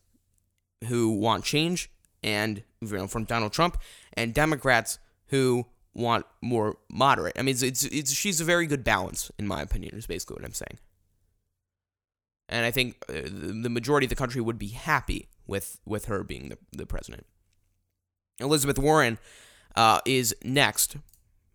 who 0.88 1.12
want 1.18 1.44
change 1.44 1.90
and 2.22 2.62
you 2.80 2.88
know, 2.88 3.06
from 3.06 3.24
Donald 3.24 3.52
Trump 3.52 3.78
and 4.12 4.34
Democrats 4.34 4.98
who 5.28 5.66
want 5.96 6.26
more 6.42 6.76
moderate. 6.90 7.36
I 7.38 7.42
mean, 7.42 7.54
it's, 7.54 7.62
it's, 7.62 7.84
it's 7.84 8.12
she's 8.12 8.40
a 8.40 8.44
very 8.44 8.66
good 8.66 8.84
balance 8.84 9.32
in 9.38 9.46
my 9.46 9.62
opinion. 9.62 9.96
Is 9.96 10.06
basically 10.06 10.34
what 10.34 10.44
I'm 10.44 10.52
saying. 10.52 10.78
And 12.48 12.64
I 12.64 12.70
think 12.70 12.96
uh, 13.08 13.22
the 13.24 13.70
majority 13.70 14.04
of 14.04 14.10
the 14.10 14.16
country 14.16 14.40
would 14.40 14.58
be 14.58 14.68
happy 14.68 15.28
with 15.46 15.80
with 15.84 16.04
her 16.04 16.22
being 16.22 16.50
the, 16.50 16.58
the 16.72 16.86
president. 16.86 17.26
Elizabeth 18.38 18.78
Warren 18.78 19.18
uh, 19.74 20.00
is 20.04 20.36
next. 20.44 20.96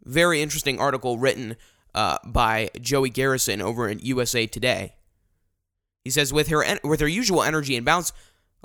Very 0.03 0.41
interesting 0.41 0.79
article 0.79 1.19
written 1.19 1.55
uh, 1.93 2.17
by 2.25 2.69
Joey 2.81 3.11
Garrison 3.11 3.61
over 3.61 3.87
at 3.87 4.03
USA 4.03 4.47
Today. 4.47 4.95
He 6.03 6.09
says, 6.09 6.33
with 6.33 6.47
her 6.47 6.65
with 6.83 6.99
her 6.99 7.07
usual 7.07 7.43
energy 7.43 7.75
and 7.75 7.85
bounce, 7.85 8.11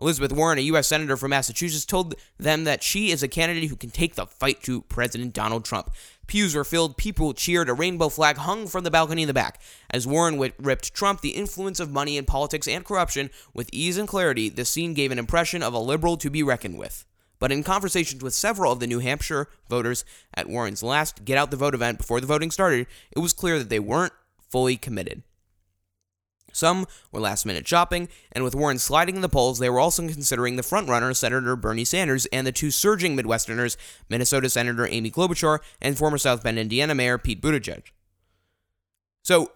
Elizabeth 0.01 0.33
Warren, 0.33 0.59
a 0.59 0.63
U.S. 0.63 0.89
senator 0.89 1.17
from 1.17 1.31
Massachusetts, 1.31 1.87
told 1.87 2.15
them 2.39 2.65
that 2.65 2.83
she 2.83 3.11
is 3.11 3.23
a 3.23 3.29
candidate 3.29 3.71
who 3.71 3.77
can 3.77 3.91
take 3.91 4.15
the 4.15 4.27
fight 4.27 4.63
to 4.65 4.83
President 4.83 5.33
Donald 5.33 5.65
Trump. 5.65 5.91
Pews 6.27 6.55
were 6.55 6.65
filled, 6.65 6.97
people 6.97 7.33
cheered, 7.33 7.69
a 7.69 7.75
rainbow 7.75 8.09
flag 8.09 8.37
hung 8.37 8.67
from 8.67 8.85
the 8.85 8.91
balcony 8.91 9.23
in 9.23 9.29
the 9.29 9.35
back. 9.35 9.61
As 9.91 10.07
Warren 10.07 10.39
ripped 10.59 10.93
Trump 10.93 11.21
the 11.21 11.31
influence 11.31 11.81
of 11.81 11.91
money 11.91 12.17
in 12.17 12.25
politics 12.25 12.69
and 12.69 12.85
corruption 12.85 13.31
with 13.55 13.71
ease 13.73 13.97
and 13.97 14.09
clarity, 14.09 14.49
the 14.49 14.65
scene 14.65 14.93
gave 14.93 15.13
an 15.13 15.19
impression 15.19 15.63
of 15.63 15.73
a 15.73 15.79
liberal 15.79 16.17
to 16.19 16.31
be 16.31 16.43
reckoned 16.43 16.79
with. 16.79 17.07
But 17.39 17.53
in 17.53 17.63
conversations 17.63 18.23
with 18.23 18.35
several 18.35 18.73
of 18.73 18.81
the 18.81 18.87
New 18.87 18.99
Hampshire 18.99 19.49
voters 19.69 20.05
at 20.35 20.49
Warren's 20.49 20.83
last 20.83 21.25
Get 21.25 21.39
Out 21.39 21.51
the 21.51 21.57
Vote 21.57 21.75
event 21.75 21.99
before 21.99 22.21
the 22.21 22.27
voting 22.27 22.51
started, 22.51 22.87
it 23.13 23.19
was 23.19 23.33
clear 23.33 23.59
that 23.59 23.69
they 23.69 23.81
weren't 23.81 24.15
fully 24.49 24.77
committed. 24.77 25.23
Some 26.57 26.87
were 27.13 27.21
last 27.21 27.45
minute 27.45 27.69
shopping, 27.69 28.09
and 28.33 28.43
with 28.43 28.55
Warren 28.55 28.79
sliding 28.79 29.17
in 29.17 29.21
the 29.21 29.29
polls, 29.29 29.59
they 29.59 29.69
were 29.69 29.79
also 29.79 30.03
considering 30.09 30.57
the 30.57 30.63
frontrunner, 30.63 31.15
Senator 31.15 31.55
Bernie 31.55 31.85
Sanders, 31.85 32.25
and 32.27 32.47
the 32.47 32.53
two 32.53 32.71
surging 32.71 33.15
Midwesterners, 33.15 33.77
Minnesota 34.09 34.49
Senator 34.49 34.87
Amy 34.87 35.11
Klobuchar 35.11 35.59
and 35.83 35.99
former 35.99 36.17
South 36.17 36.43
Bend, 36.43 36.59
Indiana 36.59 36.95
Mayor 36.95 37.19
Pete 37.19 37.43
Buttigieg. 37.43 37.89
So, 39.23 39.53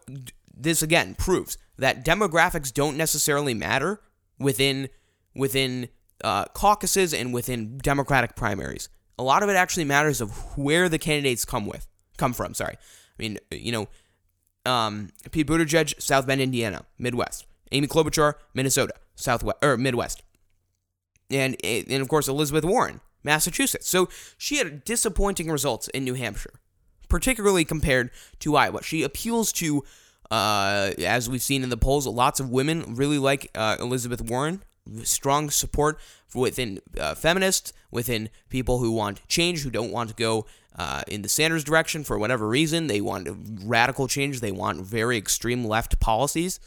this 0.54 0.82
again 0.82 1.14
proves 1.14 1.56
that 1.78 2.04
demographics 2.04 2.70
don't 2.72 2.98
necessarily 2.98 3.54
matter 3.54 4.02
within 4.38 4.90
within 5.34 5.88
uh, 6.22 6.44
caucuses 6.52 7.14
and 7.14 7.32
within 7.32 7.78
Democratic 7.78 8.36
primaries. 8.36 8.90
a 9.18 9.22
lot 9.22 9.42
of 9.42 9.48
it 9.48 9.54
actually 9.54 9.84
matters 9.84 10.20
of 10.20 10.32
where 10.58 10.88
the 10.88 10.98
candidates 10.98 11.46
come 11.46 11.66
with 11.66 11.86
come 12.18 12.34
from. 12.34 12.52
Sorry, 12.52 12.74
I 12.74 13.22
mean 13.22 13.38
you 13.50 13.72
know, 13.72 13.88
um, 14.66 15.10
Pete 15.30 15.46
Buttigieg, 15.46 16.00
South 16.00 16.26
Bend, 16.26 16.40
Indiana, 16.40 16.84
Midwest. 16.98 17.46
Amy 17.72 17.86
Klobuchar, 17.86 18.34
Minnesota, 18.54 18.94
Southwest 19.14 19.58
or 19.62 19.76
Midwest, 19.76 20.22
and 21.30 21.56
and 21.64 22.02
of 22.02 22.08
course 22.08 22.28
Elizabeth 22.28 22.64
Warren, 22.64 23.00
Massachusetts. 23.22 23.88
So 23.88 24.08
she 24.36 24.56
had 24.56 24.84
disappointing 24.84 25.50
results 25.50 25.88
in 25.88 26.04
New 26.04 26.14
Hampshire, 26.14 26.54
particularly 27.08 27.64
compared 27.64 28.10
to 28.40 28.56
Iowa. 28.56 28.82
She 28.82 29.02
appeals 29.02 29.52
to, 29.54 29.84
uh, 30.30 30.90
as 30.98 31.30
we've 31.30 31.42
seen 31.42 31.62
in 31.62 31.68
the 31.68 31.76
polls, 31.76 32.06
lots 32.06 32.40
of 32.40 32.50
women 32.50 32.94
really 32.96 33.18
like 33.18 33.50
uh, 33.54 33.76
Elizabeth 33.78 34.20
Warren. 34.20 34.62
Strong 35.04 35.50
support 35.50 36.00
within 36.34 36.80
uh, 36.98 37.14
feminists, 37.14 37.72
within 37.92 38.28
people 38.48 38.78
who 38.78 38.90
want 38.90 39.20
change, 39.28 39.62
who 39.62 39.70
don't 39.70 39.92
want 39.92 40.08
to 40.08 40.16
go 40.16 40.46
uh, 40.76 41.02
in 41.08 41.22
the 41.22 41.28
Sanders 41.28 41.64
direction 41.64 42.04
for 42.04 42.18
whatever 42.18 42.46
reason. 42.48 42.86
They 42.86 43.00
want 43.00 43.28
radical 43.64 44.08
change. 44.08 44.40
They 44.40 44.52
want 44.52 44.80
very 44.80 45.16
extreme 45.16 45.64
left 45.64 46.00
policies. 46.00 46.60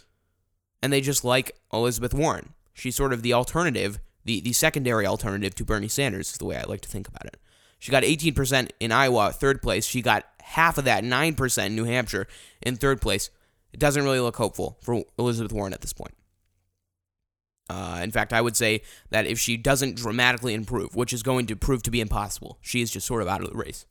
And 0.82 0.91
they 0.91 1.01
just 1.01 1.24
like 1.24 1.58
Elizabeth 1.72 2.14
Warren. 2.14 2.54
She's 2.74 2.95
sort 2.95 3.14
of 3.14 3.22
the 3.22 3.34
alternative, 3.34 3.99
the, 4.26 4.41
the 4.41 4.54
secondary 4.54 5.06
alternative 5.06 5.56
to 5.56 5.66
Bernie 5.66 5.88
Sanders, 5.88 6.32
is 6.32 6.38
the 6.38 6.45
way 6.45 6.58
I 6.58 6.64
like 6.64 6.82
to 6.82 6.89
think 6.89 7.08
about 7.08 7.26
it. 7.26 7.38
She 7.80 7.91
got 7.91 8.04
18% 8.04 8.70
in 8.80 8.91
Iowa, 8.91 9.32
third 9.32 9.62
place. 9.62 9.86
She 9.86 10.01
got 10.01 10.26
half 10.41 10.78
of 10.78 10.86
that, 10.86 11.04
9% 11.04 11.66
in 11.66 11.76
New 11.76 11.84
Hampshire, 11.84 12.28
in 12.62 12.76
third 12.76 13.01
place. 13.01 13.30
It 13.74 13.80
doesn't 13.80 14.04
really 14.04 14.20
look 14.20 14.38
hopeful 14.38 14.78
for 14.82 15.04
Elizabeth 15.18 15.51
Warren 15.51 15.74
at 15.74 15.82
this 15.82 15.93
point. 15.93 16.14
Uh, 17.70 18.01
in 18.04 18.12
fact, 18.12 18.34
I 18.34 18.41
would 18.41 18.56
say 18.56 18.82
that 19.10 19.26
if 19.26 19.39
she 19.39 19.58
doesn't 19.58 19.95
dramatically 19.95 20.54
improve, 20.54 20.95
which 20.95 21.14
is 21.14 21.24
going 21.24 21.45
to 21.47 21.56
prove 21.56 21.82
to 21.84 21.91
be 21.91 22.01
impossible, 22.01 22.58
she 22.62 22.82
is 22.82 22.91
just 22.91 23.08
sort 23.08 23.22
of 23.22 23.28
out 23.28 23.41
of 23.41 23.49
the 23.49 23.58
race. 23.58 23.86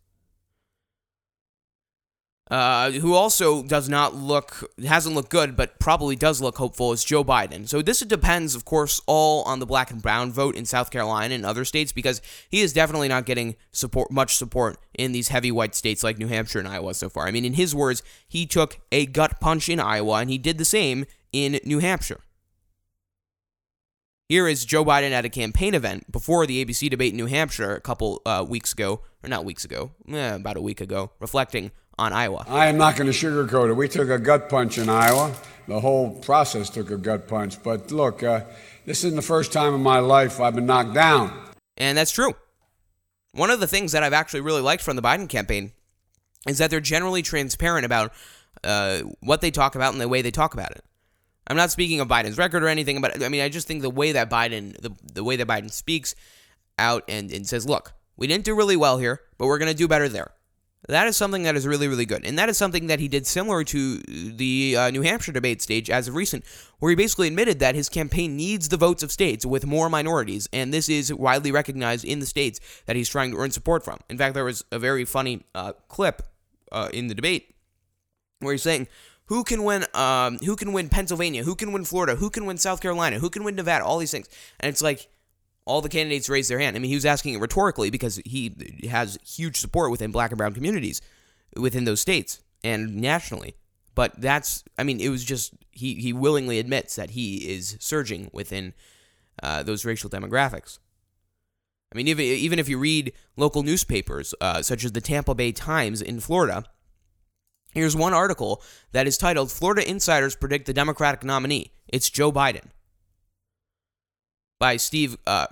Uh, 2.52 2.90
who 2.90 3.14
also 3.14 3.62
does 3.62 3.88
not 3.88 4.14
look, 4.14 4.70
hasn't 4.84 5.14
looked 5.14 5.30
good, 5.30 5.56
but 5.56 5.78
probably 5.78 6.14
does 6.14 6.38
look 6.38 6.58
hopeful, 6.58 6.92
is 6.92 7.02
Joe 7.02 7.24
Biden. 7.24 7.66
So 7.66 7.80
this 7.80 8.00
depends, 8.00 8.54
of 8.54 8.66
course, 8.66 9.00
all 9.06 9.42
on 9.44 9.58
the 9.58 9.64
black 9.64 9.90
and 9.90 10.02
brown 10.02 10.30
vote 10.30 10.54
in 10.54 10.66
South 10.66 10.90
Carolina 10.90 11.34
and 11.34 11.46
other 11.46 11.64
states 11.64 11.92
because 11.92 12.20
he 12.50 12.60
is 12.60 12.74
definitely 12.74 13.08
not 13.08 13.24
getting 13.24 13.56
support, 13.70 14.10
much 14.10 14.36
support 14.36 14.76
in 14.92 15.12
these 15.12 15.28
heavy 15.28 15.50
white 15.50 15.74
states 15.74 16.04
like 16.04 16.18
New 16.18 16.26
Hampshire 16.26 16.58
and 16.58 16.68
Iowa 16.68 16.92
so 16.92 17.08
far. 17.08 17.26
I 17.26 17.30
mean, 17.30 17.46
in 17.46 17.54
his 17.54 17.74
words, 17.74 18.02
he 18.28 18.44
took 18.44 18.80
a 18.92 19.06
gut 19.06 19.40
punch 19.40 19.70
in 19.70 19.80
Iowa 19.80 20.16
and 20.16 20.28
he 20.28 20.36
did 20.36 20.58
the 20.58 20.66
same 20.66 21.06
in 21.32 21.58
New 21.64 21.78
Hampshire. 21.78 22.20
Here 24.28 24.46
is 24.46 24.66
Joe 24.66 24.84
Biden 24.84 25.12
at 25.12 25.24
a 25.24 25.30
campaign 25.30 25.72
event 25.72 26.12
before 26.12 26.46
the 26.46 26.62
ABC 26.62 26.90
debate 26.90 27.12
in 27.12 27.16
New 27.16 27.26
Hampshire 27.26 27.74
a 27.74 27.80
couple 27.80 28.20
uh, 28.26 28.44
weeks 28.46 28.74
ago, 28.74 29.00
or 29.22 29.30
not 29.30 29.46
weeks 29.46 29.64
ago, 29.64 29.92
eh, 30.12 30.34
about 30.34 30.58
a 30.58 30.60
week 30.60 30.82
ago, 30.82 31.12
reflecting 31.18 31.70
on 32.02 32.12
Iowa. 32.12 32.44
I 32.48 32.66
am 32.66 32.76
not 32.76 32.96
going 32.96 33.10
to 33.10 33.16
sugarcoat 33.16 33.70
it. 33.70 33.74
We 33.74 33.88
took 33.88 34.08
a 34.08 34.18
gut 34.18 34.48
punch 34.48 34.76
in 34.78 34.88
Iowa. 34.88 35.34
The 35.68 35.80
whole 35.80 36.10
process 36.10 36.68
took 36.68 36.90
a 36.90 36.96
gut 36.96 37.28
punch. 37.28 37.62
But 37.62 37.92
look, 37.92 38.22
uh, 38.22 38.42
this 38.84 39.04
isn't 39.04 39.16
the 39.16 39.22
first 39.22 39.52
time 39.52 39.74
in 39.74 39.82
my 39.82 40.00
life 40.00 40.40
I've 40.40 40.54
been 40.54 40.66
knocked 40.66 40.94
down. 40.94 41.32
And 41.76 41.96
that's 41.96 42.10
true. 42.10 42.34
One 43.32 43.50
of 43.50 43.60
the 43.60 43.66
things 43.66 43.92
that 43.92 44.02
I've 44.02 44.12
actually 44.12 44.40
really 44.40 44.60
liked 44.60 44.82
from 44.82 44.96
the 44.96 45.02
Biden 45.02 45.28
campaign 45.28 45.72
is 46.46 46.58
that 46.58 46.70
they're 46.70 46.80
generally 46.80 47.22
transparent 47.22 47.86
about 47.86 48.12
uh, 48.64 49.00
what 49.20 49.40
they 49.40 49.50
talk 49.50 49.74
about 49.74 49.92
and 49.92 50.00
the 50.00 50.08
way 50.08 50.22
they 50.22 50.30
talk 50.30 50.54
about 50.54 50.72
it. 50.72 50.84
I'm 51.46 51.56
not 51.56 51.70
speaking 51.70 52.00
of 52.00 52.08
Biden's 52.08 52.38
record 52.38 52.62
or 52.62 52.68
anything, 52.68 53.00
but 53.00 53.22
I 53.22 53.28
mean, 53.28 53.42
I 53.42 53.48
just 53.48 53.66
think 53.66 53.82
the 53.82 53.90
way 53.90 54.12
that 54.12 54.30
Biden, 54.30 54.76
the, 54.80 54.90
the 55.14 55.24
way 55.24 55.36
that 55.36 55.48
Biden 55.48 55.70
speaks 55.70 56.14
out 56.78 57.04
and, 57.08 57.32
and 57.32 57.46
says, 57.46 57.66
look, 57.66 57.94
we 58.16 58.26
didn't 58.26 58.44
do 58.44 58.54
really 58.54 58.76
well 58.76 58.98
here, 58.98 59.20
but 59.38 59.46
we're 59.46 59.58
going 59.58 59.70
to 59.70 59.76
do 59.76 59.88
better 59.88 60.08
there. 60.08 60.32
That 60.88 61.06
is 61.06 61.16
something 61.16 61.44
that 61.44 61.54
is 61.54 61.64
really, 61.64 61.86
really 61.86 62.06
good. 62.06 62.26
And 62.26 62.36
that 62.38 62.48
is 62.48 62.58
something 62.58 62.88
that 62.88 62.98
he 62.98 63.06
did 63.06 63.24
similar 63.24 63.62
to 63.64 63.98
the 63.98 64.76
uh, 64.76 64.90
New 64.90 65.02
Hampshire 65.02 65.30
debate 65.30 65.62
stage 65.62 65.88
as 65.88 66.08
of 66.08 66.16
recent, 66.16 66.44
where 66.80 66.90
he 66.90 66.96
basically 66.96 67.28
admitted 67.28 67.60
that 67.60 67.76
his 67.76 67.88
campaign 67.88 68.36
needs 68.36 68.68
the 68.68 68.76
votes 68.76 69.02
of 69.04 69.12
states 69.12 69.46
with 69.46 69.64
more 69.64 69.88
minorities. 69.88 70.48
And 70.52 70.74
this 70.74 70.88
is 70.88 71.14
widely 71.14 71.52
recognized 71.52 72.04
in 72.04 72.18
the 72.18 72.26
states 72.26 72.58
that 72.86 72.96
he's 72.96 73.08
trying 73.08 73.30
to 73.30 73.36
earn 73.36 73.52
support 73.52 73.84
from. 73.84 74.00
In 74.08 74.18
fact, 74.18 74.34
there 74.34 74.44
was 74.44 74.64
a 74.72 74.78
very 74.78 75.04
funny 75.04 75.44
uh, 75.54 75.74
clip 75.86 76.22
uh, 76.72 76.88
in 76.92 77.06
the 77.06 77.14
debate 77.14 77.54
where 78.40 78.52
he's 78.52 78.62
saying, 78.62 78.88
who 79.26 79.44
can 79.44 79.62
win? 79.62 79.84
Um, 79.94 80.38
who 80.44 80.56
can 80.56 80.72
win 80.72 80.88
Pennsylvania? 80.88 81.44
Who 81.44 81.54
can 81.54 81.72
win 81.72 81.84
Florida? 81.84 82.16
Who 82.16 82.28
can 82.28 82.44
win 82.44 82.58
South 82.58 82.82
Carolina? 82.82 83.20
Who 83.20 83.30
can 83.30 83.44
win 83.44 83.54
Nevada? 83.54 83.84
All 83.84 83.98
these 83.98 84.10
things, 84.10 84.28
and 84.58 84.68
it's 84.68 84.82
like 84.82 85.08
all 85.64 85.80
the 85.80 85.88
candidates 85.88 86.28
raised 86.28 86.50
their 86.50 86.58
hand. 86.58 86.76
I 86.76 86.78
mean, 86.78 86.88
he 86.88 86.94
was 86.94 87.06
asking 87.06 87.34
it 87.34 87.40
rhetorically 87.40 87.90
because 87.90 88.20
he 88.24 88.54
has 88.90 89.18
huge 89.24 89.56
support 89.56 89.90
within 89.90 90.12
black 90.12 90.30
and 90.30 90.38
brown 90.38 90.54
communities 90.54 91.00
within 91.56 91.84
those 91.84 92.00
states 92.00 92.40
and 92.64 92.96
nationally. 92.96 93.54
But 93.94 94.20
that's, 94.20 94.64
I 94.78 94.84
mean, 94.84 95.00
it 95.00 95.10
was 95.10 95.24
just 95.24 95.52
he 95.70 95.94
he 95.94 96.12
willingly 96.12 96.58
admits 96.58 96.96
that 96.96 97.10
he 97.10 97.50
is 97.52 97.76
surging 97.78 98.30
within 98.32 98.72
uh, 99.42 99.62
those 99.62 99.84
racial 99.84 100.10
demographics. 100.10 100.78
I 101.92 101.96
mean, 101.96 102.08
even 102.08 102.24
even 102.24 102.58
if 102.58 102.68
you 102.68 102.78
read 102.78 103.12
local 103.36 103.62
newspapers 103.62 104.34
uh, 104.40 104.62
such 104.62 104.84
as 104.84 104.92
the 104.92 105.00
Tampa 105.00 105.34
Bay 105.34 105.52
Times 105.52 106.00
in 106.00 106.20
Florida, 106.20 106.64
here's 107.74 107.94
one 107.94 108.14
article 108.14 108.62
that 108.92 109.06
is 109.06 109.18
titled 109.18 109.52
"Florida 109.52 109.88
Insiders 109.88 110.34
Predict 110.34 110.64
the 110.64 110.72
Democratic 110.72 111.22
Nominee." 111.22 111.72
It's 111.86 112.08
Joe 112.08 112.32
Biden 112.32 112.70
by 114.62 114.76
Steve 114.76 115.18
uh, 115.26 115.48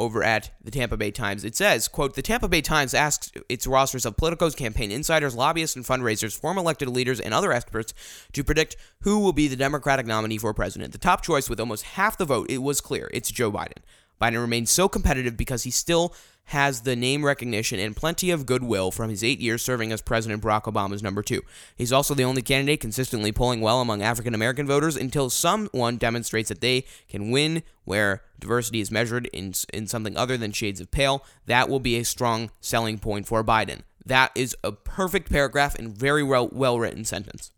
over 0.00 0.24
at 0.24 0.50
the 0.64 0.72
Tampa 0.72 0.96
Bay 0.96 1.12
Times. 1.12 1.44
It 1.44 1.54
says, 1.54 1.86
quote, 1.86 2.16
The 2.16 2.22
Tampa 2.22 2.48
Bay 2.48 2.60
Times 2.60 2.92
asks 2.92 3.30
its 3.48 3.68
rosters 3.68 4.04
of 4.04 4.16
politicos, 4.16 4.56
campaign 4.56 4.90
insiders, 4.90 5.36
lobbyists, 5.36 5.76
and 5.76 5.84
fundraisers, 5.84 6.36
former 6.36 6.58
elected 6.58 6.88
leaders, 6.88 7.20
and 7.20 7.32
other 7.32 7.52
experts 7.52 7.94
to 8.32 8.42
predict 8.42 8.74
who 9.02 9.20
will 9.20 9.32
be 9.32 9.46
the 9.46 9.54
Democratic 9.54 10.06
nominee 10.06 10.38
for 10.38 10.52
president. 10.52 10.90
The 10.90 10.98
top 10.98 11.22
choice 11.22 11.48
with 11.48 11.60
almost 11.60 11.84
half 11.84 12.18
the 12.18 12.24
vote, 12.24 12.50
it 12.50 12.58
was 12.58 12.80
clear. 12.80 13.08
It's 13.14 13.30
Joe 13.30 13.52
Biden. 13.52 13.78
Biden 14.20 14.40
remains 14.40 14.72
so 14.72 14.88
competitive 14.88 15.36
because 15.36 15.62
he 15.62 15.70
still 15.70 16.12
has 16.46 16.82
the 16.82 16.96
name 16.96 17.24
recognition 17.24 17.78
and 17.78 17.96
plenty 17.96 18.30
of 18.30 18.44
goodwill 18.46 18.90
from 18.90 19.08
his 19.08 19.24
eight 19.24 19.40
years 19.40 19.62
serving 19.62 19.92
as 19.92 20.02
President 20.02 20.42
Barack 20.42 20.64
Obama's 20.64 21.02
number 21.02 21.22
two. 21.22 21.42
He's 21.76 21.92
also 21.92 22.14
the 22.14 22.24
only 22.24 22.42
candidate 22.42 22.80
consistently 22.80 23.32
polling 23.32 23.60
well 23.60 23.80
among 23.80 24.02
African 24.02 24.34
American 24.34 24.66
voters 24.66 24.96
until 24.96 25.30
someone 25.30 25.96
demonstrates 25.96 26.48
that 26.48 26.60
they 26.60 26.84
can 27.08 27.30
win 27.30 27.62
where 27.84 28.22
diversity 28.38 28.80
is 28.80 28.90
measured 28.90 29.26
in, 29.32 29.54
in 29.72 29.86
something 29.86 30.16
other 30.16 30.36
than 30.36 30.52
shades 30.52 30.80
of 30.80 30.90
pale. 30.90 31.24
That 31.46 31.68
will 31.68 31.80
be 31.80 31.96
a 31.96 32.04
strong 32.04 32.50
selling 32.60 32.98
point 32.98 33.26
for 33.26 33.42
Biden. 33.42 33.80
That 34.04 34.32
is 34.34 34.56
a 34.62 34.72
perfect 34.72 35.30
paragraph 35.30 35.78
and 35.78 35.96
very 35.96 36.22
well 36.22 36.48
well 36.52 36.78
written 36.78 37.04
sentence. 37.04 37.50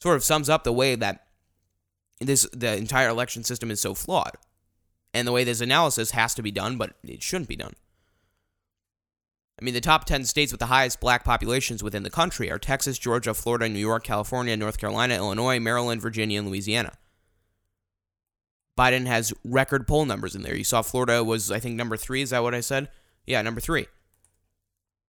Sort 0.00 0.16
of 0.16 0.24
sums 0.24 0.48
up 0.48 0.64
the 0.64 0.72
way 0.72 0.94
that 0.94 1.26
this 2.20 2.46
the 2.52 2.76
entire 2.76 3.08
election 3.08 3.42
system 3.42 3.70
is 3.70 3.80
so 3.80 3.94
flawed 3.94 4.36
and 5.12 5.26
the 5.26 5.32
way 5.32 5.44
this 5.44 5.60
analysis 5.60 6.12
has 6.12 6.34
to 6.34 6.42
be 6.42 6.50
done, 6.50 6.76
but 6.76 6.94
it 7.02 7.22
shouldn't 7.22 7.48
be 7.48 7.56
done. 7.56 7.74
I 9.60 9.64
mean, 9.64 9.74
the 9.74 9.80
top 9.80 10.06
10 10.06 10.24
states 10.24 10.52
with 10.52 10.58
the 10.58 10.66
highest 10.66 11.00
black 11.00 11.22
populations 11.22 11.82
within 11.82 12.02
the 12.02 12.10
country 12.10 12.50
are 12.50 12.58
Texas, 12.58 12.98
Georgia, 12.98 13.34
Florida, 13.34 13.68
New 13.68 13.78
York, 13.78 14.04
California, 14.04 14.56
North 14.56 14.78
Carolina, 14.78 15.14
Illinois, 15.14 15.60
Maryland, 15.60 16.00
Virginia, 16.00 16.38
and 16.38 16.48
Louisiana. 16.48 16.92
Biden 18.78 19.06
has 19.06 19.34
record 19.44 19.86
poll 19.86 20.06
numbers 20.06 20.34
in 20.34 20.42
there. 20.42 20.56
You 20.56 20.64
saw 20.64 20.80
Florida 20.80 21.22
was, 21.22 21.50
I 21.50 21.58
think, 21.58 21.76
number 21.76 21.98
three. 21.98 22.22
Is 22.22 22.30
that 22.30 22.42
what 22.42 22.54
I 22.54 22.60
said? 22.60 22.88
Yeah, 23.26 23.42
number 23.42 23.60
three. 23.60 23.86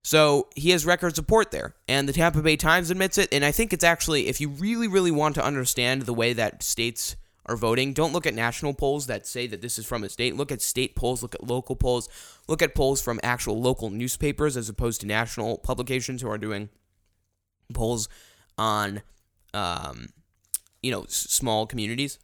So 0.03 0.49
he 0.55 0.71
has 0.71 0.85
record 0.85 1.15
support 1.15 1.51
there. 1.51 1.75
And 1.87 2.09
the 2.09 2.13
Tampa 2.13 2.41
Bay 2.41 2.57
Times 2.57 2.89
admits 2.89 3.17
it. 3.17 3.29
And 3.31 3.45
I 3.45 3.51
think 3.51 3.71
it's 3.71 3.83
actually, 3.83 4.27
if 4.27 4.41
you 4.41 4.49
really, 4.49 4.89
really 4.89 5.11
want 5.11 5.35
to 5.35 5.45
understand 5.45 6.01
the 6.01 6.13
way 6.13 6.33
that 6.33 6.63
states 6.63 7.15
are 7.45 7.55
voting. 7.55 7.93
Don't 7.93 8.13
look 8.13 8.27
at 8.27 8.33
national 8.33 8.73
polls 8.73 9.07
that 9.07 9.25
say 9.25 9.47
that 9.47 9.61
this 9.61 9.79
is 9.79 9.85
from 9.85 10.03
a 10.03 10.09
state. 10.09 10.35
Look 10.35 10.51
at 10.51 10.61
state 10.61 10.95
polls, 10.95 11.21
look 11.21 11.35
at 11.35 11.43
local 11.43 11.75
polls, 11.75 12.07
look 12.47 12.61
at 12.61 12.75
polls 12.75 13.01
from 13.01 13.19
actual 13.23 13.59
local 13.59 13.89
newspapers 13.89 14.55
as 14.55 14.69
opposed 14.69 15.01
to 15.01 15.07
national 15.07 15.57
publications 15.57 16.21
who 16.21 16.29
are 16.29 16.37
doing 16.37 16.69
polls 17.73 18.07
on, 18.57 19.01
um, 19.53 20.09
you 20.83 20.91
know, 20.91 21.03
s- 21.03 21.13
small 21.13 21.65
communities. 21.65 22.19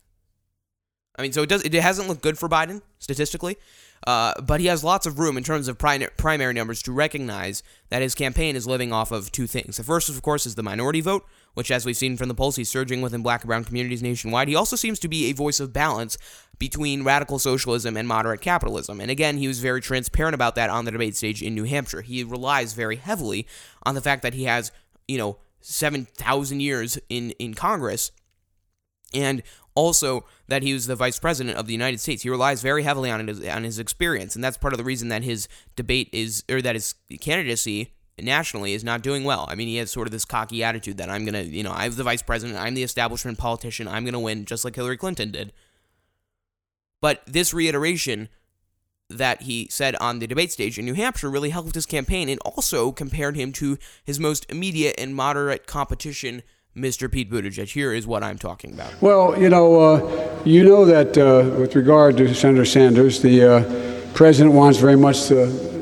I 1.18 1.24
mean, 1.24 1.34
so 1.34 1.42
it 1.42 1.50
does. 1.50 1.64
It 1.64 1.74
hasn't 1.74 2.08
looked 2.08 2.22
good 2.22 2.38
for 2.38 2.48
Biden 2.48 2.84
statistically, 3.00 3.58
uh, 4.06 4.40
but 4.40 4.60
he 4.60 4.68
has 4.68 4.84
lots 4.84 5.08
of 5.08 5.18
room 5.18 5.36
in 5.36 5.44
terms 5.44 5.68
of 5.68 5.80
pri- 5.80 6.08
primary 6.16 6.54
numbers 6.54 6.84
to 6.84 6.92
recognize 6.92 7.64
that 7.90 8.04
his 8.04 8.14
campaign 8.14 8.56
is 8.56 8.68
living 8.68 8.94
off 8.94 9.12
of 9.12 9.32
two 9.32 9.48
things. 9.48 9.78
The 9.78 9.84
first, 9.84 10.10
of 10.10 10.22
course, 10.22 10.46
is 10.46 10.54
the 10.54 10.62
minority 10.62 11.02
vote, 11.02 11.26
which, 11.58 11.72
as 11.72 11.88
we've 11.88 11.98
seen 11.98 12.16
from 12.16 12.28
the 12.28 12.36
polls, 12.36 12.56
he's 12.56 12.70
surging 12.70 13.02
within 13.02 13.24
black 13.24 13.42
and 13.42 13.48
brown 13.48 13.64
communities 13.64 14.04
nationwide. 14.04 14.48
He 14.48 14.56
also 14.56 14.76
seems 14.76 15.00
to 15.00 15.08
be 15.08 15.26
a 15.26 15.34
voice 15.34 15.60
of 15.60 15.74
balance 15.74 16.16
between 16.60 17.04
radical 17.04 17.40
socialism 17.40 17.98
and 17.98 18.08
moderate 18.08 18.42
capitalism. 18.42 19.02
And 19.02 19.10
again, 19.10 19.38
he 19.38 19.48
was 19.48 19.60
very 19.60 19.82
transparent 19.82 20.36
about 20.36 20.54
that 20.54 20.70
on 20.70 20.86
the 20.86 20.92
debate 20.92 21.16
stage 21.16 21.42
in 21.42 21.56
New 21.56 21.64
Hampshire. 21.64 22.04
He 22.04 22.24
relies 22.24 22.74
very 22.74 22.98
heavily 22.98 23.48
on 23.82 23.96
the 23.96 24.02
fact 24.02 24.22
that 24.22 24.36
he 24.36 24.44
has, 24.44 24.72
you 25.08 25.18
know, 25.18 25.40
7,000 25.62 26.60
years 26.60 27.00
in, 27.10 27.32
in 27.40 27.56
Congress 27.56 28.12
and 29.12 29.42
also 29.74 30.26
that 30.48 30.62
he 30.62 30.74
was 30.74 30.86
the 30.86 30.96
vice 30.96 31.18
president 31.18 31.58
of 31.58 31.66
the 31.66 31.74
United 31.74 32.00
States. 32.00 32.22
He 32.22 32.30
relies 32.30 32.62
very 32.62 32.84
heavily 32.84 33.10
on 33.10 33.28
his, 33.28 33.44
on 33.48 33.64
his 33.64 33.80
experience, 33.80 34.36
and 34.36 34.44
that's 34.44 34.58
part 34.58 34.74
of 34.74 34.78
the 34.78 34.84
reason 34.84 35.10
that 35.10 35.24
his 35.24 35.48
debate 35.76 36.10
is, 36.12 36.44
or 36.52 36.62
that 36.62 36.76
his 36.76 36.94
candidacy 37.20 37.96
nationally 38.20 38.74
is 38.74 38.84
not 38.84 39.02
doing 39.02 39.24
well. 39.24 39.46
I 39.50 39.56
mean, 39.56 39.68
he 39.68 39.78
has 39.78 39.92
sort 39.92 40.08
of 40.08 40.12
this 40.12 40.26
cocky 40.26 40.64
attitude 40.64 40.98
that 40.98 41.10
I'm 41.10 41.26
going 41.26 41.34
to, 41.34 41.44
you 41.44 41.64
know, 41.64 41.72
I'm 41.72 41.94
the 41.94 42.04
vice 42.04 42.22
president, 42.22 42.58
I'm 42.58 42.74
the 42.74 42.84
establishment 42.84 43.38
politician, 43.38 43.88
I'm 43.88 44.04
going 44.04 44.14
to 44.14 44.20
win, 44.20 44.46
just 44.46 44.66
like 44.66 44.76
Hillary 44.76 44.98
Clinton 44.98 45.32
did. 45.32 45.54
But 47.02 47.22
this 47.28 47.54
reiteration 47.54 48.30
that 49.10 49.44
he 49.44 49.68
said 49.70 49.96
on 49.98 50.20
the 50.20 50.28
debate 50.28 50.52
stage 50.52 50.78
in 50.78 50.86
New 50.86 50.94
Hampshire 50.94 51.30
really 51.30 51.52
helped 51.52 51.76
his 51.76 51.86
campaign 51.86 52.28
and 52.28 52.40
also 52.42 52.92
compared 52.92 53.36
him 53.36 53.52
to 53.54 53.78
his 54.04 54.20
most 54.20 54.50
immediate 54.50 54.96
and 54.98 55.16
moderate 55.16 55.66
competition, 55.66 56.44
Mr. 56.76 57.10
Pete 57.10 57.32
Buttigieg. 57.32 57.72
Here 57.72 57.94
is 57.94 58.06
what 58.06 58.24
I'm 58.24 58.38
talking 58.38 58.74
about. 58.74 59.02
Well, 59.02 59.40
you 59.40 59.50
know, 59.50 59.80
uh, 59.80 60.42
you 60.44 60.64
know 60.64 60.86
that 60.86 61.18
uh, 61.18 61.58
with 61.58 61.76
regard 61.76 62.18
to 62.18 62.34
Senator 62.34 62.66
Sanders, 62.66 63.22
the 63.22 63.44
uh, 63.44 64.14
president 64.14 64.54
wants 64.54 64.80
very 64.80 64.98
much 64.98 65.32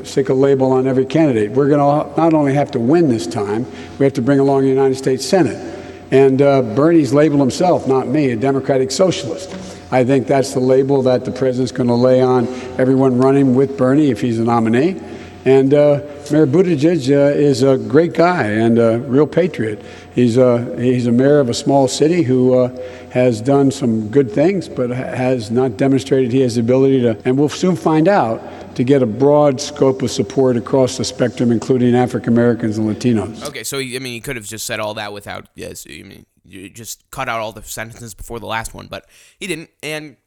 stick 0.06 0.30
a 0.30 0.34
label 0.34 0.72
on 0.72 0.88
every 0.88 1.06
candidate. 1.06 1.52
We're 1.52 1.68
going 1.70 1.80
to 1.80 2.22
not 2.22 2.34
only 2.34 2.54
have 2.54 2.72
to 2.72 2.80
win 2.80 3.10
this 3.10 3.28
time, 3.28 3.66
we 3.98 4.06
have 4.06 4.14
to 4.14 4.22
bring 4.22 4.40
along 4.40 4.64
the 4.64 4.70
United 4.70 4.96
States 4.96 5.26
Senate. 5.26 5.74
And 6.12 6.42
uh, 6.42 6.62
Bernie's 6.62 7.14
labeled 7.14 7.42
himself, 7.42 7.88
not 7.88 8.08
me, 8.08 8.32
a 8.32 8.36
Democratic 8.36 8.92
socialist. 8.92 9.54
I 9.92 10.04
think 10.04 10.28
that's 10.28 10.54
the 10.54 10.60
label 10.60 11.02
that 11.04 11.26
the 11.26 11.32
president's 11.32 11.72
going 11.72 11.90
to 11.90 11.96
lay 11.96 12.22
on 12.22 12.48
everyone 12.80 13.18
running 13.18 13.56
with 13.56 13.78
Bernie 13.78 14.12
if 14.12 14.22
he's 14.22 14.40
a 14.40 14.44
nominee. 14.44 15.02
And 15.46 15.76
uh, 15.76 16.02
Mayor 16.32 16.48
Buttigieg 16.48 17.08
uh, 17.12 17.38
is 17.38 17.62
a 17.62 17.78
great 17.78 18.14
guy 18.14 18.46
and 18.46 18.80
a 18.80 18.98
real 18.98 19.28
patriot. 19.28 19.80
He's 20.16 20.38
a, 20.38 20.76
he's 20.82 21.06
a 21.06 21.12
mayor 21.12 21.40
of 21.40 21.50
a 21.50 21.54
small 21.54 21.88
city 21.88 22.24
who 22.24 22.58
uh, 22.58 22.76
has 23.12 23.42
done 23.42 23.70
some 23.70 24.10
good 24.10 24.32
things, 24.32 24.68
but 24.68 24.90
has 24.90 25.52
not 25.52 25.78
demonstrated 25.78 26.32
he 26.32 26.42
has 26.42 26.56
the 26.56 26.62
ability 26.62 27.02
to, 27.04 27.22
and 27.26 27.38
we'll 27.38 27.50
soon 27.50 27.76
find 27.76 28.08
out, 28.08 28.42
to 28.76 28.84
get 28.84 29.02
a 29.02 29.06
broad 29.06 29.60
scope 29.60 30.02
of 30.02 30.12
support 30.12 30.58
across 30.58 30.98
the 30.98 31.06
spectrum, 31.06 31.52
including 31.52 31.96
African 31.96 32.34
Americans 32.34 32.78
and 32.78 32.88
Latinos. 32.88 33.44
Okay, 33.48 33.64
so 33.64 33.80
I 33.80 34.00
mean, 34.00 34.14
he 34.14 34.22
could 34.22 34.36
have 34.36 34.46
just 34.46 34.66
said 34.66 34.80
all 34.80 34.94
that 34.96 35.14
without. 35.14 35.48
Yes, 35.56 35.86
I 35.90 36.04
mean, 36.04 36.26
you 36.44 36.70
just 36.70 37.10
cut 37.12 37.30
out 37.30 37.40
all 37.40 37.52
the 37.52 37.64
sentences 37.64 38.14
before 38.14 38.40
the 38.40 38.46
last 38.46 38.74
one, 38.74 38.88
but 38.88 39.06
he 39.40 39.48
didn't. 39.48 39.70
And 39.82 40.18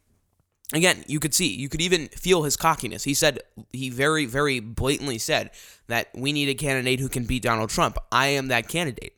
again, 0.72 1.04
you 1.06 1.20
could 1.20 1.34
see, 1.34 1.54
you 1.54 1.68
could 1.68 1.80
even 1.80 2.08
feel 2.08 2.42
his 2.42 2.56
cockiness. 2.56 3.04
He 3.04 3.14
said, 3.14 3.40
he 3.72 3.90
very, 3.90 4.26
very 4.26 4.60
blatantly 4.60 5.18
said 5.18 5.50
that 5.86 6.08
we 6.14 6.32
need 6.32 6.48
a 6.48 6.54
candidate 6.54 7.00
who 7.00 7.08
can 7.08 7.24
beat 7.24 7.42
Donald 7.42 7.70
Trump. 7.70 7.98
I 8.10 8.28
am 8.28 8.48
that 8.48 8.68
candidate. 8.68 9.14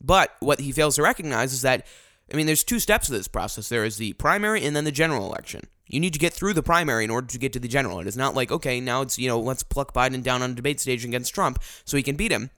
But 0.00 0.34
what 0.40 0.60
he 0.60 0.72
fails 0.72 0.96
to 0.96 1.02
recognize 1.02 1.52
is 1.52 1.62
that, 1.62 1.86
I 2.32 2.36
mean, 2.36 2.46
there's 2.46 2.64
two 2.64 2.78
steps 2.78 3.06
to 3.06 3.12
this 3.12 3.28
process. 3.28 3.68
There 3.68 3.84
is 3.84 3.98
the 3.98 4.14
primary 4.14 4.64
and 4.64 4.74
then 4.74 4.84
the 4.84 4.92
general 4.92 5.26
election. 5.26 5.62
You 5.90 6.00
need 6.00 6.12
to 6.12 6.18
get 6.18 6.32
through 6.32 6.54
the 6.54 6.62
primary 6.62 7.04
in 7.04 7.10
order 7.10 7.26
to 7.26 7.38
get 7.38 7.52
to 7.52 7.58
the 7.58 7.68
general. 7.68 8.00
It 8.00 8.06
is 8.06 8.16
not 8.16 8.34
like, 8.34 8.52
okay, 8.52 8.80
now 8.80 9.02
it's, 9.02 9.18
you 9.18 9.28
know, 9.28 9.40
let's 9.40 9.62
pluck 9.62 9.92
Biden 9.92 10.22
down 10.22 10.40
on 10.40 10.52
a 10.52 10.54
debate 10.54 10.80
stage 10.80 11.04
against 11.04 11.34
Trump 11.34 11.60
so 11.84 11.96
he 11.96 12.02
can 12.02 12.16
beat 12.16 12.32
him 12.32 12.50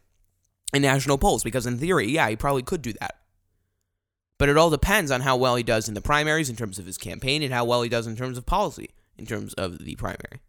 in 0.75 0.83
national 0.83 1.19
polls, 1.19 1.43
because 1.43 1.67
in 1.67 1.79
theory, 1.79 2.09
yeah, 2.09 2.29
he 2.29 2.37
probably 2.37 2.63
could 2.63 2.83
do 2.83 2.93
that. 2.95 3.17
But 4.39 4.49
it 4.49 4.57
all 4.57 4.71
depends 4.71 5.11
on 5.11 5.21
how 5.21 5.37
well 5.37 5.57
he 5.57 5.63
does 5.63 5.89
in 5.89 5.95
the 5.95 6.01
primaries 6.01 6.51
in 6.51 6.57
terms 6.57 6.79
of 6.79 6.87
his 6.87 6.99
campaign 6.99 7.43
and 7.43 7.53
how 7.53 7.65
well 7.65 7.83
he 7.83 7.89
does 7.89 8.07
in 8.07 8.17
terms 8.17 8.37
of 8.37 8.47
policy 8.47 8.91
in 9.17 9.27
terms 9.27 9.55
of 9.55 9.85
the 9.85 9.95
primary. 9.97 10.41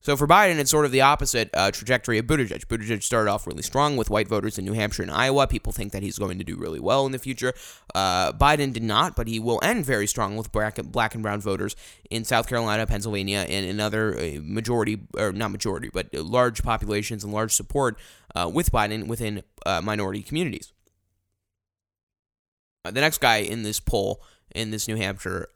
So 0.00 0.16
for 0.16 0.28
Biden, 0.28 0.58
it's 0.58 0.70
sort 0.70 0.84
of 0.84 0.92
the 0.92 1.00
opposite 1.00 1.50
uh, 1.52 1.72
trajectory 1.72 2.18
of 2.18 2.26
Buttigieg. 2.26 2.66
Buttigieg 2.66 3.02
started 3.02 3.28
off 3.28 3.44
really 3.44 3.62
strong 3.62 3.96
with 3.96 4.08
white 4.08 4.28
voters 4.28 4.56
in 4.56 4.64
New 4.64 4.74
Hampshire 4.74 5.02
and 5.02 5.10
Iowa. 5.10 5.48
People 5.48 5.72
think 5.72 5.90
that 5.90 6.04
he's 6.04 6.16
going 6.16 6.38
to 6.38 6.44
do 6.44 6.54
really 6.56 6.78
well 6.78 7.06
in 7.06 7.12
the 7.12 7.18
future. 7.18 7.52
Uh, 7.92 8.32
Biden 8.32 8.72
did 8.72 8.84
not, 8.84 9.16
but 9.16 9.26
he 9.26 9.40
will 9.40 9.58
end 9.64 9.84
very 9.84 10.06
strong 10.06 10.36
with 10.36 10.52
black, 10.52 10.76
black 10.76 11.14
and 11.14 11.24
brown 11.24 11.40
voters 11.40 11.74
in 12.08 12.24
South 12.24 12.48
Carolina, 12.48 12.86
Pennsylvania, 12.86 13.46
and 13.48 13.66
in 13.66 13.80
other 13.80 14.16
uh, 14.16 14.38
majority, 14.42 15.00
or 15.18 15.32
not 15.32 15.50
majority, 15.50 15.90
but 15.92 16.14
large 16.14 16.62
populations 16.62 17.24
and 17.24 17.32
large 17.32 17.52
support 17.52 17.98
uh, 18.36 18.48
with 18.52 18.70
Biden 18.70 19.08
within 19.08 19.42
uh, 19.64 19.80
minority 19.80 20.22
communities. 20.22 20.72
Uh, 22.84 22.92
the 22.92 23.00
next 23.00 23.18
guy 23.18 23.38
in 23.38 23.64
this 23.64 23.80
poll, 23.80 24.22
in 24.54 24.70
this 24.70 24.86
New 24.86 24.94
Hampshire 24.94 25.48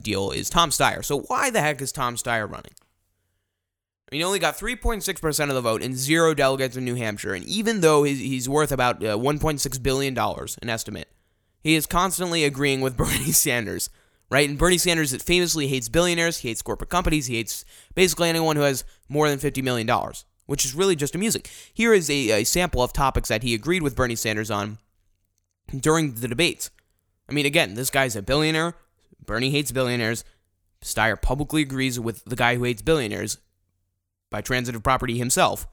deal, 0.00 0.30
is 0.30 0.48
Tom 0.48 0.70
Steyer. 0.70 1.04
So 1.04 1.20
why 1.20 1.50
the 1.50 1.60
heck 1.60 1.82
is 1.82 1.92
Tom 1.92 2.16
Steyer 2.16 2.50
running? 2.50 2.72
He 4.10 4.24
only 4.24 4.38
got 4.38 4.56
3.6% 4.56 5.48
of 5.48 5.54
the 5.54 5.60
vote 5.60 5.82
and 5.82 5.96
zero 5.96 6.32
delegates 6.32 6.76
in 6.76 6.84
New 6.84 6.94
Hampshire. 6.94 7.34
And 7.34 7.44
even 7.44 7.82
though 7.82 8.04
he's, 8.04 8.48
worth 8.48 8.72
about 8.72 9.04
uh, 9.04 9.18
$1.6 9.18 9.82
billion, 9.82 10.18
an 10.18 10.68
estimate, 10.68 11.08
he 11.60 11.74
is 11.74 11.86
constantly 11.86 12.44
agreeing 12.44 12.80
with 12.80 12.96
Bernie 12.96 13.32
Sanders, 13.32 13.90
right? 14.30 14.48
And 14.48 14.58
Bernie 14.58 14.78
Sanders 14.78 15.14
famously 15.22 15.68
hates 15.68 15.88
billionaires, 15.88 16.38
he 16.38 16.48
hates 16.48 16.62
corporate 16.62 16.90
companies, 16.90 17.26
he 17.26 17.36
hates 17.36 17.64
basically 17.94 18.30
anyone 18.30 18.56
who 18.56 18.62
has 18.62 18.84
more 19.08 19.28
than 19.28 19.38
$50 19.38 19.62
million, 19.62 19.88
which 20.46 20.64
is 20.64 20.74
really 20.74 20.96
just 20.96 21.14
amusing. 21.14 21.42
Here 21.74 21.92
is 21.92 22.08
a, 22.08 22.40
a 22.40 22.44
sample 22.44 22.82
of 22.82 22.94
topics 22.94 23.28
that 23.28 23.42
he 23.42 23.54
agreed 23.54 23.82
with 23.82 23.96
Bernie 23.96 24.16
Sanders 24.16 24.50
on 24.50 24.78
during 25.78 26.14
the 26.14 26.28
debates. 26.28 26.70
I 27.28 27.34
mean, 27.34 27.44
again, 27.44 27.74
this 27.74 27.90
guy's 27.90 28.16
a 28.16 28.22
billionaire. 28.22 28.74
Bernie 29.26 29.50
hates 29.50 29.70
billionaires. 29.70 30.24
Steyer 30.82 31.20
publicly 31.20 31.62
agrees 31.62 32.00
with 32.00 32.24
the 32.24 32.36
guy 32.36 32.54
who 32.56 32.64
hates 32.64 32.80
billionaires 32.80 33.36
by 34.30 34.40
transitive 34.40 34.82
property 34.82 35.18
himself 35.18 35.66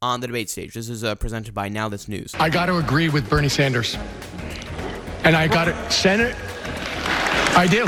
on 0.00 0.20
the 0.20 0.26
debate 0.26 0.50
stage. 0.50 0.74
This 0.74 0.88
is 0.88 1.02
uh, 1.02 1.14
presented 1.16 1.54
by 1.54 1.68
Now 1.68 1.88
This 1.88 2.08
News. 2.08 2.34
I 2.38 2.50
got 2.50 2.66
to 2.66 2.76
agree 2.76 3.08
with 3.08 3.28
Bernie 3.28 3.48
Sanders. 3.48 3.96
And 5.24 5.36
I 5.36 5.48
got 5.48 5.64
to, 5.64 5.90
Senate, 5.90 6.34
I 7.56 7.66
do. 7.68 7.86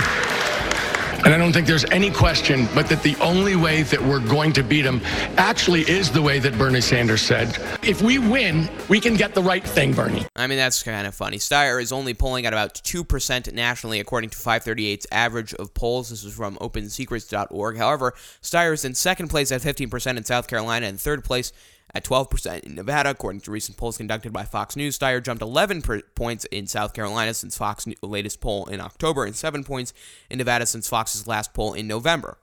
And 1.25 1.35
I 1.35 1.39
don't 1.39 1.53
think 1.53 1.67
there's 1.67 1.85
any 1.87 2.11
question 2.11 2.67
but 2.75 2.89
that 2.89 3.03
the 3.03 3.15
only 3.17 3.57
way 3.57 3.83
that 3.83 4.01
we're 4.01 4.27
going 4.27 4.53
to 4.55 4.63
beat 4.63 4.85
him 4.85 5.01
actually 5.37 5.83
is 5.83 6.11
the 6.11 6.23
way 6.23 6.39
that 6.39 6.57
Bernie 6.57 6.81
Sanders 6.81 7.21
said. 7.21 7.59
If 7.83 8.01
we 8.01 8.19
win, 8.19 8.71
we 8.89 9.01
can 9.01 9.15
get 9.15 9.35
the 9.35 9.43
right 9.43 9.63
thing, 9.63 9.93
Bernie. 9.93 10.27
I 10.35 10.47
mean, 10.47 10.59
that's 10.59 10.83
kind 10.83 11.07
of 11.07 11.15
funny. 11.15 11.37
Steyer 11.37 11.81
is 11.81 11.93
only 11.93 12.15
polling 12.15 12.47
at 12.47 12.53
about 12.53 12.75
2% 12.75 13.53
nationally, 13.53 14.01
according 14.01 14.31
to 14.31 14.39
538's 14.39 15.07
average 15.13 15.53
of 15.55 15.75
polls. 15.75 16.09
This 16.11 16.25
is 16.25 16.35
from 16.35 16.57
opensecrets.org. 16.57 17.77
However, 17.77 18.15
Steyer 18.43 18.73
is 18.73 18.85
in 18.85 18.95
second 18.95 19.29
place 19.29 19.53
at 19.53 19.61
15% 19.61 20.17
in 20.17 20.25
South 20.25 20.49
Carolina 20.49 20.87
and 20.87 20.99
third 20.99 21.23
place 21.23 21.53
at 21.95 22.05
12% 22.05 22.61
in 22.61 22.75
Nevada, 22.75 23.11
according 23.11 23.41
to 23.43 23.51
recent 23.51 23.77
polls 23.77 23.97
conducted 23.97 24.33
by 24.33 24.45
Fox 24.45 24.77
News. 24.77 24.99
Steyer 24.99 25.23
jumped 25.23 25.43
11 25.43 25.83
points 26.15 26.45
in 26.47 26.67
South 26.67 26.95
Carolina 26.95 27.35
since 27.35 27.57
Fox's 27.57 27.95
latest 28.03 28.41
poll 28.41 28.67
in 28.67 28.81
October, 28.81 29.25
and 29.25 29.35
7 29.35 29.65
points 29.65 29.93
in 30.29 30.39
Nevada 30.39 30.67
since 30.67 30.89
Fox's 30.89 31.27
last 31.27 31.53
poll 31.53 31.73
in 31.75 31.87
November. 31.87 32.39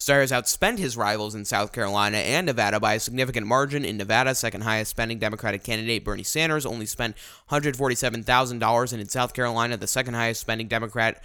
Steyer 0.00 0.22
has 0.22 0.32
outspent 0.32 0.78
his 0.78 0.96
rivals 0.96 1.34
in 1.34 1.44
South 1.44 1.72
Carolina 1.72 2.16
and 2.16 2.46
Nevada 2.46 2.80
by 2.80 2.94
a 2.94 3.00
significant 3.00 3.46
margin. 3.46 3.84
In 3.84 3.98
Nevada, 3.98 4.34
second 4.34 4.62
highest 4.62 4.90
spending 4.90 5.18
Democratic 5.18 5.62
candidate 5.62 6.04
Bernie 6.04 6.22
Sanders 6.22 6.64
only 6.64 6.86
spent 6.86 7.16
$147,000, 7.50 8.92
and 8.92 9.00
in 9.00 9.08
South 9.10 9.34
Carolina, 9.34 9.76
the 9.76 9.86
second 9.86 10.14
highest 10.14 10.40
spending 10.40 10.68
Democrat 10.68 11.22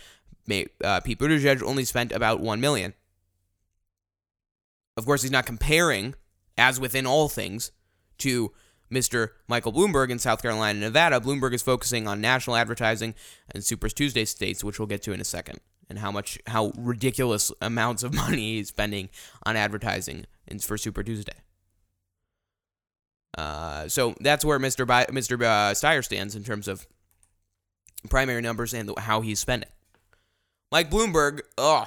uh, 0.84 1.00
Pete 1.00 1.20
Buttigieg 1.20 1.64
only 1.64 1.86
spent 1.86 2.12
about 2.12 2.42
1 2.42 2.60
million. 2.60 2.94
Of 4.98 5.06
course, 5.06 5.22
he's 5.22 5.32
not 5.32 5.46
comparing 5.46 6.16
as 6.58 6.80
within 6.80 7.06
all 7.06 7.30
things, 7.30 7.72
to 8.20 8.52
Mr. 8.92 9.30
Michael 9.48 9.74
Bloomberg 9.74 10.10
in 10.10 10.20
South 10.20 10.42
Carolina 10.42 10.72
and 10.72 10.80
Nevada. 10.80 11.20
Bloomberg 11.20 11.54
is 11.54 11.62
focusing 11.62 12.08
on 12.08 12.22
national 12.22 12.56
advertising 12.56 13.14
and 13.54 13.64
Super 13.64 13.90
Tuesday 13.90 14.26
states, 14.26 14.64
which 14.64 14.80
we'll 14.80 14.88
get 14.88 15.02
to 15.04 15.12
in 15.12 15.20
a 15.20 15.26
second, 15.26 15.60
and 15.90 16.00
how 16.00 16.12
much, 16.12 16.40
how 16.48 16.72
ridiculous 16.78 17.52
amounts 17.62 18.04
of 18.04 18.14
money 18.14 18.56
he's 18.56 18.70
spending 18.70 19.10
on 19.44 19.56
advertising 19.56 20.26
for 20.62 20.78
Super 20.78 21.04
Tuesday. 21.04 21.34
Uh, 23.38 23.88
so 23.88 24.16
that's 24.22 24.46
where 24.46 24.60
Mr. 24.60 24.88
Bi- 24.88 25.08
Mr. 25.08 25.36
Uh, 25.42 25.74
Steyer 25.74 26.04
stands 26.04 26.36
in 26.36 26.44
terms 26.44 26.68
of 26.68 26.88
primary 28.10 28.42
numbers 28.42 28.74
and 28.74 28.92
how 28.98 29.22
he's 29.22 29.40
spending. 29.40 29.70
Mike 30.72 30.90
Bloomberg, 30.90 31.42
oh, 31.58 31.86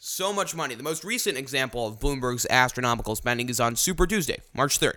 so 0.00 0.32
much 0.32 0.54
money. 0.54 0.74
The 0.74 0.82
most 0.82 1.04
recent 1.04 1.36
example 1.36 1.86
of 1.86 2.00
Bloomberg's 2.00 2.46
astronomical 2.48 3.14
spending 3.14 3.50
is 3.50 3.60
on 3.60 3.76
Super 3.76 4.06
Tuesday, 4.06 4.38
March 4.54 4.80
3rd. 4.80 4.96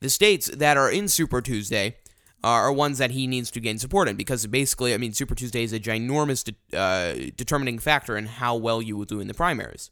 The 0.00 0.08
states 0.08 0.46
that 0.46 0.76
are 0.76 0.90
in 0.90 1.08
Super 1.08 1.42
Tuesday 1.42 1.96
are 2.44 2.72
ones 2.72 2.98
that 2.98 3.10
he 3.10 3.26
needs 3.26 3.50
to 3.50 3.60
gain 3.60 3.78
support 3.78 4.08
in 4.08 4.16
because 4.16 4.46
basically, 4.46 4.94
I 4.94 4.96
mean, 4.96 5.12
Super 5.12 5.34
Tuesday 5.34 5.64
is 5.64 5.72
a 5.72 5.80
ginormous 5.80 6.44
de- 6.44 6.76
uh, 6.76 7.30
determining 7.36 7.80
factor 7.80 8.16
in 8.16 8.26
how 8.26 8.54
well 8.54 8.80
you 8.80 8.96
will 8.96 9.04
do 9.04 9.20
in 9.20 9.26
the 9.26 9.34
primaries. 9.34 9.90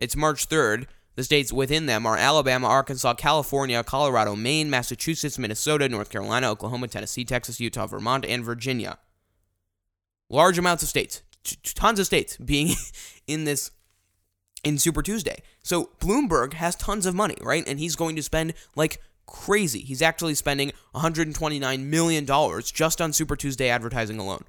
It's 0.00 0.16
March 0.16 0.48
3rd. 0.48 0.86
The 1.16 1.24
states 1.24 1.52
within 1.52 1.86
them 1.86 2.06
are 2.06 2.16
Alabama, 2.16 2.68
Arkansas, 2.68 3.14
California, 3.14 3.82
Colorado, 3.82 4.36
Maine, 4.36 4.70
Massachusetts, 4.70 5.38
Minnesota, 5.38 5.88
North 5.88 6.08
Carolina, 6.08 6.50
Oklahoma, 6.50 6.86
Tennessee, 6.86 7.24
Texas, 7.24 7.58
Utah, 7.58 7.88
Vermont, 7.88 8.24
and 8.24 8.44
Virginia. 8.44 8.98
Large 10.28 10.58
amounts 10.58 10.84
of 10.84 10.88
states 10.88 11.22
tons 11.74 11.98
of 11.98 12.06
states 12.06 12.36
being 12.36 12.74
in 13.26 13.44
this 13.44 13.70
in 14.62 14.78
Super 14.78 15.02
Tuesday. 15.02 15.42
So 15.62 15.90
Bloomberg 16.00 16.54
has 16.54 16.76
tons 16.76 17.06
of 17.06 17.14
money, 17.14 17.36
right? 17.40 17.64
And 17.66 17.78
he's 17.78 17.96
going 17.96 18.16
to 18.16 18.22
spend 18.22 18.54
like 18.76 19.00
crazy. 19.26 19.80
He's 19.80 20.02
actually 20.02 20.34
spending 20.34 20.72
$129 20.94 21.84
million 21.84 22.26
just 22.64 23.00
on 23.00 23.12
Super 23.12 23.36
Tuesday 23.36 23.68
advertising 23.68 24.18
alone. 24.18 24.44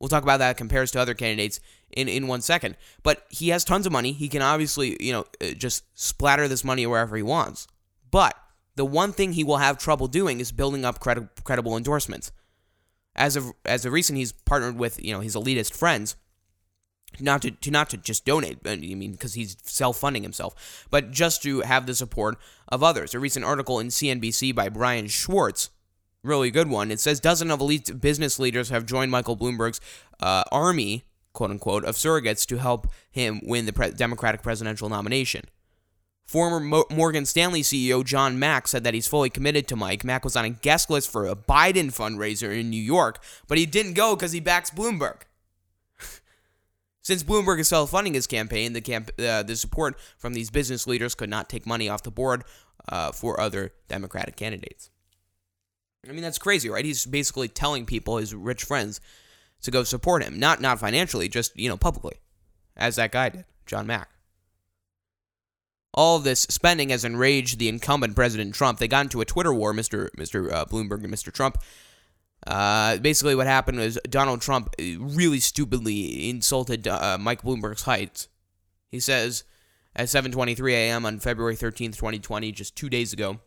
We'll 0.00 0.08
talk 0.08 0.22
about 0.22 0.38
that 0.38 0.56
compares 0.56 0.90
to 0.92 1.00
other 1.00 1.12
candidates 1.12 1.60
in, 1.90 2.08
in 2.08 2.26
one 2.26 2.40
second. 2.40 2.76
But 3.02 3.26
he 3.28 3.50
has 3.50 3.64
tons 3.64 3.84
of 3.84 3.92
money. 3.92 4.12
He 4.12 4.28
can 4.28 4.40
obviously, 4.40 4.96
you 4.98 5.12
know, 5.12 5.26
uh, 5.42 5.52
just 5.52 5.84
splatter 5.94 6.48
this 6.48 6.64
money 6.64 6.86
wherever 6.86 7.16
he 7.16 7.22
wants. 7.22 7.68
But 8.10 8.34
the 8.76 8.84
one 8.86 9.12
thing 9.12 9.34
he 9.34 9.44
will 9.44 9.58
have 9.58 9.76
trouble 9.76 10.06
doing 10.06 10.40
is 10.40 10.52
building 10.52 10.86
up 10.86 11.00
credi- 11.00 11.28
credible 11.44 11.76
endorsements. 11.76 12.32
As 13.20 13.36
of 13.36 13.52
as 13.66 13.84
of 13.84 13.92
recent, 13.92 14.18
he's 14.18 14.32
partnered 14.32 14.78
with 14.78 15.04
you 15.04 15.12
know 15.12 15.20
his 15.20 15.36
elitist 15.36 15.74
friends, 15.74 16.16
not 17.20 17.42
to, 17.42 17.50
to 17.50 17.70
not 17.70 17.90
to 17.90 17.98
just 17.98 18.24
donate. 18.24 18.58
I 18.64 18.76
mean, 18.76 19.12
because 19.12 19.34
he's 19.34 19.58
self 19.62 19.98
funding 19.98 20.22
himself, 20.22 20.86
but 20.90 21.10
just 21.10 21.42
to 21.42 21.60
have 21.60 21.84
the 21.84 21.94
support 21.94 22.38
of 22.68 22.82
others. 22.82 23.14
A 23.14 23.18
recent 23.18 23.44
article 23.44 23.78
in 23.78 23.88
CNBC 23.88 24.54
by 24.54 24.70
Brian 24.70 25.06
Schwartz, 25.06 25.68
really 26.22 26.50
good 26.50 26.68
one. 26.68 26.90
It 26.90 26.98
says 26.98 27.20
dozens 27.20 27.52
of 27.52 27.60
elite 27.60 28.00
business 28.00 28.38
leaders 28.38 28.70
have 28.70 28.86
joined 28.86 29.10
Michael 29.10 29.36
Bloomberg's 29.36 29.82
uh, 30.20 30.44
army, 30.50 31.04
quote 31.34 31.50
unquote, 31.50 31.84
of 31.84 31.96
surrogates 31.96 32.46
to 32.46 32.56
help 32.56 32.88
him 33.10 33.40
win 33.44 33.66
the 33.66 33.72
pre- 33.74 33.90
Democratic 33.90 34.42
presidential 34.42 34.88
nomination. 34.88 35.44
Former 36.30 36.60
Mo- 36.60 36.86
Morgan 36.92 37.26
Stanley 37.26 37.60
CEO 37.60 38.04
John 38.04 38.38
Mack 38.38 38.68
said 38.68 38.84
that 38.84 38.94
he's 38.94 39.08
fully 39.08 39.30
committed 39.30 39.66
to 39.66 39.74
Mike. 39.74 40.04
Mack 40.04 40.22
was 40.22 40.36
on 40.36 40.44
a 40.44 40.50
guest 40.50 40.88
list 40.88 41.10
for 41.10 41.26
a 41.26 41.34
Biden 41.34 41.88
fundraiser 41.88 42.56
in 42.56 42.70
New 42.70 42.80
York, 42.80 43.20
but 43.48 43.58
he 43.58 43.66
didn't 43.66 43.94
go 43.94 44.14
because 44.14 44.30
he 44.30 44.38
backs 44.38 44.70
Bloomberg. 44.70 45.22
Since 47.02 47.24
Bloomberg 47.24 47.58
is 47.58 47.66
self-funding 47.66 48.14
his 48.14 48.28
campaign, 48.28 48.74
the 48.74 48.80
camp- 48.80 49.10
uh, 49.18 49.42
the 49.42 49.56
support 49.56 49.98
from 50.18 50.34
these 50.34 50.50
business 50.50 50.86
leaders 50.86 51.16
could 51.16 51.28
not 51.28 51.48
take 51.48 51.66
money 51.66 51.88
off 51.88 52.04
the 52.04 52.12
board 52.12 52.44
uh, 52.88 53.10
for 53.10 53.40
other 53.40 53.72
Democratic 53.88 54.36
candidates. 54.36 54.88
I 56.08 56.12
mean, 56.12 56.22
that's 56.22 56.38
crazy, 56.38 56.70
right? 56.70 56.84
He's 56.84 57.06
basically 57.06 57.48
telling 57.48 57.86
people, 57.86 58.18
his 58.18 58.36
rich 58.36 58.62
friends, 58.62 59.00
to 59.62 59.72
go 59.72 59.82
support 59.82 60.22
him. 60.22 60.38
Not 60.38 60.60
not 60.60 60.78
financially, 60.78 61.28
just, 61.28 61.58
you 61.58 61.68
know, 61.68 61.76
publicly, 61.76 62.18
as 62.76 62.94
that 62.94 63.10
guy 63.10 63.30
did, 63.30 63.46
John 63.66 63.88
Mack. 63.88 64.10
All 65.92 66.18
this 66.18 66.42
spending 66.42 66.90
has 66.90 67.04
enraged 67.04 67.58
the 67.58 67.68
incumbent 67.68 68.14
President 68.14 68.54
Trump. 68.54 68.78
They 68.78 68.88
got 68.88 69.06
into 69.06 69.20
a 69.20 69.24
Twitter 69.24 69.52
war, 69.52 69.72
Mr. 69.72 70.08
Mr. 70.16 70.50
Uh, 70.52 70.64
Bloomberg 70.64 71.02
and 71.04 71.12
Mr. 71.12 71.32
Trump. 71.32 71.58
Uh, 72.46 72.96
basically, 72.98 73.34
what 73.34 73.46
happened 73.46 73.78
was 73.78 73.98
Donald 74.08 74.40
Trump 74.40 74.74
really 74.78 75.40
stupidly 75.40 76.30
insulted 76.30 76.86
uh, 76.86 77.18
Mike 77.20 77.42
Bloomberg's 77.42 77.82
height. 77.82 78.28
He 78.90 79.00
says 79.00 79.44
at 79.94 80.06
7:23 80.06 80.72
a.m. 80.72 81.04
on 81.04 81.18
February 81.18 81.56
13th, 81.56 81.96
2020, 81.96 82.52
just 82.52 82.76
two 82.76 82.88
days 82.88 83.12
ago. 83.12 83.40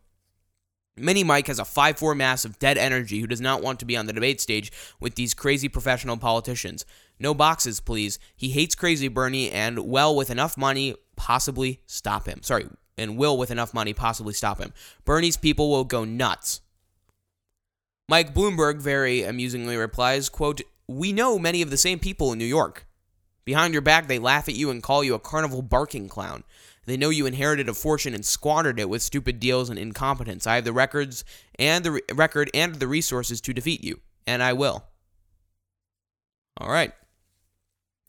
Mini 0.95 1.23
Mike 1.23 1.47
has 1.47 1.57
a 1.57 1.63
5'4 1.63 2.15
mass 2.15 2.45
of 2.45 2.59
dead 2.59 2.77
energy 2.77 3.19
who 3.19 3.27
does 3.27 3.41
not 3.41 3.63
want 3.63 3.79
to 3.79 3.85
be 3.85 3.97
on 3.97 4.05
the 4.05 4.13
debate 4.13 4.39
stage 4.39 4.71
with 4.99 5.15
these 5.15 5.33
crazy 5.33 5.67
professional 5.67 6.17
politicians. 6.17 6.85
No 7.19 7.33
boxes, 7.33 7.79
please. 7.79 8.19
He 8.35 8.49
hates 8.49 8.75
Crazy 8.75 9.07
Bernie 9.07 9.49
and, 9.49 9.79
well, 9.79 10.15
with 10.15 10.29
enough 10.29 10.55
money, 10.55 10.95
possibly 11.15 11.81
stop 11.87 12.27
him. 12.27 12.43
Sorry, 12.43 12.67
and 12.97 13.17
will, 13.17 13.37
with 13.37 13.49
enough 13.49 13.73
money, 13.73 13.93
possibly 13.93 14.33
stop 14.33 14.59
him. 14.59 14.71
Bernie's 15.03 15.37
people 15.37 15.71
will 15.71 15.83
go 15.83 16.05
nuts. 16.05 16.61
Mike 18.07 18.33
Bloomberg 18.33 18.79
very 18.79 19.23
amusingly 19.23 19.77
replies, 19.77 20.29
quote, 20.29 20.61
We 20.87 21.11
know 21.11 21.39
many 21.39 21.61
of 21.63 21.71
the 21.71 21.77
same 21.77 21.97
people 21.97 22.31
in 22.31 22.37
New 22.37 22.45
York. 22.45 22.85
Behind 23.45 23.73
your 23.73 23.81
back, 23.81 24.07
they 24.07 24.19
laugh 24.19 24.47
at 24.47 24.55
you 24.55 24.69
and 24.69 24.81
call 24.81 25.03
you 25.03 25.13
a 25.15 25.19
carnival 25.19 25.61
barking 25.61 26.07
clown. 26.07 26.43
They 26.85 26.97
know 26.97 27.09
you 27.09 27.25
inherited 27.25 27.69
a 27.69 27.73
fortune 27.73 28.13
and 28.13 28.25
squandered 28.25 28.79
it 28.79 28.89
with 28.89 29.01
stupid 29.01 29.39
deals 29.39 29.69
and 29.69 29.79
incompetence. 29.79 30.45
I 30.45 30.55
have 30.55 30.65
the 30.65 30.73
records 30.73 31.23
and 31.57 31.83
the 31.83 31.91
re- 31.91 32.01
record 32.13 32.49
and 32.53 32.75
the 32.75 32.87
resources 32.87 33.39
to 33.41 33.53
defeat 33.53 33.83
you, 33.83 34.01
and 34.27 34.43
I 34.43 34.53
will. 34.53 34.83
All 36.57 36.69
right. 36.69 36.91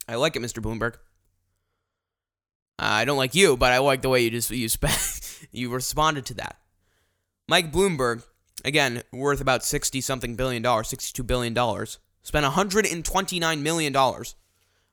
I 0.08 0.16
like 0.16 0.36
it, 0.36 0.42
Mr. 0.42 0.62
Bloomberg. 0.62 0.96
I 2.78 3.04
don't 3.04 3.16
like 3.16 3.34
you, 3.34 3.56
but 3.56 3.72
I 3.72 3.78
like 3.78 4.02
the 4.02 4.08
way 4.08 4.22
you 4.22 4.30
just 4.30 4.50
you 4.50 4.68
spe- 4.68 5.46
you 5.52 5.70
responded 5.70 6.26
to 6.26 6.34
that. 6.34 6.58
Mike 7.48 7.72
Bloomberg, 7.72 8.24
again, 8.64 9.02
worth 9.12 9.40
about 9.40 9.64
60 9.64 10.00
something 10.00 10.34
billion 10.34 10.62
dollars, 10.62 10.88
62 10.88 11.22
billion 11.22 11.54
dollars, 11.54 11.98
spent 12.22 12.42
129 12.42 13.62
million 13.62 13.92
dollars 13.92 14.34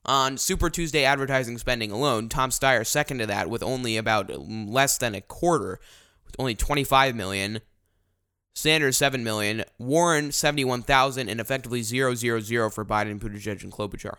on 0.06 0.38
Super 0.38 0.70
Tuesday 0.70 1.04
advertising 1.04 1.58
spending 1.58 1.92
alone. 1.92 2.30
Tom 2.30 2.50
Steyer 2.50 2.86
second 2.86 3.20
to 3.20 3.26
that 3.28 3.50
with 3.50 3.64
only 3.64 3.98
about 3.98 4.30
less 4.40 4.98
than 4.98 5.16
a 5.16 5.22
quarter, 5.22 5.80
with 6.26 6.36
only 6.40 6.56
25 6.56 7.16
million. 7.16 7.62
Sanders 8.54 8.98
7 8.98 9.24
million, 9.24 9.64
Warren 9.78 10.34
71,000 10.34 11.30
and 11.30 11.40
effectively 11.40 11.82
000 11.84 12.12
for 12.70 12.84
Biden, 12.84 13.18
Buttigieg 13.18 13.64
and 13.64 13.72
Klobuchar. 13.72 14.16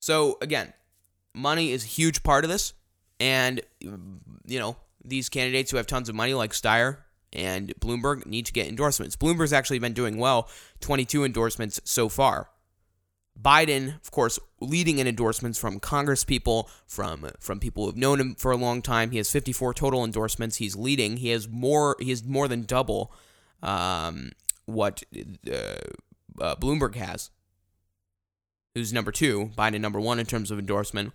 So 0.00 0.36
again, 0.42 0.74
money 1.34 1.72
is 1.72 1.84
a 1.84 1.88
huge 1.88 2.22
part 2.22 2.44
of 2.44 2.50
this 2.50 2.74
and 3.18 3.62
you 3.80 4.58
know, 4.58 4.76
these 5.02 5.30
candidates 5.30 5.70
who 5.70 5.78
have 5.78 5.86
tons 5.86 6.08
of 6.08 6.14
money 6.14 6.34
like 6.34 6.52
Steyer 6.52 6.98
and 7.32 7.74
Bloomberg 7.80 8.26
need 8.26 8.46
to 8.46 8.52
get 8.52 8.66
endorsements. 8.66 9.16
Bloomberg's 9.16 9.52
actually 9.52 9.78
been 9.78 9.92
doing 9.92 10.18
well, 10.18 10.48
22 10.80 11.24
endorsements 11.24 11.80
so 11.84 12.08
far. 12.08 12.50
Biden, 13.40 13.96
of 14.00 14.10
course, 14.10 14.38
leading 14.60 14.98
in 14.98 15.06
endorsements 15.06 15.58
from 15.58 15.80
Congress 15.80 16.24
people, 16.24 16.68
from 16.86 17.30
from 17.38 17.60
people 17.60 17.86
who've 17.86 17.96
known 17.96 18.20
him 18.20 18.34
for 18.34 18.50
a 18.50 18.56
long 18.56 18.82
time. 18.82 19.10
He 19.10 19.16
has 19.18 19.30
54 19.30 19.74
total 19.74 20.04
endorsements. 20.04 20.56
He's 20.56 20.76
leading. 20.76 21.18
He 21.18 21.28
has 21.30 21.48
more. 21.48 21.96
He 22.00 22.10
has 22.10 22.24
more 22.24 22.48
than 22.48 22.64
double 22.64 23.12
um, 23.62 24.32
what 24.66 25.02
uh, 25.16 25.52
uh, 26.40 26.56
Bloomberg 26.56 26.94
has, 26.96 27.30
who's 28.74 28.92
number 28.92 29.12
two. 29.12 29.50
Biden 29.56 29.80
number 29.80 30.00
one 30.00 30.18
in 30.18 30.26
terms 30.26 30.50
of 30.50 30.58
endorsement. 30.58 31.12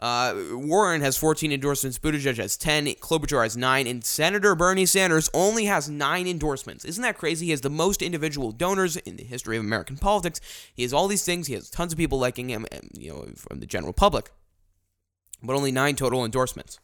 Uh, 0.00 0.34
Warren 0.52 1.00
has 1.02 1.16
14 1.16 1.52
endorsements. 1.52 1.98
Buttigieg 1.98 2.36
has 2.36 2.56
10. 2.56 2.86
Klobuchar 2.94 3.42
has 3.42 3.56
9. 3.56 3.86
And 3.86 4.04
Senator 4.04 4.54
Bernie 4.54 4.86
Sanders 4.86 5.30
only 5.32 5.66
has 5.66 5.88
9 5.88 6.26
endorsements. 6.26 6.84
Isn't 6.84 7.02
that 7.02 7.16
crazy? 7.16 7.46
He 7.46 7.50
has 7.52 7.60
the 7.60 7.70
most 7.70 8.02
individual 8.02 8.50
donors 8.52 8.96
in 8.96 9.16
the 9.16 9.24
history 9.24 9.56
of 9.56 9.64
American 9.64 9.96
politics. 9.96 10.40
He 10.74 10.82
has 10.82 10.92
all 10.92 11.08
these 11.08 11.24
things. 11.24 11.46
He 11.46 11.54
has 11.54 11.70
tons 11.70 11.92
of 11.92 11.98
people 11.98 12.18
liking 12.18 12.48
him, 12.50 12.66
you 12.98 13.10
know, 13.10 13.28
from 13.36 13.60
the 13.60 13.66
general 13.66 13.92
public. 13.92 14.30
But 15.42 15.54
only 15.54 15.70
9 15.72 15.94
total 15.96 16.24
endorsements. 16.24 16.80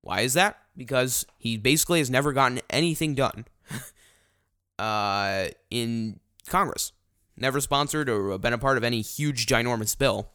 Why 0.00 0.20
is 0.20 0.34
that? 0.34 0.58
Because 0.76 1.26
he 1.38 1.56
basically 1.56 1.98
has 1.98 2.10
never 2.10 2.32
gotten 2.32 2.60
anything 2.70 3.14
done 3.14 3.46
uh, 4.78 5.48
in 5.70 6.20
Congress. 6.46 6.92
Never 7.36 7.60
sponsored 7.60 8.08
or 8.08 8.38
been 8.38 8.52
a 8.52 8.58
part 8.58 8.76
of 8.76 8.84
any 8.84 9.00
huge, 9.00 9.46
ginormous 9.46 9.98
bill 9.98 10.30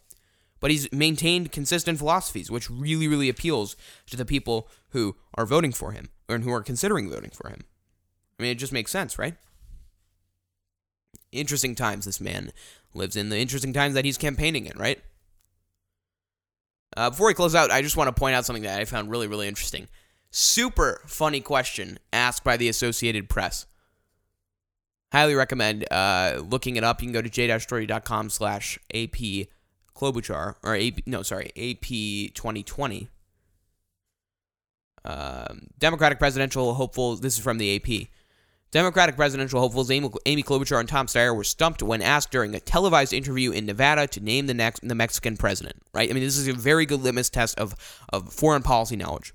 but 0.59 0.71
he's 0.71 0.91
maintained 0.91 1.51
consistent 1.51 1.97
philosophies, 1.97 2.51
which 2.51 2.69
really, 2.69 3.07
really 3.07 3.29
appeals 3.29 3.75
to 4.07 4.17
the 4.17 4.25
people 4.25 4.67
who 4.89 5.15
are 5.35 5.45
voting 5.45 5.71
for 5.71 5.91
him 5.91 6.09
and 6.27 6.43
who 6.43 6.51
are 6.51 6.63
considering 6.63 7.09
voting 7.09 7.31
for 7.31 7.49
him. 7.49 7.61
I 8.39 8.43
mean, 8.43 8.51
it 8.51 8.55
just 8.55 8.73
makes 8.73 8.91
sense, 8.91 9.19
right? 9.19 9.35
Interesting 11.31 11.75
times 11.75 12.05
this 12.05 12.21
man 12.21 12.51
lives 12.93 13.15
in, 13.15 13.29
the 13.29 13.37
interesting 13.37 13.73
times 13.73 13.93
that 13.93 14.05
he's 14.05 14.17
campaigning 14.17 14.65
in, 14.65 14.77
right? 14.77 15.01
Uh, 16.97 17.09
before 17.09 17.27
we 17.27 17.33
close 17.33 17.55
out, 17.55 17.71
I 17.71 17.81
just 17.81 17.97
want 17.97 18.07
to 18.07 18.19
point 18.19 18.35
out 18.35 18.45
something 18.45 18.63
that 18.63 18.79
I 18.79 18.85
found 18.85 19.11
really, 19.11 19.27
really 19.27 19.47
interesting. 19.47 19.87
Super 20.31 21.01
funny 21.05 21.41
question 21.41 21.99
asked 22.11 22.43
by 22.43 22.57
the 22.57 22.69
Associated 22.69 23.29
Press. 23.29 23.65
Highly 25.11 25.33
recommend 25.33 25.91
uh, 25.91 26.41
looking 26.47 26.75
it 26.75 26.83
up. 26.83 27.01
You 27.01 27.07
can 27.07 27.13
go 27.13 27.21
to 27.21 27.29
j-doherty.com 27.29 28.29
slash 28.29 28.77
AP 28.93 29.47
Klobuchar, 29.99 30.55
or 30.63 30.75
AP, 30.75 31.05
no, 31.05 31.23
sorry, 31.23 31.51
AP 31.57 32.33
2020. 32.33 33.09
Um, 35.05 35.67
Democratic 35.77 36.19
presidential 36.19 36.73
hopefuls, 36.73 37.21
this 37.21 37.37
is 37.37 37.43
from 37.43 37.57
the 37.57 37.75
AP. 37.75 38.07
Democratic 38.71 39.15
presidential 39.15 39.59
hopefuls 39.59 39.89
Amy, 39.89 40.09
Amy 40.27 40.43
Klobuchar 40.43 40.79
and 40.79 40.87
Tom 40.87 41.07
Steyer 41.07 41.35
were 41.35 41.43
stumped 41.43 41.81
when 41.81 42.03
asked 42.03 42.31
during 42.31 42.53
a 42.53 42.59
televised 42.59 43.13
interview 43.13 43.51
in 43.51 43.65
Nevada 43.65 44.05
to 44.07 44.19
name 44.19 44.45
the 44.45 44.53
next 44.53 44.87
the 44.87 44.93
Mexican 44.93 45.37
president. 45.37 45.77
Right? 45.93 46.09
I 46.09 46.13
mean, 46.13 46.23
this 46.23 46.37
is 46.37 46.47
a 46.47 46.53
very 46.53 46.85
good 46.85 47.01
litmus 47.01 47.31
test 47.31 47.57
of 47.57 47.73
of 48.09 48.31
foreign 48.31 48.61
policy 48.61 48.95
knowledge, 48.95 49.33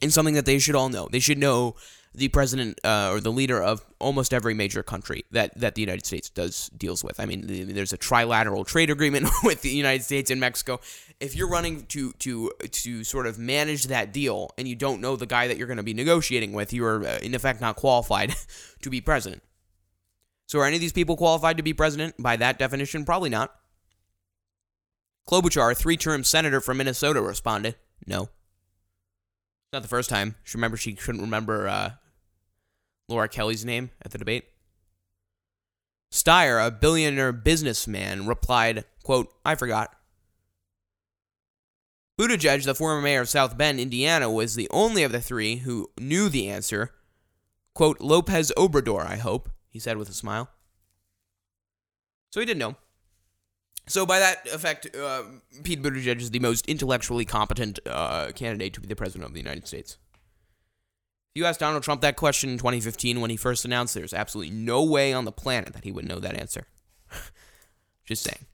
and 0.00 0.12
something 0.12 0.34
that 0.34 0.46
they 0.46 0.60
should 0.60 0.76
all 0.76 0.88
know. 0.88 1.08
They 1.10 1.18
should 1.18 1.38
know 1.38 1.74
the 2.12 2.28
president 2.28 2.80
uh, 2.82 3.10
or 3.12 3.20
the 3.20 3.30
leader 3.30 3.62
of 3.62 3.84
almost 4.00 4.34
every 4.34 4.52
major 4.52 4.82
country 4.82 5.24
that, 5.30 5.56
that 5.58 5.76
the 5.76 5.80
United 5.80 6.04
States 6.04 6.28
does 6.28 6.68
deals 6.70 7.04
with. 7.04 7.20
I 7.20 7.26
mean, 7.26 7.44
there's 7.72 7.92
a 7.92 7.98
trilateral 7.98 8.66
trade 8.66 8.90
agreement 8.90 9.28
with 9.44 9.62
the 9.62 9.70
United 9.70 10.02
States 10.02 10.30
and 10.30 10.40
Mexico. 10.40 10.80
If 11.20 11.36
you're 11.36 11.48
running 11.48 11.86
to 11.86 12.12
to 12.12 12.50
to 12.70 13.04
sort 13.04 13.26
of 13.26 13.38
manage 13.38 13.84
that 13.84 14.12
deal 14.12 14.50
and 14.58 14.66
you 14.66 14.74
don't 14.74 15.00
know 15.00 15.14
the 15.14 15.26
guy 15.26 15.46
that 15.46 15.56
you're 15.56 15.68
going 15.68 15.76
to 15.76 15.82
be 15.82 15.94
negotiating 15.94 16.52
with, 16.52 16.72
you 16.72 16.84
are 16.84 17.06
uh, 17.06 17.18
in 17.22 17.34
effect 17.34 17.60
not 17.60 17.76
qualified 17.76 18.34
to 18.82 18.90
be 18.90 19.00
president. 19.00 19.42
So 20.46 20.58
are 20.58 20.66
any 20.66 20.76
of 20.76 20.80
these 20.80 20.92
people 20.92 21.16
qualified 21.16 21.58
to 21.58 21.62
be 21.62 21.72
president 21.72 22.16
by 22.18 22.36
that 22.36 22.58
definition? 22.58 23.04
Probably 23.04 23.30
not. 23.30 23.54
Klobuchar, 25.28 25.76
three-term 25.76 26.24
senator 26.24 26.60
from 26.60 26.78
Minnesota, 26.78 27.22
responded, 27.22 27.76
"No." 28.04 28.30
Not 29.72 29.82
the 29.82 29.88
first 29.88 30.10
time. 30.10 30.34
She 30.42 30.58
remember 30.58 30.76
she 30.76 30.94
couldn't 30.94 31.20
remember 31.20 31.68
uh, 31.68 31.90
Laura 33.10 33.28
Kelly's 33.28 33.64
name 33.64 33.90
at 34.02 34.12
the 34.12 34.18
debate. 34.18 34.44
Steyer, 36.12 36.64
a 36.64 36.70
billionaire 36.70 37.32
businessman, 37.32 38.26
replied, 38.26 38.84
quote, 39.02 39.32
I 39.44 39.54
forgot. 39.54 39.94
Buttigieg, 42.18 42.64
the 42.64 42.74
former 42.74 43.00
mayor 43.00 43.22
of 43.22 43.28
South 43.28 43.56
Bend, 43.56 43.80
Indiana, 43.80 44.30
was 44.30 44.54
the 44.54 44.68
only 44.70 45.02
of 45.02 45.12
the 45.12 45.20
three 45.20 45.56
who 45.56 45.90
knew 45.98 46.28
the 46.28 46.48
answer. 46.48 46.92
Quote, 47.74 48.00
Lopez 48.00 48.52
Obrador, 48.56 49.06
I 49.06 49.16
hope, 49.16 49.48
he 49.70 49.78
said 49.78 49.96
with 49.96 50.08
a 50.08 50.12
smile. 50.12 50.50
So 52.30 52.40
he 52.40 52.46
did 52.46 52.58
know. 52.58 52.76
So 53.86 54.04
by 54.04 54.18
that 54.18 54.46
effect, 54.52 54.94
uh, 54.94 55.22
Pete 55.64 55.82
Buttigieg 55.82 56.20
is 56.20 56.30
the 56.30 56.38
most 56.40 56.66
intellectually 56.68 57.24
competent 57.24 57.78
uh, 57.86 58.32
candidate 58.34 58.74
to 58.74 58.80
be 58.80 58.86
the 58.86 58.96
president 58.96 59.24
of 59.24 59.32
the 59.32 59.40
United 59.40 59.66
States. 59.66 59.96
If 61.32 61.38
you 61.38 61.46
asked 61.46 61.60
Donald 61.60 61.84
Trump 61.84 62.00
that 62.00 62.16
question 62.16 62.50
in 62.50 62.58
2015 62.58 63.20
when 63.20 63.30
he 63.30 63.36
first 63.36 63.64
announced, 63.64 63.94
there's 63.94 64.12
absolutely 64.12 64.52
no 64.52 64.82
way 64.82 65.12
on 65.12 65.24
the 65.24 65.30
planet 65.30 65.72
that 65.74 65.84
he 65.84 65.92
would 65.92 66.08
know 66.08 66.18
that 66.18 66.34
answer. 66.34 66.64
Just 68.04 68.24
saying. 68.24 68.46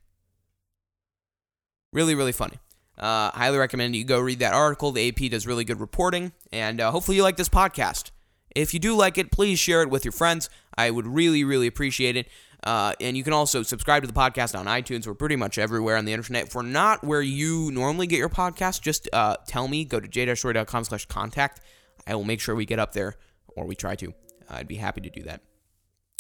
Really, 1.95 2.15
really 2.15 2.33
funny. 2.33 2.59
Uh, 2.99 3.31
highly 3.31 3.57
recommend 3.57 3.97
you 3.97 4.05
go 4.05 4.21
read 4.21 4.41
that 4.41 4.53
article. 4.53 4.93
The 4.93 5.09
AP 5.09 5.31
does 5.31 5.47
really 5.47 5.65
good 5.65 5.81
reporting, 5.81 6.33
and 6.53 6.79
uh, 6.79 6.91
hopefully 6.91 7.17
you 7.17 7.23
like 7.23 7.39
this 7.39 7.49
podcast. 7.49 8.11
If 8.55 8.75
you 8.75 8.81
do 8.81 8.95
like 8.95 9.17
it, 9.17 9.31
please 9.31 9.59
share 9.59 9.81
it 9.81 9.89
with 9.89 10.05
your 10.05 10.13
friends. 10.13 10.51
I 10.77 10.91
would 10.91 11.07
really, 11.07 11.45
really 11.45 11.67
appreciate 11.67 12.17
it. 12.17 12.29
Uh, 12.63 12.93
and 13.01 13.17
you 13.17 13.23
can 13.23 13.33
also 13.33 13.63
subscribe 13.63 14.03
to 14.03 14.07
the 14.07 14.13
podcast 14.13 14.59
on 14.59 14.67
iTunes. 14.67 15.07
We're 15.07 15.15
pretty 15.15 15.37
much 15.37 15.57
everywhere 15.57 15.97
on 15.97 16.05
the 16.05 16.13
internet. 16.13 16.49
If 16.49 16.55
we're 16.55 16.63
not 16.63 17.05
where 17.05 17.23
you 17.23 17.71
normally 17.71 18.07
get 18.07 18.19
your 18.19 18.29
podcast, 18.29 18.83
just 18.83 19.09
uh, 19.13 19.37
tell 19.47 19.69
me. 19.69 19.85
Go 19.85 20.01
to 20.01 20.09
j-doherty.com 20.09 20.85
slash 20.85 21.07
contact. 21.07 21.61
I 22.07 22.15
will 22.15 22.25
make 22.25 22.41
sure 22.41 22.55
we 22.55 22.67
get 22.67 22.79
up 22.79 22.93
there, 22.93 23.17
or 23.49 23.67
we 23.67 23.75
try 23.75 23.97
to. 23.97 24.15
I'd 24.49 24.69
be 24.69 24.77
happy 24.77 25.01
to 25.01 25.11
do 25.11 25.23
that. 25.25 25.41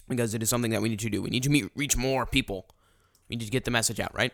Because 0.08 0.34
it 0.34 0.42
is 0.42 0.48
something 0.48 0.70
that 0.70 0.82
we 0.82 0.88
need 0.88 1.00
to 1.00 1.10
do. 1.10 1.22
We 1.22 1.30
need 1.30 1.42
to 1.44 1.50
meet, 1.50 1.70
reach 1.74 1.96
more 1.96 2.26
people. 2.26 2.68
We 3.28 3.36
need 3.36 3.44
to 3.44 3.50
get 3.50 3.64
the 3.64 3.70
message 3.70 4.00
out, 4.00 4.14
right? 4.14 4.32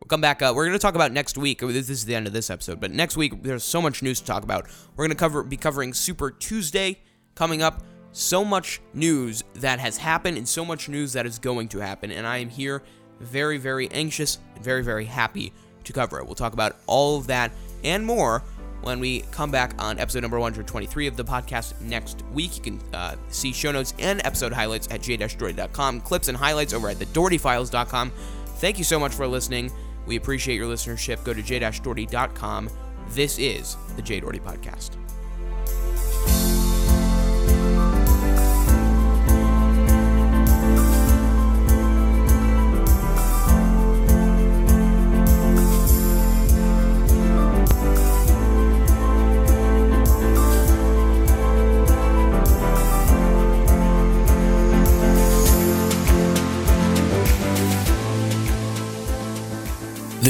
We'll 0.00 0.08
come 0.08 0.22
back. 0.22 0.40
Uh, 0.40 0.52
we're 0.54 0.64
going 0.64 0.78
to 0.78 0.82
talk 0.82 0.94
about 0.94 1.12
next 1.12 1.36
week. 1.36 1.60
This 1.60 1.90
is 1.90 2.06
the 2.06 2.14
end 2.14 2.26
of 2.26 2.32
this 2.32 2.48
episode, 2.48 2.80
but 2.80 2.90
next 2.90 3.16
week 3.16 3.42
there's 3.42 3.64
so 3.64 3.82
much 3.82 4.02
news 4.02 4.20
to 4.20 4.26
talk 4.26 4.42
about. 4.42 4.66
We're 4.96 5.04
going 5.04 5.16
to 5.16 5.20
cover 5.20 5.42
be 5.42 5.58
covering 5.58 5.92
Super 5.92 6.30
Tuesday 6.30 7.00
coming 7.34 7.62
up. 7.62 7.82
So 8.12 8.44
much 8.44 8.80
news 8.92 9.44
that 9.54 9.78
has 9.78 9.96
happened, 9.96 10.36
and 10.36 10.48
so 10.48 10.64
much 10.64 10.88
news 10.88 11.12
that 11.12 11.26
is 11.26 11.38
going 11.38 11.68
to 11.68 11.78
happen, 11.78 12.10
and 12.10 12.26
I 12.26 12.38
am 12.38 12.48
here, 12.48 12.82
very, 13.20 13.56
very 13.56 13.88
anxious 13.92 14.38
and 14.56 14.64
very, 14.64 14.82
very 14.82 15.04
happy 15.04 15.52
to 15.84 15.92
cover 15.92 16.18
it. 16.18 16.26
We'll 16.26 16.34
talk 16.34 16.52
about 16.52 16.76
all 16.86 17.18
of 17.18 17.28
that 17.28 17.52
and 17.84 18.04
more 18.04 18.42
when 18.82 19.00
we 19.00 19.20
come 19.30 19.50
back 19.50 19.74
on 19.78 19.98
episode 19.98 20.20
number 20.20 20.38
123 20.38 21.06
of 21.06 21.16
the 21.16 21.24
podcast 21.24 21.80
next 21.80 22.22
week. 22.32 22.56
You 22.56 22.62
can 22.62 22.80
uh, 22.94 23.16
see 23.28 23.52
show 23.52 23.72
notes 23.72 23.94
and 23.98 24.20
episode 24.24 24.52
highlights 24.52 24.88
at 24.90 25.02
j-doherty.com, 25.02 26.00
clips 26.02 26.28
and 26.28 26.36
highlights 26.36 26.72
over 26.72 26.88
at 26.88 26.96
thedohertyfiles.com. 26.96 28.12
Thank 28.56 28.78
you 28.78 28.84
so 28.84 28.98
much 28.98 29.12
for 29.12 29.26
listening. 29.26 29.72
We 30.06 30.16
appreciate 30.16 30.56
your 30.56 30.68
listenership. 30.68 31.24
Go 31.24 31.34
to 31.34 31.42
j-doherty.com. 31.42 32.70
This 33.10 33.38
is 33.38 33.76
the 33.96 34.02
Jay 34.02 34.20
Doherty 34.20 34.40
Podcast. 34.40 34.99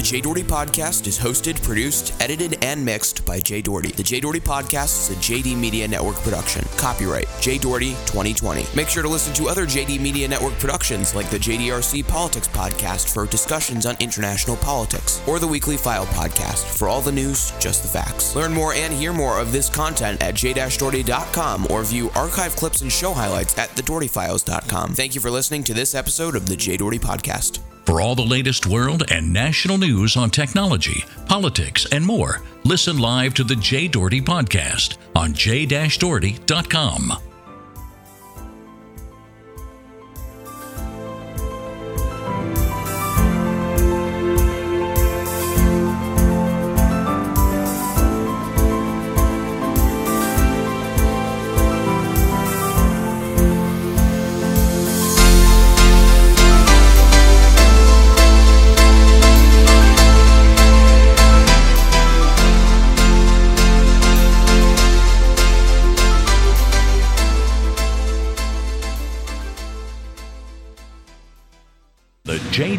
The 0.01 0.07
Jay 0.07 0.23
Doherty 0.23 0.45
Podcast 0.45 1.07
is 1.07 1.19
hosted, 1.19 1.63
produced, 1.63 2.15
edited, 2.23 2.65
and 2.65 2.83
mixed 2.83 3.27
by 3.27 3.39
Jay 3.39 3.61
Doherty. 3.61 3.93
The 3.93 4.03
Jay 4.03 4.19
Doherty 4.19 4.41
Podcast 4.41 5.11
is 5.11 5.11
a 5.11 5.21
JD 5.21 5.59
Media 5.59 5.87
Network 5.87 6.17
production. 6.17 6.65
Copyright 6.79 7.29
Jay 7.43 7.59
Doherty 7.59 7.91
2020. 8.07 8.65
Make 8.75 8.89
sure 8.89 9.03
to 9.03 9.09
listen 9.11 9.35
to 9.35 9.51
other 9.51 9.67
JD 9.67 10.01
Media 10.01 10.27
Network 10.27 10.55
productions 10.55 11.15
like 11.15 11.29
the 11.29 11.37
JDRC 11.37 12.09
Politics 12.09 12.49
Podcast 12.49 13.13
for 13.13 13.27
discussions 13.27 13.85
on 13.85 13.95
international 14.01 14.57
politics, 14.57 15.21
or 15.27 15.39
the 15.39 15.47
Weekly 15.47 15.77
File 15.77 16.07
Podcast 16.07 16.79
for 16.79 16.89
all 16.89 17.03
the 17.03 17.13
news, 17.13 17.53
just 17.61 17.83
the 17.83 17.89
facts. 17.89 18.35
Learn 18.35 18.55
more 18.55 18.73
and 18.73 18.95
hear 18.95 19.13
more 19.13 19.39
of 19.39 19.53
this 19.53 19.69
content 19.69 20.23
at 20.23 20.35
j-doherty.com 20.35 21.67
or 21.69 21.85
view 21.85 22.09
archive 22.15 22.57
clips 22.57 22.81
and 22.81 22.91
show 22.91 23.13
highlights 23.13 23.59
at 23.59 23.69
thedohertyfiles.com. 23.77 24.95
Thank 24.95 25.15
you 25.15 25.21
for 25.21 25.31
listening 25.31 25.63
to 25.65 25.75
this 25.75 25.95
episode 25.95 26.37
of 26.37 26.47
the 26.49 26.57
Jay 26.57 26.79
Doherty 26.79 26.99
Podcast. 26.99 27.59
For 27.85 28.01
all 28.01 28.14
the 28.14 28.22
latest 28.22 28.66
world 28.66 29.11
and 29.11 29.33
national 29.33 29.78
news 29.78 30.16
on 30.16 30.31
technology, 30.31 31.05
politics, 31.26 31.87
and 31.93 32.05
more, 32.05 32.43
listen 32.64 32.99
live 32.99 33.35
to 33.35 33.45
the 33.45 33.57
Jay 33.57 33.89
Doherty 33.89 34.20
Podcast 34.20 34.97
on 35.16 35.33
j-doherty.com. 35.33 37.30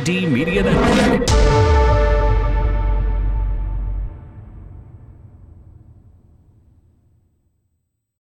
JD 0.03 0.31
Media 0.31 0.63
Network. 0.63 1.30